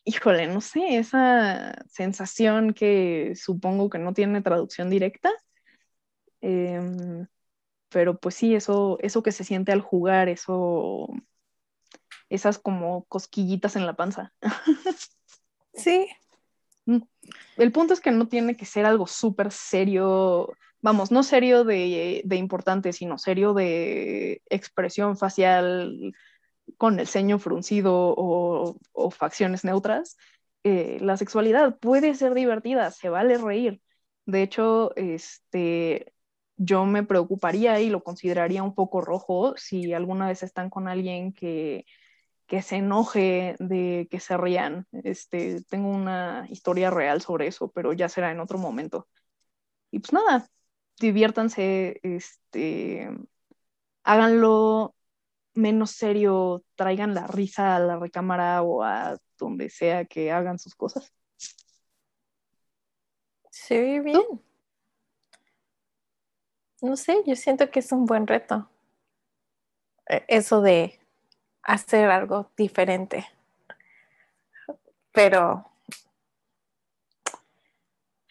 híjole, 0.04 0.46
no 0.48 0.60
sé, 0.60 0.98
esa 0.98 1.74
sensación 1.88 2.74
que 2.74 3.34
supongo 3.36 3.90
que 3.90 3.98
no 3.98 4.12
tiene 4.14 4.42
traducción 4.42 4.90
directa. 4.90 5.30
Em, 6.40 7.26
pero 7.88 8.18
pues 8.18 8.34
sí, 8.34 8.54
eso, 8.54 8.98
eso 9.00 9.22
que 9.22 9.32
se 9.32 9.44
siente 9.44 9.72
al 9.72 9.80
jugar, 9.80 10.28
eso 10.28 11.08
esas 12.32 12.58
como 12.58 13.04
cosquillitas 13.04 13.76
en 13.76 13.86
la 13.86 13.94
panza. 13.94 14.32
Sí. 15.74 16.06
Mm. 16.84 16.98
El 17.56 17.72
punto 17.72 17.94
es 17.94 18.00
que 18.02 18.10
no 18.10 18.28
tiene 18.28 18.58
que 18.58 18.66
ser 18.66 18.84
algo 18.84 19.06
súper 19.06 19.50
serio, 19.50 20.52
vamos, 20.82 21.10
no 21.10 21.22
serio 21.22 21.64
de, 21.64 22.22
importante, 22.30 22.92
sino 22.92 23.16
serio 23.16 23.54
de 23.54 24.42
expresión 24.50 25.16
facial 25.16 26.12
con 26.76 27.00
el 27.00 27.06
ceño 27.06 27.38
fruncido 27.38 28.14
o, 28.16 29.10
facciones 29.10 29.64
neutras. 29.64 30.16
Eh, 30.64 30.98
la 31.00 31.16
sexualidad 31.16 31.78
puede 31.78 32.14
ser 32.14 32.34
divertida, 32.34 32.90
se 32.90 33.08
vale 33.08 33.38
reír. 33.38 33.80
De 34.26 34.42
hecho, 34.42 34.94
este, 34.96 36.12
yo 36.56 36.86
me 36.86 37.02
preocuparía 37.02 37.80
y 37.80 37.90
lo 37.90 38.02
consideraría 38.02 38.62
un 38.62 38.74
poco 38.74 39.00
rojo 39.00 39.54
si 39.56 39.92
alguna 39.92 40.28
vez 40.28 40.42
están 40.42 40.70
con 40.70 40.88
alguien 40.88 41.32
que 41.32 41.84
que 42.52 42.60
se 42.60 42.76
enoje 42.76 43.56
de 43.60 44.08
que 44.10 44.20
se 44.20 44.36
rían. 44.36 44.86
Este, 44.92 45.62
tengo 45.70 45.88
una 45.88 46.46
historia 46.50 46.90
real 46.90 47.22
sobre 47.22 47.46
eso, 47.46 47.70
pero 47.70 47.94
ya 47.94 48.10
será 48.10 48.30
en 48.30 48.40
otro 48.40 48.58
momento. 48.58 49.08
Y 49.90 50.00
pues 50.00 50.12
nada, 50.12 50.46
diviértanse, 51.00 51.98
este, 52.02 53.08
háganlo 54.04 54.94
menos 55.54 55.92
serio, 55.92 56.62
traigan 56.76 57.14
la 57.14 57.26
risa 57.26 57.76
a 57.76 57.78
la 57.78 57.98
recámara 57.98 58.62
o 58.62 58.82
a 58.82 59.18
donde 59.38 59.70
sea 59.70 60.04
que 60.04 60.32
hagan 60.32 60.58
sus 60.58 60.74
cosas. 60.74 61.12
Sí, 63.50 64.00
bien. 64.00 64.22
No 66.80 66.96
sé, 66.96 67.22
yo 67.26 67.36
siento 67.36 67.70
que 67.70 67.80
es 67.80 67.92
un 67.92 68.06
buen 68.06 68.26
reto. 68.26 68.68
E, 70.08 70.24
eso 70.28 70.60
de 70.62 71.00
hacer 71.62 72.10
algo 72.10 72.50
diferente. 72.56 73.26
Pero 75.12 75.64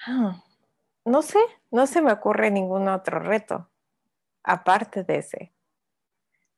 ah, 0.06 0.44
no 1.06 1.22
sé, 1.22 1.40
no 1.72 1.88
se 1.88 2.02
me 2.02 2.12
ocurre 2.12 2.52
ningún 2.52 2.88
otro 2.90 3.20
reto 3.20 3.70
aparte 4.44 5.04
de 5.04 5.18
ese. 5.18 5.54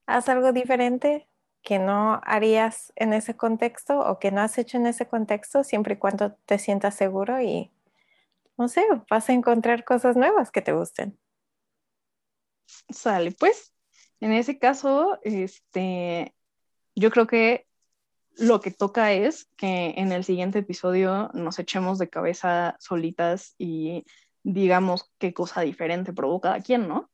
Haz 0.05 0.29
algo 0.29 0.51
diferente 0.51 1.27
que 1.61 1.79
no 1.79 2.19
harías 2.25 2.91
en 2.95 3.13
ese 3.13 3.35
contexto 3.35 3.99
o 3.99 4.19
que 4.19 4.31
no 4.31 4.41
has 4.41 4.57
hecho 4.57 4.77
en 4.77 4.85
ese 4.85 5.07
contexto 5.07 5.63
siempre 5.63 5.93
y 5.95 5.97
cuando 5.97 6.33
te 6.45 6.59
sientas 6.59 6.95
seguro 6.95 7.41
y 7.41 7.71
no 8.57 8.67
sé, 8.67 8.85
vas 9.09 9.29
a 9.29 9.33
encontrar 9.33 9.83
cosas 9.83 10.15
nuevas 10.15 10.51
que 10.51 10.61
te 10.61 10.73
gusten. 10.73 11.17
Sale, 12.89 13.31
pues, 13.31 13.73
en 14.19 14.33
ese 14.33 14.59
caso, 14.59 15.19
este, 15.23 16.35
yo 16.95 17.09
creo 17.09 17.27
que 17.27 17.67
lo 18.35 18.61
que 18.61 18.71
toca 18.71 19.13
es 19.13 19.45
que 19.57 19.93
en 19.97 20.11
el 20.11 20.23
siguiente 20.23 20.59
episodio 20.59 21.29
nos 21.33 21.59
echemos 21.59 21.99
de 21.99 22.09
cabeza 22.09 22.75
solitas 22.79 23.55
y 23.57 24.05
digamos 24.43 25.11
qué 25.17 25.33
cosa 25.33 25.61
diferente 25.61 26.13
provoca 26.13 26.53
a 26.53 26.61
quién, 26.61 26.87
¿no? 26.87 27.09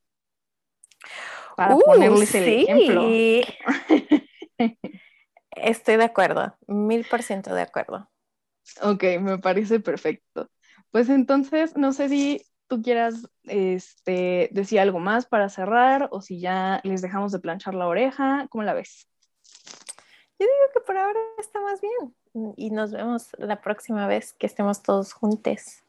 Para 1.59 1.75
uh, 1.75 1.81
ponerles 1.81 2.33
el 2.35 2.47
ejemplo. 2.47 3.03
Estoy 5.51 5.97
de 5.97 6.05
acuerdo, 6.05 6.55
mil 6.67 7.05
por 7.05 7.21
ciento 7.21 7.53
de 7.53 7.63
acuerdo. 7.63 8.09
Ok, 8.81 9.03
me 9.19 9.39
parece 9.39 9.81
perfecto. 9.81 10.49
Pues 10.89 11.09
entonces, 11.09 11.75
no 11.75 11.91
sé 11.91 12.07
si 12.07 12.41
tú 12.67 12.81
quieras 12.81 13.27
este, 13.43 14.47
decir 14.53 14.79
algo 14.79 14.99
más 14.99 15.25
para 15.25 15.49
cerrar 15.49 16.07
o 16.11 16.21
si 16.21 16.39
ya 16.39 16.79
les 16.85 17.01
dejamos 17.01 17.33
de 17.33 17.39
planchar 17.39 17.75
la 17.75 17.87
oreja, 17.87 18.47
¿cómo 18.49 18.63
la 18.63 18.73
ves? 18.73 19.09
Yo 20.39 20.45
digo 20.45 20.71
que 20.73 20.79
por 20.79 20.95
ahora 20.95 21.19
está 21.39 21.59
más 21.59 21.81
bien. 21.81 22.53
Y 22.55 22.69
nos 22.69 22.93
vemos 22.93 23.31
la 23.37 23.59
próxima 23.59 24.07
vez 24.07 24.31
que 24.31 24.47
estemos 24.47 24.81
todos 24.81 25.11
juntos. 25.11 25.83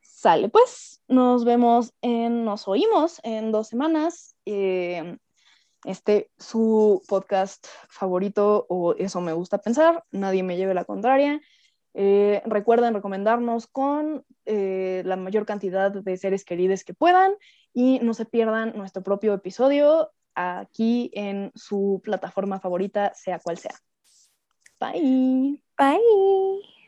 Sale, 0.00 0.48
pues. 0.48 1.02
Nos 1.08 1.44
vemos 1.44 1.92
en, 2.00 2.46
nos 2.46 2.66
oímos 2.68 3.20
en 3.22 3.52
dos 3.52 3.68
semanas. 3.68 4.31
Eh, 4.46 5.16
este, 5.84 6.30
su 6.38 7.02
podcast 7.08 7.66
favorito, 7.88 8.66
o 8.68 8.94
eso 8.94 9.20
me 9.20 9.32
gusta 9.32 9.58
pensar, 9.58 10.04
nadie 10.12 10.42
me 10.42 10.56
lleve 10.56 10.74
la 10.74 10.84
contraria. 10.84 11.40
Eh, 11.94 12.40
recuerden 12.46 12.94
recomendarnos 12.94 13.66
con 13.66 14.24
eh, 14.46 15.02
la 15.04 15.16
mayor 15.16 15.44
cantidad 15.44 15.90
de 15.90 16.16
seres 16.16 16.44
queridos 16.44 16.84
que 16.84 16.94
puedan 16.94 17.32
y 17.74 17.98
no 18.00 18.14
se 18.14 18.24
pierdan 18.24 18.76
nuestro 18.76 19.02
propio 19.02 19.34
episodio 19.34 20.10
aquí 20.34 21.10
en 21.14 21.52
su 21.54 22.00
plataforma 22.02 22.60
favorita, 22.60 23.12
sea 23.14 23.38
cual 23.40 23.58
sea. 23.58 23.74
Bye. 24.80 25.62
Bye. 25.76 26.81